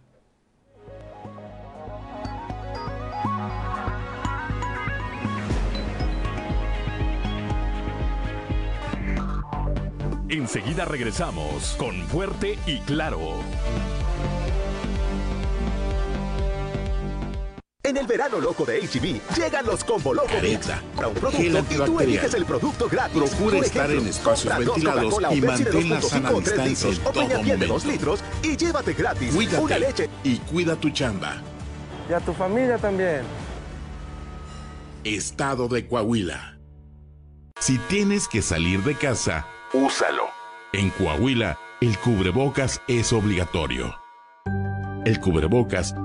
[10.30, 13.40] Enseguida regresamos con Fuerte y Claro.
[17.88, 20.68] En el verano loco de HB, llegan los Combo Loco Mix.
[20.94, 23.18] Para un producto y tú eliges el producto gratis.
[23.18, 27.58] Procura estar en espacios ventilados y mantén la sana distancia en todo momento.
[27.58, 30.10] de 2 litros y llévate gratis Cuídate una leche.
[30.26, 31.38] y cuida tu chamba.
[32.10, 33.22] Y a tu familia también.
[35.06, 36.58] Estado de Coahuila.
[37.62, 40.24] Si tienes que salir de casa, úsalo.
[40.74, 43.96] En Coahuila, el cubrebocas es obligatorio.
[45.06, 45.96] El cubrebocas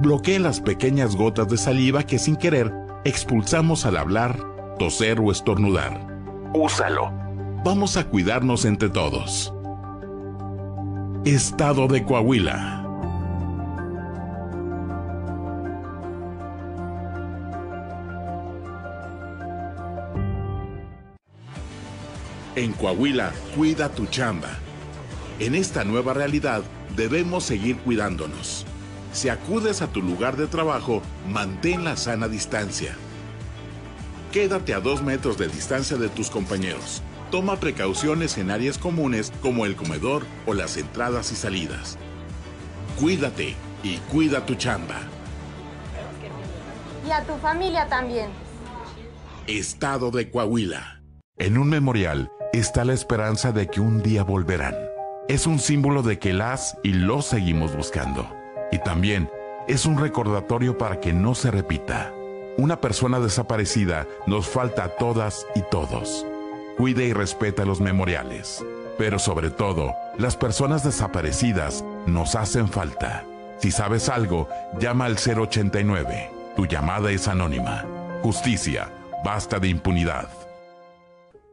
[0.00, 2.72] bloquea las pequeñas gotas de saliva que sin querer
[3.04, 4.38] expulsamos al hablar,
[4.78, 6.06] toser o estornudar.
[6.54, 7.12] Úsalo.
[7.64, 9.52] Vamos a cuidarnos entre todos.
[11.24, 12.78] Estado de Coahuila.
[22.54, 24.50] En Coahuila, cuida tu chamba.
[25.38, 26.62] En esta nueva realidad,
[26.96, 28.66] debemos seguir cuidándonos.
[29.12, 32.94] Si acudes a tu lugar de trabajo, mantén la sana distancia.
[34.32, 37.02] Quédate a dos metros de distancia de tus compañeros.
[37.30, 41.98] Toma precauciones en áreas comunes como el comedor o las entradas y salidas.
[42.98, 44.96] Cuídate y cuida tu chamba.
[47.06, 48.30] Y a tu familia también.
[49.46, 51.02] Estado de Coahuila.
[51.36, 54.76] En un memorial está la esperanza de que un día volverán.
[55.28, 58.41] Es un símbolo de que las y los seguimos buscando.
[58.72, 59.30] Y también
[59.68, 62.12] es un recordatorio para que no se repita.
[62.58, 66.26] Una persona desaparecida nos falta a todas y todos.
[66.76, 68.64] Cuide y respeta los memoriales.
[68.98, 73.24] Pero sobre todo, las personas desaparecidas nos hacen falta.
[73.58, 74.48] Si sabes algo,
[74.80, 76.30] llama al 089.
[76.56, 77.84] Tu llamada es anónima.
[78.22, 78.90] Justicia,
[79.24, 80.28] basta de impunidad.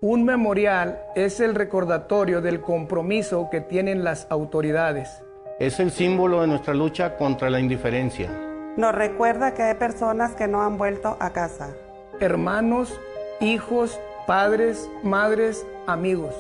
[0.01, 5.21] Un memorial es el recordatorio del compromiso que tienen las autoridades.
[5.59, 8.31] Es el símbolo de nuestra lucha contra la indiferencia.
[8.77, 11.75] Nos recuerda que hay personas que no han vuelto a casa.
[12.21, 12.97] Hermanos,
[13.41, 16.33] hijos, padres, madres, amigos.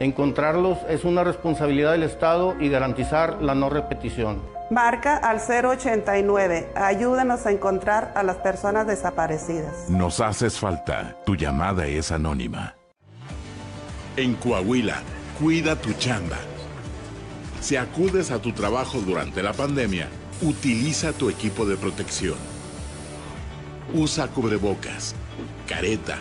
[0.00, 4.42] Encontrarlos es una responsabilidad del Estado y garantizar la no repetición.
[4.70, 6.70] Marca al 089.
[6.74, 9.88] Ayúdanos a encontrar a las personas desaparecidas.
[9.88, 11.14] Nos haces falta.
[11.24, 12.74] Tu llamada es anónima.
[14.16, 14.96] En Coahuila,
[15.38, 16.38] cuida tu chamba.
[17.64, 20.10] Si acudes a tu trabajo durante la pandemia,
[20.42, 22.36] utiliza tu equipo de protección.
[23.94, 25.14] Usa cubrebocas,
[25.66, 26.18] careta,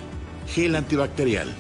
[0.47, 1.53] gel antibacterial.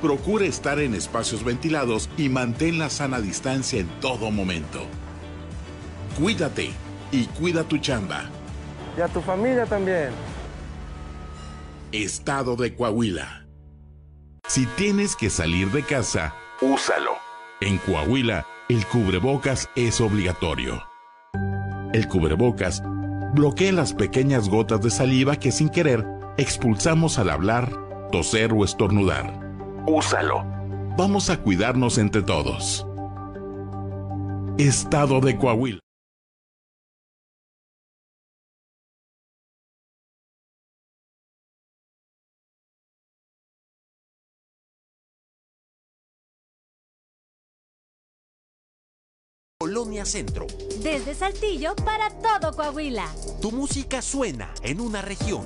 [0.00, 4.86] Procura estar en espacios ventilados y mantén la sana distancia en todo momento.
[6.18, 6.70] Cuídate
[7.10, 8.30] y cuida tu chamba.
[8.96, 10.08] Y a tu familia también.
[11.92, 13.46] Estado de Coahuila.
[14.48, 17.12] Si tienes que salir de casa, úsalo.
[17.60, 20.82] En Coahuila, el cubrebocas es obligatorio.
[21.92, 22.82] El cubrebocas
[23.34, 26.06] bloquea las pequeñas gotas de saliva que sin querer
[26.38, 27.70] expulsamos al hablar,
[28.10, 29.38] toser o estornudar.
[29.86, 30.46] Úsalo.
[30.96, 32.86] Vamos a cuidarnos entre todos.
[34.56, 35.80] Estado de Coahuila.
[49.62, 50.48] Colonia Centro.
[50.82, 53.06] Desde Saltillo para todo Coahuila.
[53.40, 55.44] Tu música suena en una región.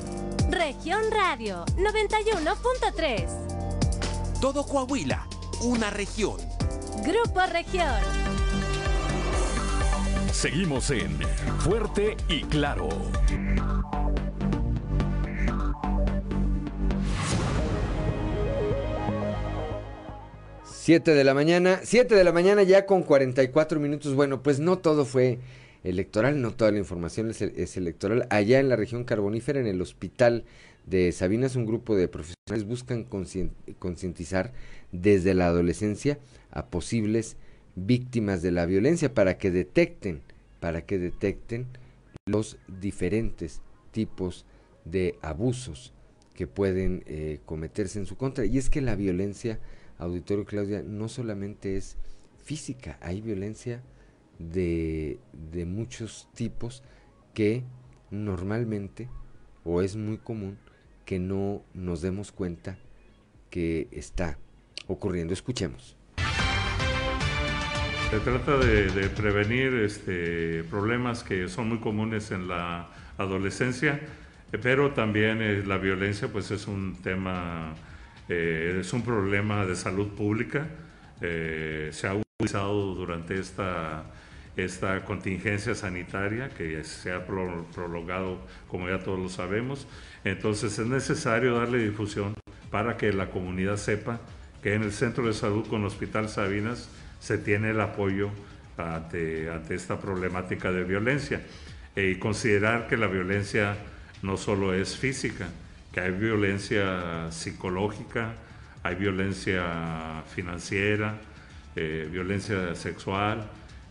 [0.49, 4.41] Región Radio 91.3.
[4.41, 5.29] Todo Coahuila,
[5.61, 6.39] una región.
[7.05, 8.01] Grupo Región.
[10.33, 11.21] Seguimos en
[11.59, 12.89] Fuerte y Claro.
[20.87, 24.15] 7 de la mañana, 7 de la mañana ya con 44 minutos.
[24.15, 25.41] Bueno, pues no todo fue
[25.83, 28.29] electoral, no toda la información es, electoral.
[28.31, 30.45] Allá en la región carbonífera, en el hospital
[30.87, 33.03] de Sabinas, un grupo de profesionales buscan
[33.81, 34.53] concientizar
[34.93, 36.21] desde la adolescencia
[36.53, 37.37] a posibles
[37.75, 40.21] víctimas de la violencia para que detecten,
[40.61, 41.67] para que detecten
[42.27, 43.61] los diferentes
[43.91, 44.45] tipos
[44.85, 45.93] de abusos
[46.33, 48.45] que pueden eh, cometerse en su contra.
[48.45, 49.59] Y es que la violencia
[49.99, 51.97] auditorio Claudia, no solamente es
[52.45, 53.83] física, hay violencia
[54.39, 56.83] de, de muchos tipos
[57.35, 57.65] que
[58.11, 59.09] normalmente,
[59.65, 60.59] o es muy común,
[61.05, 62.79] que no nos demos cuenta
[63.51, 64.39] que está
[64.87, 65.33] ocurriendo.
[65.33, 65.97] Escuchemos.
[68.11, 74.01] Se trata de, prevenir este, problemas que son muy comunes en la adolescencia,
[74.63, 77.75] pero también eh, la violencia pues es un tema
[78.29, 80.67] eh, es un problema de salud pública.
[81.21, 84.05] Eh, se ha utilizado durante esta,
[84.57, 89.87] esta contingencia sanitaria que se ha prolongado, como ya todos lo sabemos.
[90.25, 92.35] Entonces es necesario darle difusión
[92.71, 94.21] para que la comunidad sepa
[94.63, 96.89] que en el centro de salud con Hospital Sabinas
[97.21, 98.31] se tiene el apoyo
[98.77, 101.41] ante, ante esta problemática de violencia
[101.95, 103.77] eh, y considerar que la violencia
[104.23, 105.49] no solo es física,
[106.01, 108.35] hay violencia psicológica,
[108.83, 111.19] hay violencia financiera,
[111.75, 113.47] eh, violencia sexual.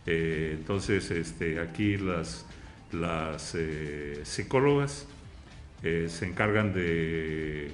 [0.05, 2.45] Eh, entonces, este, aquí las,
[2.91, 5.07] las eh, psicólogas
[5.81, 7.69] se encargan de,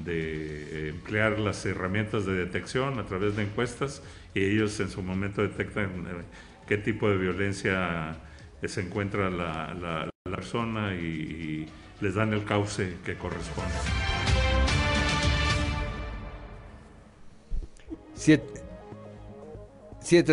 [0.00, 4.02] de, emplear las herramientas de detección a través de encuestas
[4.34, 5.90] y ellos en su momento detectan
[6.68, 8.14] qué tipo de violencia
[8.62, 11.66] se encuentra la, la, persona y
[12.00, 13.70] les dan el cauce que corresponde.
[18.14, 18.62] Siete,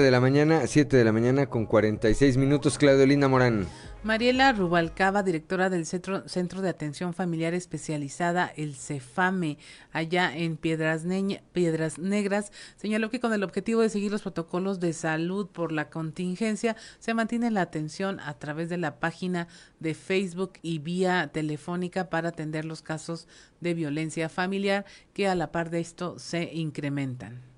[0.02, 3.68] de la mañana, siete de la mañana con 46 minutos, Claudio Linda Morán.
[4.03, 9.57] Mariela Rubalcaba, directora del Centro, Centro de Atención Familiar Especializada, el CEFAME,
[9.93, 11.05] allá en Piedras,
[11.53, 15.89] Piedras Negras, señaló que con el objetivo de seguir los protocolos de salud por la
[15.89, 19.47] contingencia, se mantiene la atención a través de la página
[19.80, 23.30] de Facebook y vía telefónica para atender los casos
[23.61, 27.52] de violencia familiar que a la par de esto se incrementan.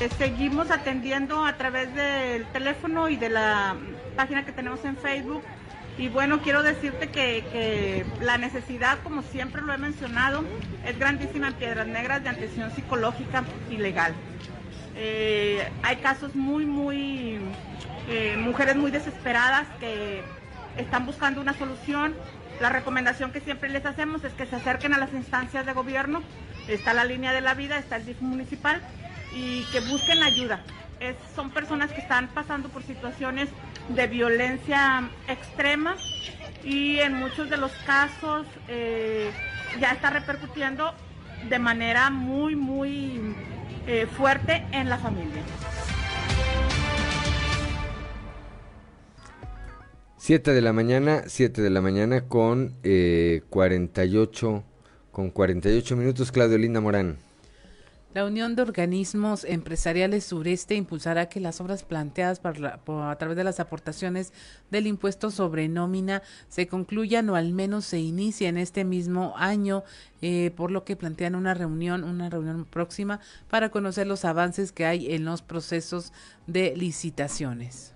[0.00, 3.76] Eh, seguimos atendiendo a través del teléfono y de la
[4.16, 5.42] página que tenemos en Facebook.
[5.98, 10.42] Y bueno, quiero decirte que, la necesidad, como siempre lo he mencionado,
[10.86, 14.14] es grandísima en Piedras Negras de atención psicológica y legal.
[14.96, 17.38] Eh, hay casos muy, muy,
[18.08, 20.22] eh, mujeres muy desesperadas que
[20.78, 22.14] están buscando una solución.
[22.60, 26.22] La recomendación que siempre les hacemos es que se acerquen a las instancias de gobierno.
[26.68, 28.80] Está la línea de la vida, está el DIF municipal
[29.34, 30.62] y que busquen ayuda.
[31.34, 33.48] son personas que están pasando por situaciones
[33.88, 35.96] de violencia extrema
[36.64, 39.30] y en muchos de los casos eh,
[39.80, 40.92] ya está repercutiendo
[41.48, 43.34] de manera muy, muy
[43.86, 45.42] eh, fuerte en la familia.
[50.18, 54.64] 7 de la mañana, 7 de la mañana con eh, 48
[55.10, 57.18] con 48 minutos Claudio Linda Morán.
[58.14, 63.58] La Unión de Organismos Empresariales Sureste impulsará que las obras planteadas a través de las
[63.58, 64.34] aportaciones
[64.70, 69.82] del impuesto sobre nómina se concluyan o al menos se inicien este mismo año,
[70.20, 73.18] eh, por lo que plantean una reunión, una reunión próxima
[73.48, 76.12] para conocer los avances que hay en los procesos
[76.46, 77.94] de licitaciones.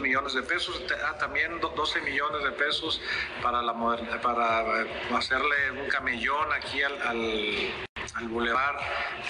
[0.00, 3.00] Millones de pesos, ah, también 12 millones de pesos
[3.42, 3.74] para, la
[4.22, 7.74] para eh, hacerle un camellón aquí al, al,
[8.14, 8.78] al bulevar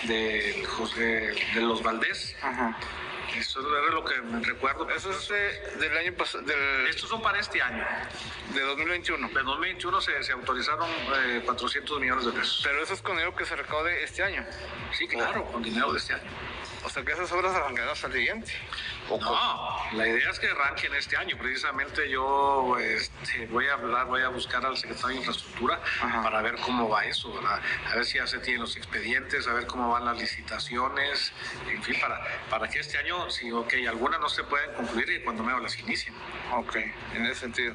[0.05, 2.37] de, José, de los Valdés.
[3.39, 4.89] Eso es lo que me recuerdo.
[4.91, 6.45] Eso es del año pasado.
[6.89, 7.85] Estos son para este año.
[8.55, 9.29] De 2021.
[9.29, 10.89] De 2021 se, se autorizaron
[11.45, 12.63] 400 eh, millones de pesos.
[12.65, 14.45] Pero eso es con dinero que se recaude este año.
[14.97, 16.31] Sí, claro, con dinero de este año.
[16.87, 18.53] O sea que esas obras arrancarán hasta el siguiente.
[19.11, 21.37] no, la idea es que arranquen este año.
[21.37, 25.81] Precisamente yo este, voy a hablar, voy a buscar al secretario de Infraestructura
[26.23, 29.67] para ver cómo va eso, A ver si ya se tienen los expedientes, a ver
[29.67, 31.33] cómo van las licitaciones,
[31.69, 35.25] en fin, para, para que este año, si, ok, algunas no se pueden concluir y
[35.25, 36.15] cuando menos las inicien.
[36.53, 36.77] Ok,
[37.15, 37.75] en ese sentido.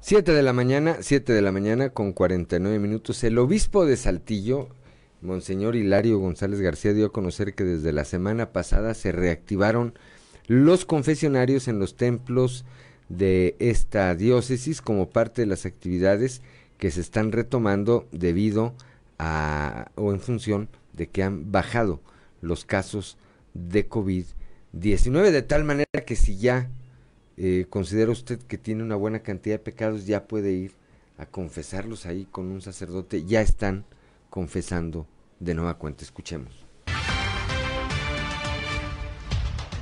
[0.00, 3.24] 7 de la mañana, 7 de la mañana con 49 minutos.
[3.24, 4.68] El obispo de Saltillo,
[5.22, 9.98] Monseñor Hilario González García, dio a conocer que desde la semana pasada se reactivaron
[10.46, 12.64] los confesionarios en los templos
[13.08, 16.42] de esta diócesis como parte de las actividades
[16.78, 18.74] que se están retomando debido
[19.18, 22.00] a o en función de que han bajado
[22.40, 23.18] los casos
[23.52, 26.70] de COVID-19 de tal manera que si ya
[27.40, 30.06] eh, ¿considera usted que tiene una buena cantidad de pecados?
[30.06, 30.72] Ya puede ir
[31.18, 33.24] a confesarlos ahí con un sacerdote.
[33.24, 33.84] Ya están
[34.28, 35.06] confesando
[35.38, 36.02] de nueva cuenta.
[36.02, 36.66] Escuchemos.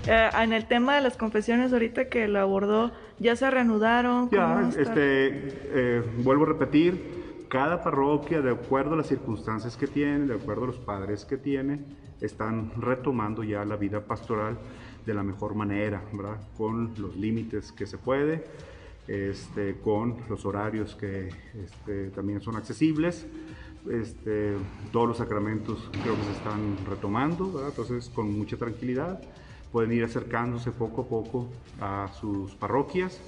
[0.07, 4.31] Eh, en el tema de las confesiones, ahorita que lo abordó, ¿ya se reanudaron?
[4.31, 5.31] Ya, este,
[5.73, 10.65] eh, vuelvo a repetir, cada parroquia, de acuerdo a las circunstancias que tiene, de acuerdo
[10.65, 11.81] a los padres que tiene,
[12.21, 14.59] están retomando ya la vida pastoral
[15.07, 16.41] de la mejor manera, ¿verdad?
[16.59, 18.45] con los límites que se puede,
[19.07, 23.27] este, con los horarios que este, también son accesibles.
[23.91, 24.55] Este,
[24.91, 27.71] todos los sacramentos creo que se están retomando, ¿verdad?
[27.71, 29.21] entonces con mucha tranquilidad
[29.71, 31.47] pueden ir acercándose poco a poco
[31.81, 33.21] a sus parroquias,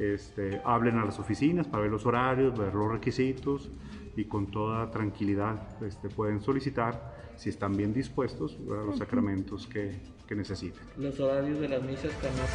[0.00, 3.70] este, hablen a las oficinas para ver los horarios, ver los requisitos
[4.16, 10.00] y con toda tranquilidad este, pueden solicitar si están bien dispuestos a los sacramentos que,
[10.26, 10.82] que necesiten.
[10.96, 12.46] Los horarios de las misas también.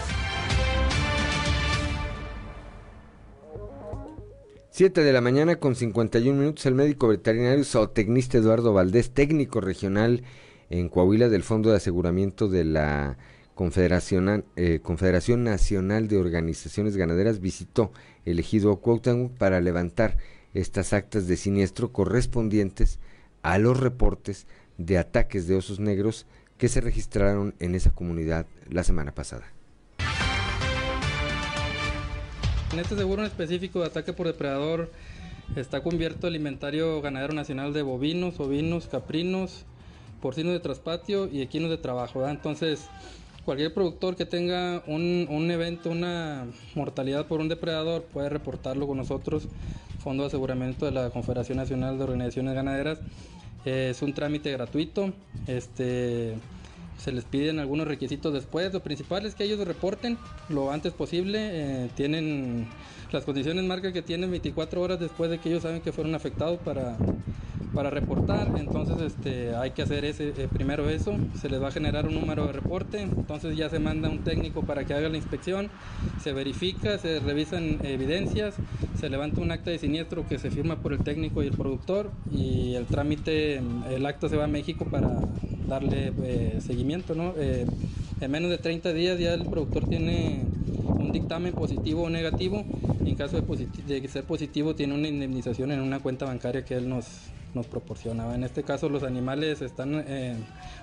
[4.76, 10.24] 7 de la mañana con 51 minutos, el médico veterinario zootecnista Eduardo Valdés, técnico regional
[10.72, 13.18] en Coahuila del Fondo de Aseguramiento de la
[13.56, 17.92] Confederación, eh, Confederación Nacional de Organizaciones Ganaderas, visitó
[18.26, 20.18] el ejido Cuauhtémoc para levantar
[20.54, 23.00] estas actas de siniestro correspondientes
[23.42, 24.48] a los reportes
[24.78, 26.26] de ataques de osos negros
[26.58, 29.46] que se registraron en esa comunidad la semana pasada.
[32.72, 34.92] En este seguro en específico de ataque por depredador
[35.56, 39.66] está cubierto el inventario ganadero nacional de bovinos, ovinos, caprinos,
[40.22, 42.28] porcinos de traspatio y equinos de trabajo.
[42.28, 42.88] Entonces,
[43.46, 46.46] cualquier productor que tenga un, un, evento, una
[46.76, 49.48] mortalidad por un depredador, puede reportarlo con nosotros,
[50.00, 53.00] Fondo de Aseguramiento de la Confederación Nacional de Organizaciones Ganaderas.
[53.66, 55.14] es un trámite gratuito.
[55.48, 56.36] Este,
[56.98, 58.72] se les piden algunos requisitos después.
[58.74, 60.18] Lo principal es que ellos reporten
[60.50, 61.40] lo antes posible.
[61.42, 62.68] Eh, tienen
[63.14, 66.60] las condiciones marcan que tienen 24 horas después de que ellos saben que fueron afectados
[66.60, 66.98] para,
[67.74, 68.52] para reportar.
[68.58, 71.16] Entonces este, hay que hacer ese, eh, primero eso.
[71.40, 73.02] Se les va a generar un número de reporte.
[73.02, 75.70] Entonces ya se manda un técnico para que haga la inspección.
[76.22, 78.56] Se verifica, se revisan evidencias.
[79.00, 82.12] Se levanta un acta de siniestro que se firma por el técnico y el productor.
[82.32, 83.62] Y el trámite,
[83.92, 85.20] el acta se va a México para
[85.68, 87.14] darle eh, seguimiento.
[87.14, 87.34] ¿no?
[87.38, 87.66] Eh,
[88.22, 90.44] en menos de 30 días ya el productor tiene
[90.86, 92.66] un dictamen positivo o negativo.
[93.06, 96.90] En caso de, de ser positivo, tiene una indemnización en una cuenta bancaria que él
[96.90, 97.06] nos,
[97.54, 98.36] nos proporcionaba.
[98.36, 100.36] En este caso, los animales están eh,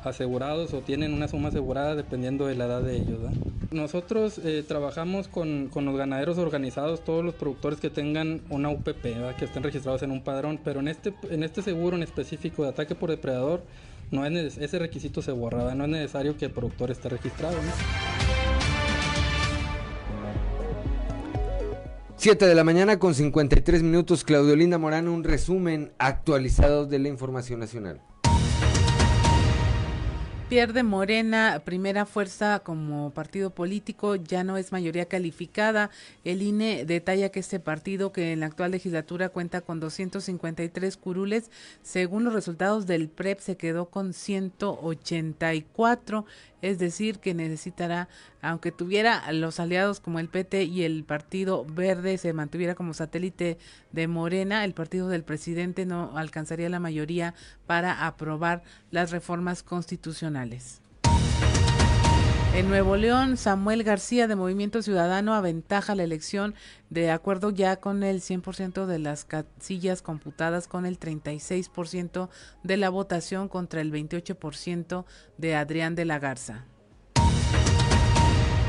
[0.04, 3.20] asegurados o tienen una suma asegurada dependiendo de la edad de ellos.
[3.70, 9.02] Nosotros eh, trabajamos con, con, los ganaderos organizados, todos los productores que tengan una UPP,
[9.38, 12.70] que estén registrados en un padrón, pero en este, en este seguro en específico de
[12.70, 13.62] ataque por depredador,
[14.10, 17.54] no es ese requisito se borraba, no es necesario que el productor esté registrado.
[17.54, 17.70] ¿no?
[22.16, 27.08] 7 de la mañana con 53 minutos, Claudio Linda Morán, un resumen actualizado de la
[27.08, 28.02] información nacional.
[30.50, 35.90] Pierde Morena, primera fuerza como partido político, ya no es mayoría calificada.
[36.24, 41.52] El INE detalla que este partido, que en la actual legislatura cuenta con 253 curules,
[41.82, 46.26] según los resultados del PREP, se quedó con 184
[46.62, 48.08] es decir, que necesitará,
[48.42, 53.58] aunque tuviera los aliados como el PT y el Partido Verde se mantuviera como satélite
[53.92, 57.34] de Morena, el partido del presidente no alcanzaría la mayoría
[57.66, 60.80] para aprobar las reformas constitucionales.
[62.52, 66.56] En Nuevo León, Samuel García de Movimiento Ciudadano aventaja la elección
[66.90, 72.28] de acuerdo ya con el 100% de las casillas computadas con el 36%
[72.64, 75.04] de la votación contra el 28%
[75.38, 76.66] de Adrián de la Garza.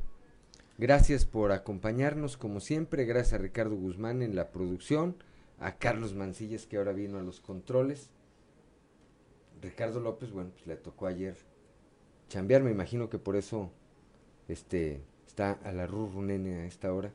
[0.78, 3.06] Gracias por acompañarnos como siempre.
[3.06, 5.16] Gracias a Ricardo Guzmán en la producción.
[5.60, 8.12] A Carlos Mancillas que ahora vino a los controles.
[9.62, 11.36] Ricardo López, bueno, pues le tocó ayer
[12.30, 12.62] chambear.
[12.62, 13.72] Me imagino que por eso
[14.48, 17.12] este, está a la nene a esta hora.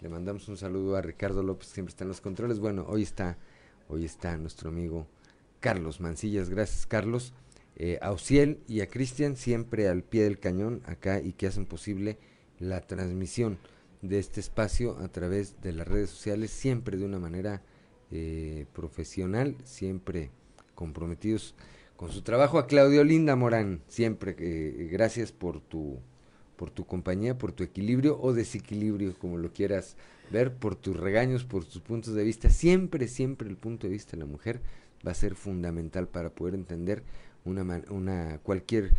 [0.00, 2.58] Le mandamos un saludo a Ricardo López, que siempre está en los controles.
[2.58, 3.38] Bueno, hoy está,
[3.88, 5.06] hoy está nuestro amigo
[5.60, 6.48] Carlos Mancillas.
[6.48, 7.34] Gracias, Carlos
[7.82, 11.64] eh, a Ociel y a Cristian siempre al pie del cañón acá y que hacen
[11.64, 12.18] posible
[12.58, 13.56] la transmisión
[14.02, 17.62] de este espacio a través de las redes sociales, siempre de una manera
[18.10, 20.30] eh, profesional, siempre
[20.74, 21.54] comprometidos
[21.96, 22.58] con su trabajo.
[22.58, 26.00] A Claudio Linda Morán, siempre eh, gracias por tu,
[26.56, 29.96] por tu compañía, por tu equilibrio o desequilibrio, como lo quieras
[30.30, 32.50] ver, por tus regaños, por tus puntos de vista.
[32.50, 34.60] Siempre, siempre el punto de vista de la mujer
[35.06, 37.02] va a ser fundamental para poder entender
[37.44, 38.92] una, una cualquier,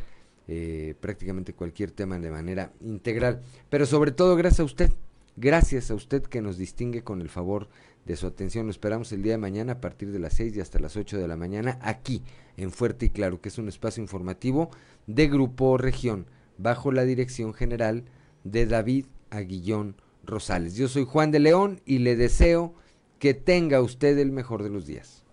[0.47, 3.41] eh, prácticamente cualquier tema de manera integral.
[3.69, 4.91] Pero sobre todo gracias a usted,
[5.35, 7.69] gracias a usted que nos distingue con el favor
[8.05, 8.65] de su atención.
[8.65, 11.18] Lo esperamos el día de mañana a partir de las 6 y hasta las 8
[11.18, 12.23] de la mañana aquí
[12.57, 14.69] en Fuerte y Claro, que es un espacio informativo
[15.07, 16.26] de Grupo Región,
[16.57, 18.03] bajo la dirección general
[18.43, 20.76] de David Aguillón Rosales.
[20.76, 22.73] Yo soy Juan de León y le deseo
[23.19, 25.23] que tenga usted el mejor de los días.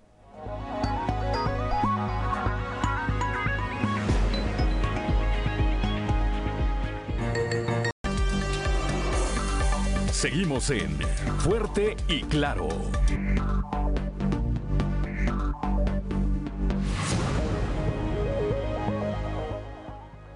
[10.19, 10.99] Seguimos en
[11.39, 12.69] Fuerte y Claro.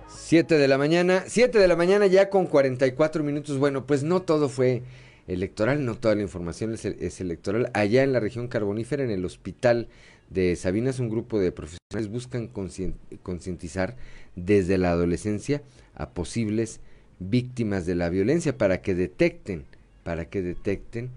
[0.07, 3.59] Siete de la mañana, siete de la mañana ya con 44 minutos.
[3.59, 4.85] Bueno, pues no todo fue
[5.27, 7.69] electoral, no toda la información es, electoral.
[7.75, 9.89] Allá en la región carbonífera, en el hospital
[10.31, 13.97] de Sabinas, un grupo de profesionales buscan concientizar
[14.37, 15.61] desde la adolescencia
[15.97, 16.79] a posibles
[17.19, 19.72] víctimas de la violencia para que detecten
[20.03, 21.11] para que detecten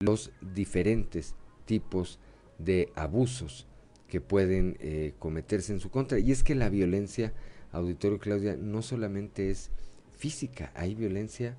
[0.00, 1.34] los diferentes
[1.64, 2.18] tipos
[2.58, 3.66] de abusos
[4.08, 6.18] que pueden eh, cometerse en su contra.
[6.18, 7.32] Y es que la violencia,
[7.72, 9.70] auditorio Claudia, no solamente es
[10.16, 11.56] física, hay violencia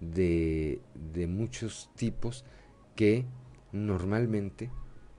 [0.00, 2.44] de, de muchos tipos
[2.96, 3.26] que
[3.72, 4.70] normalmente,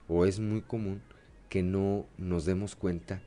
[0.08, 1.02] o es muy común,
[1.48, 3.22] que no nos demos cuenta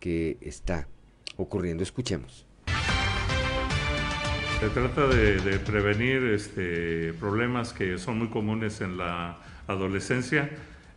[0.00, 0.88] que está
[1.36, 1.82] ocurriendo.
[1.82, 2.47] Escuchemos.
[4.60, 10.50] Se trata de, prevenir este, problemas que son muy comunes en la adolescencia,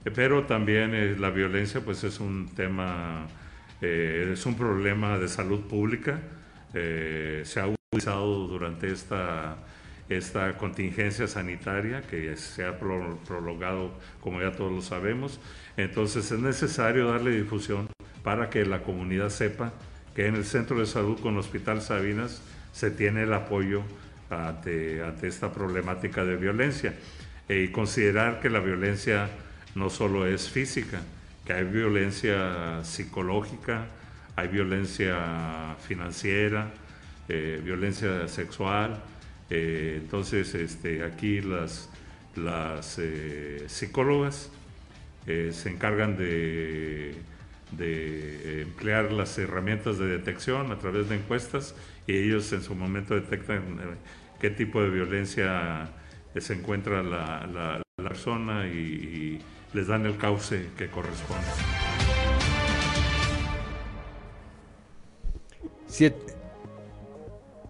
[0.04, 3.28] eh, pero también eh, la violencia pues es un tema,
[3.80, 6.20] eh, es un problema de salud pública.
[6.74, 9.58] se ha utilizado durante esta
[10.10, 15.40] esta contingencia sanitaria que se ha prolongado, como ya todos lo sabemos.
[15.78, 17.90] Entonces es necesario darle difusión
[18.24, 19.72] para que la comunidad sepa
[20.16, 23.84] que en el centro de salud con Hospital Sabinas se tiene el apoyo
[24.30, 26.93] ante, esta problemática de violencia
[27.49, 29.30] y considerar que la violencia
[29.76, 31.02] no solo es física,
[31.45, 33.88] que hay violencia psicológica,
[34.35, 36.72] hay violencia financiera,
[37.27, 39.02] eh, violencia sexual.
[39.49, 41.89] Eh, entonces, este, aquí las,
[42.35, 44.52] las eh, psicólogas
[45.26, 47.15] se encargan de,
[48.61, 51.76] emplear las herramientas de detección a través de encuestas
[52.12, 53.80] y ellos en su momento detectan
[54.40, 55.90] qué tipo de violencia
[56.38, 59.40] se encuentra la, la, persona y,
[59.74, 61.46] les dan el cauce que corresponde.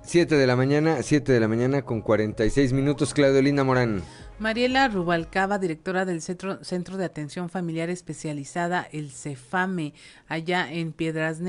[0.03, 4.01] Siete, de la mañana, siete de la mañana con 46 minutos, Claudio Linda Morán.
[4.41, 9.93] Mariela Rubalcaba, directora del Centro, Centro de Atención Familiar Especializada, el CEFAME,
[10.27, 11.39] allá en Piedras,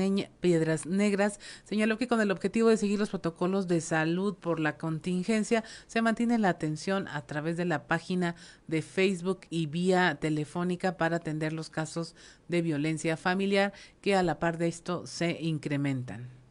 [0.41, 4.77] Piedras Negras, señaló que con el objetivo de seguir los protocolos de salud por la
[4.77, 8.35] contingencia, se mantiene la atención a través de la página
[8.67, 12.15] de Facebook y vía telefónica para atender los casos
[12.47, 16.42] de violencia familiar que a la par de esto se incrementan.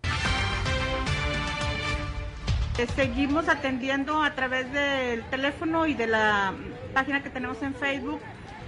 [2.78, 6.54] Eh, seguimos atendiendo a través del teléfono y de la
[6.94, 8.20] página que tenemos en Facebook.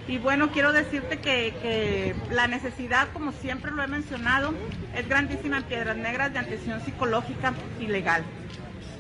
[0.06, 4.52] Y bueno, quiero decirte que, la necesidad, como siempre lo he mencionado,
[4.94, 8.22] es grandísima en Piedras Negras de atención psicológica y legal.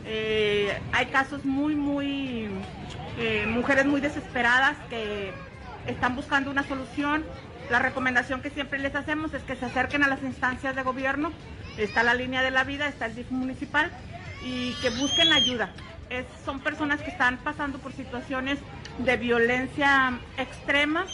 [0.06, 2.48] Eh, hay casos muy, muy,
[3.18, 5.34] eh, mujeres muy desesperadas que
[5.86, 7.24] están buscando una solución.
[7.70, 11.30] La recomendación que siempre les hacemos es que se acerquen a las instancias de gobierno.
[11.76, 13.90] Está la línea de la vida, está el DIF municipal
[14.44, 15.72] y que busquen ayuda.
[16.44, 18.58] son personas que están pasando por situaciones
[18.98, 21.06] de violencia extrema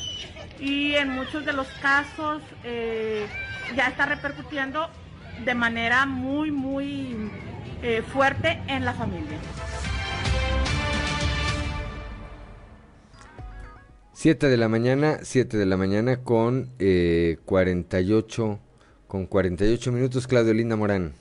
[0.59, 3.27] y en muchos de los casos eh,
[3.75, 4.89] ya está repercutiendo
[5.45, 7.31] de manera muy, muy
[7.83, 9.39] eh, fuerte en la familia.
[14.13, 18.61] Siete de la mañana, siete de la mañana con eh, 48,
[19.07, 21.15] con 48 minutos, Claudio Linda Morán.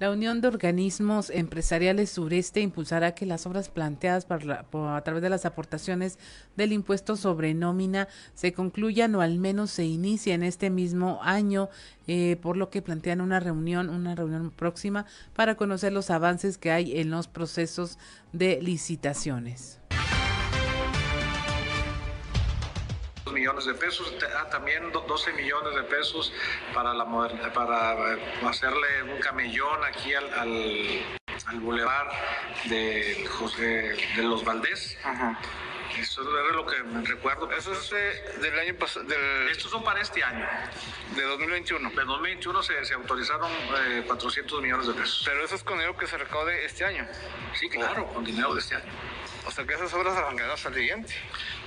[0.00, 5.44] La Unión de Organismos Empresariales Sureste impulsará que las obras planteadas a través de las
[5.44, 6.18] aportaciones
[6.56, 11.68] del impuesto sobre nómina se concluyan o al menos se inicien este mismo año,
[12.06, 15.04] eh, por lo que plantean una reunión, una reunión próxima
[15.36, 17.98] para conocer los avances que hay en los procesos
[18.32, 19.79] de licitaciones.
[23.32, 26.32] Millones de pesos, ah, también 12 millones de pesos
[26.74, 27.04] para, la
[27.54, 32.08] para eh, hacerle un camellón aquí al, al, bulevar
[32.66, 34.96] de, José, de los Valdés.
[35.98, 37.50] Eso es lo que me recuerdo.
[37.50, 39.06] Eso es del año pasado.
[39.50, 40.46] Estos son para este año.
[41.16, 41.90] De 2021.
[41.90, 43.50] De 2021 se, se autorizaron
[44.06, 45.22] 400 eh, millones de pesos.
[45.24, 47.06] Pero eso es con dinero que se recaude este año.
[47.54, 48.92] Sí, claro, con dinero de este año.
[49.46, 51.14] O sea que esas obras arrancarán hasta el siguiente.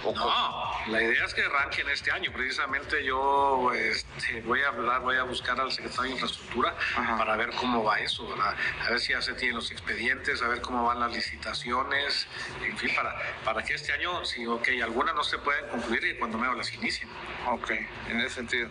[0.04, 2.32] No, la idea es que arranquen este año.
[2.32, 6.76] Precisamente yo este, voy a hablar, voy a buscar al secretario de Infraestructura
[7.18, 10.62] para ver cómo va eso, a ver si ya se tienen los expedientes, a ver
[10.62, 12.28] cómo van las licitaciones,
[12.64, 16.18] en fin, para, para que este año, si ok, algunas no se pueden concluir y
[16.18, 17.10] cuando menos las inicien.
[17.48, 17.72] Ok,
[18.10, 18.70] en ese sentido.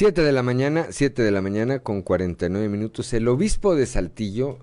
[0.00, 3.12] Siete de la mañana, siete de la mañana con 49 minutos.
[3.12, 4.58] El obispo de Saltillo,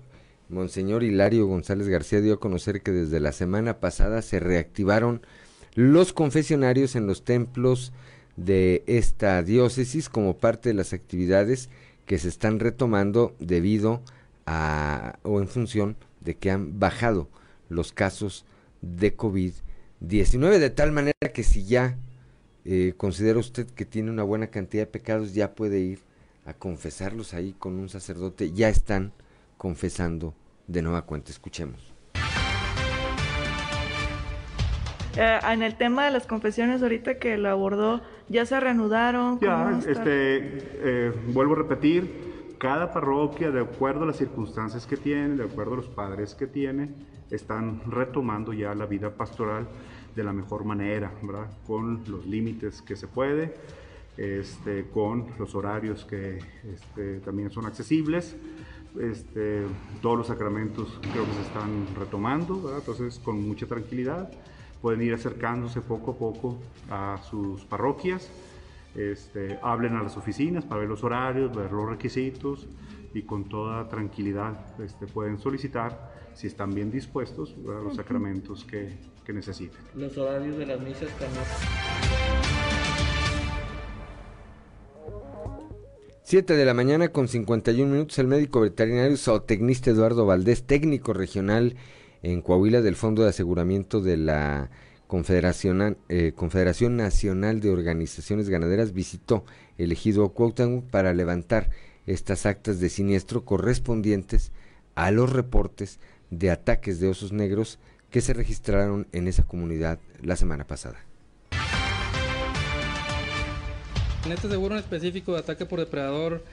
[0.48, 5.22] Monseñor Hilario González García dio a conocer que desde la semana pasada se reactivaron
[5.76, 7.92] los confesionarios en los templos
[8.36, 11.68] de esta diócesis como parte de las actividades
[12.04, 14.02] que se están retomando debido
[14.44, 17.28] a o en función de que han bajado
[17.68, 18.44] los casos
[18.82, 21.96] de COVID-19 de tal manera que si ya
[22.70, 26.00] eh, considera usted que tiene una buena cantidad de pecados ya puede ir
[26.44, 29.12] a confesarlos ahí con un sacerdote ya están
[29.56, 30.34] confesando
[30.66, 31.30] de nueva cuenta.
[31.30, 31.94] Escuchemos.
[35.16, 39.40] Eh, en el tema de las confesiones, ahorita que lo abordó, ¿ya se reanudaron?
[39.40, 45.36] Ya, este, eh, vuelvo a repetir, cada parroquia, de acuerdo a las circunstancias que tiene,
[45.36, 46.90] de acuerdo a los padres que tiene,
[47.30, 49.66] están retomando ya la vida pastoral
[50.18, 51.48] de la mejor manera, ¿verdad?
[51.64, 53.54] Con los límites que se puede,
[54.16, 56.40] este, con los horarios que
[56.74, 58.36] este, también son accesibles.
[59.00, 59.62] Este,
[60.02, 64.28] todos los sacramentos creo que se están retomando, entonces con mucha tranquilidad
[64.82, 66.58] pueden ir acercándose poco a poco
[66.90, 68.28] a sus parroquias,
[68.96, 72.66] este, hablen a las oficinas para ver los horarios, ver los requisitos,
[73.14, 78.90] y con toda tranquilidad este, pueden solicitar, si están bien dispuestos, los sacramentos que,
[79.26, 79.80] que necesiten.
[79.96, 81.42] Los horarios de las misas también.
[86.22, 91.74] 7 de la mañana con 51 minutos, el médico veterinario zootecnista Eduardo Valdés, técnico regional
[92.22, 94.70] en Coahuila del Fondo de Aseguramiento de la
[95.08, 99.44] Confederación, eh, Confederación Nacional de Organizaciones Ganaderas, visitó
[99.76, 101.70] el ejido Cuauhtémoc para levantar
[102.06, 104.52] estas actas de siniestro correspondientes
[104.94, 105.98] a los reportes
[106.30, 107.78] de ataques de osos negros
[108.10, 110.98] que se registraron en esa comunidad la semana pasada.
[114.24, 116.44] En este seguro en específico de ataque por depredador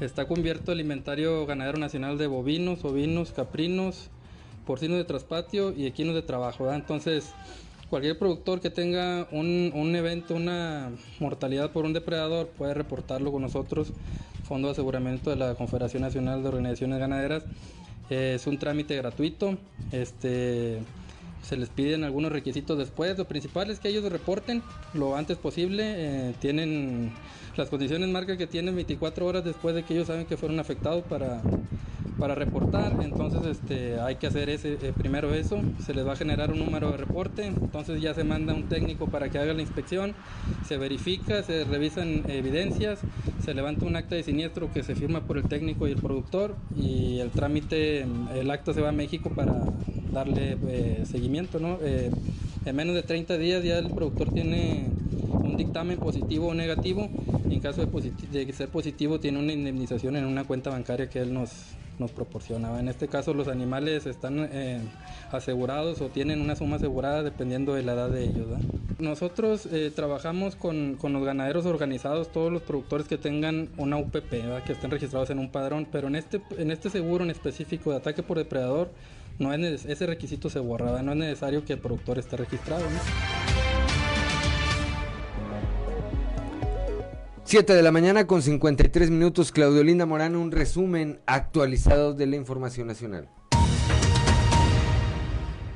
[0.00, 4.08] está cubierto el inventario ganadero nacional de bovinos, ovinos, caprinos,
[4.66, 6.72] porcinos de traspatio y equinos de trabajo.
[6.72, 7.32] Entonces,
[7.90, 13.42] cualquier productor que tenga un, un, evento, una mortalidad por un depredador, puede reportarlo con
[13.42, 13.92] nosotros,
[14.44, 17.44] Fondo de Aseguramiento de la Confederación Nacional de Organizaciones Ganaderas.
[18.10, 19.56] Es un trámite gratuito.
[19.92, 20.78] Este,
[21.42, 23.16] se les piden algunos requisitos después.
[23.16, 24.62] Lo principal es que ellos reporten
[24.94, 25.94] lo antes posible.
[25.96, 27.12] Eh, tienen
[27.56, 31.04] las condiciones marcan que tienen 24 horas después de que ellos saben que fueron afectados
[31.04, 31.42] para,
[32.18, 32.96] para reportar.
[33.02, 35.60] Entonces este, hay que hacer ese, eh, primero eso.
[35.84, 37.46] Se les va a generar un número de reporte.
[37.46, 40.14] Entonces ya se manda un técnico para que haga la inspección.
[40.68, 43.00] Se verifica, se revisan evidencias.
[43.44, 46.54] Se levanta un acta de siniestro que se firma por el técnico y el productor.
[46.76, 49.64] Y el trámite, el acta se va a México para
[50.12, 51.58] darle eh, seguimiento.
[51.58, 51.78] ¿no?
[51.82, 52.10] Eh,
[52.66, 54.86] en menos de 30 días ya el productor tiene
[55.32, 57.08] un dictamen positivo o negativo.
[57.44, 58.12] En caso de,
[58.44, 61.50] de ser positivo tiene una indemnización en una cuenta bancaria que él nos,
[62.00, 62.80] nos proporcionaba.
[62.80, 64.80] En este caso los animales están eh,
[65.30, 68.48] asegurados o tienen una suma asegurada dependiendo de la edad de ellos.
[68.98, 74.30] Nosotros eh, trabajamos con, con, los ganaderos organizados, todos los productores que tengan una UPP,
[74.66, 77.98] que estén registrados en un padrón, pero en este, en este seguro en específico de
[77.98, 78.90] ataque por depredador,
[79.38, 82.84] no es ese requisito se borra, no es necesario que el productor esté registrado.
[87.50, 92.36] 7 de la mañana con 53 minutos, Claudio Linda Morano, un resumen actualizado de la
[92.36, 93.28] información nacional.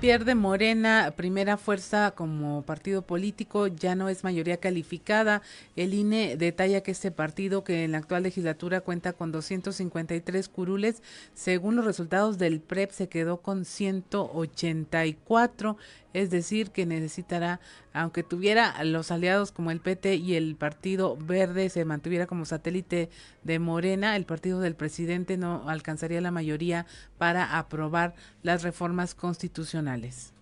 [0.01, 5.43] Pierde Morena, primera fuerza como partido político, ya no es mayoría calificada.
[5.75, 11.03] El INE detalla que este partido, que en la actual legislatura cuenta con 253 curules,
[11.33, 15.77] según los resultados del PREP, se quedó con 184
[16.15, 17.61] es decir, que necesitará,
[17.93, 23.11] aunque tuviera los aliados como el PT y el Partido Verde se mantuviera como satélite
[23.43, 26.87] de Morena, el partido del presidente no alcanzaría la mayoría
[27.19, 30.33] para aprobar las reformas constitucionales.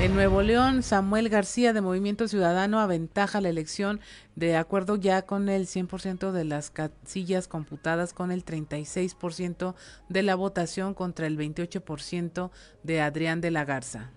[0.00, 3.98] En Nuevo León, Samuel García de Movimiento Ciudadano aventaja la elección
[4.36, 9.74] de acuerdo ya con el 100% de las casillas computadas con el 36%
[10.08, 12.50] de la votación contra el 28%
[12.84, 14.12] de Adrián de la Garza.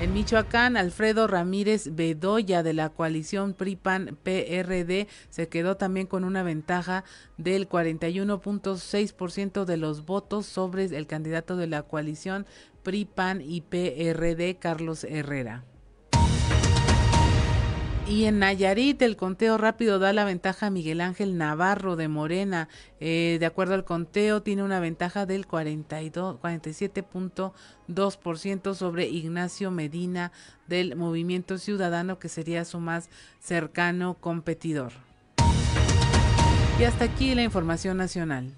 [0.01, 7.05] En Michoacán, Alfredo Ramírez Bedoya de la coalición PRIPAN-PRD se quedó también con una ventaja
[7.37, 12.45] del 41.6% de los votos sobre el candidato de la coalición
[12.83, 15.63] PRIPAN y PRD, Carlos Herrera.
[18.07, 22.69] Y en Nayarit el conteo rápido da la ventaja a Miguel Ángel Navarro de Morena.
[22.99, 30.31] Eh, de acuerdo al conteo tiene una ventaja del 42, 47.2% sobre Ignacio Medina
[30.67, 33.09] del Movimiento Ciudadano que sería su más
[33.39, 34.91] cercano competidor.
[36.79, 38.53] Y hasta aquí la información nacional.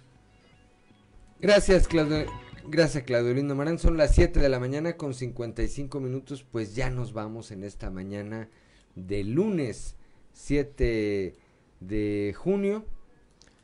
[1.40, 2.26] Gracias Claudio.
[2.68, 3.80] Gracias Claudio Marán.
[3.80, 6.44] Son las 7 de la mañana con 55 minutos.
[6.44, 8.50] Pues ya nos vamos en esta mañana
[8.98, 9.96] de lunes
[10.34, 11.36] 7
[11.80, 12.84] de junio.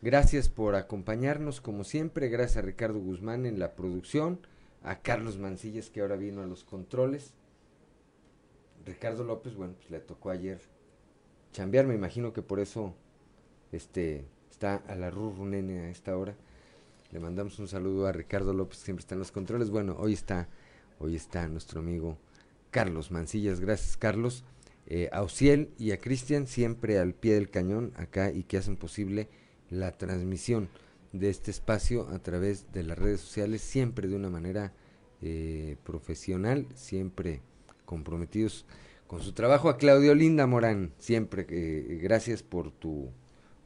[0.01, 2.30] Gracias por acompañarnos como siempre.
[2.30, 4.39] Gracias a Ricardo Guzmán en la producción.
[4.84, 7.34] A Carlos Mancillas que ahora vino a los controles.
[8.85, 10.60] Ricardo López, bueno, pues le tocó ayer
[11.53, 11.88] chambear.
[11.88, 12.93] Me imagino que por eso
[13.72, 16.35] este, está a la nene a esta hora.
[17.11, 19.69] Le mandamos un saludo a Ricardo López, que siempre está en los controles.
[19.69, 20.49] Bueno, hoy está,
[20.99, 22.18] hoy está nuestro amigo
[22.72, 23.61] Carlos Mancillas.
[23.61, 24.43] Gracias, Carlos
[24.95, 28.77] eh, a Ociel y a Cristian siempre al pie del cañón acá y que hacen
[28.77, 29.27] posible
[29.71, 30.69] la transmisión
[31.13, 34.71] de este espacio a través de las redes sociales, siempre de una manera
[35.23, 37.41] eh, profesional, siempre
[37.85, 38.67] comprometidos
[39.07, 39.67] con su trabajo.
[39.67, 43.09] A Claudio Linda Morán, siempre, eh, gracias por tu,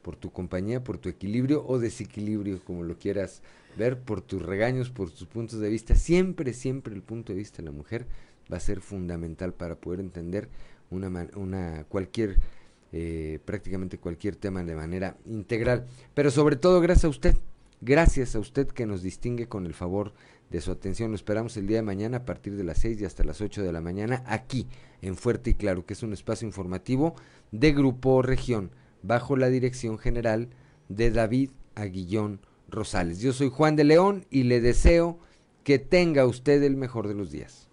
[0.00, 3.42] por tu compañía, por tu equilibrio o desequilibrio, como lo quieras
[3.76, 5.94] ver, por tus regaños, por tus puntos de vista.
[5.94, 8.06] Siempre, siempre el punto de vista de la mujer
[8.50, 10.48] va a ser fundamental para poder entender
[10.90, 12.38] una, una cualquier
[12.90, 15.86] eh, prácticamente cualquier tema de manera integral.
[16.14, 17.36] Pero sobre todo gracias a usted,
[17.82, 20.14] gracias a usted que nos distingue con el favor
[20.48, 21.10] de su atención.
[21.10, 23.62] Lo esperamos el día de mañana a partir de las 6 y hasta las 8
[23.62, 24.66] de la mañana aquí
[25.02, 27.14] en Fuerte y Claro, que es un espacio informativo
[27.52, 28.70] de Grupo Región,
[29.02, 30.48] bajo la dirección general
[30.88, 32.40] de David Aguillón
[32.70, 33.20] Rosales.
[33.20, 35.18] Yo soy Juan de León y le deseo
[35.62, 37.68] que tenga usted el mejor de los días.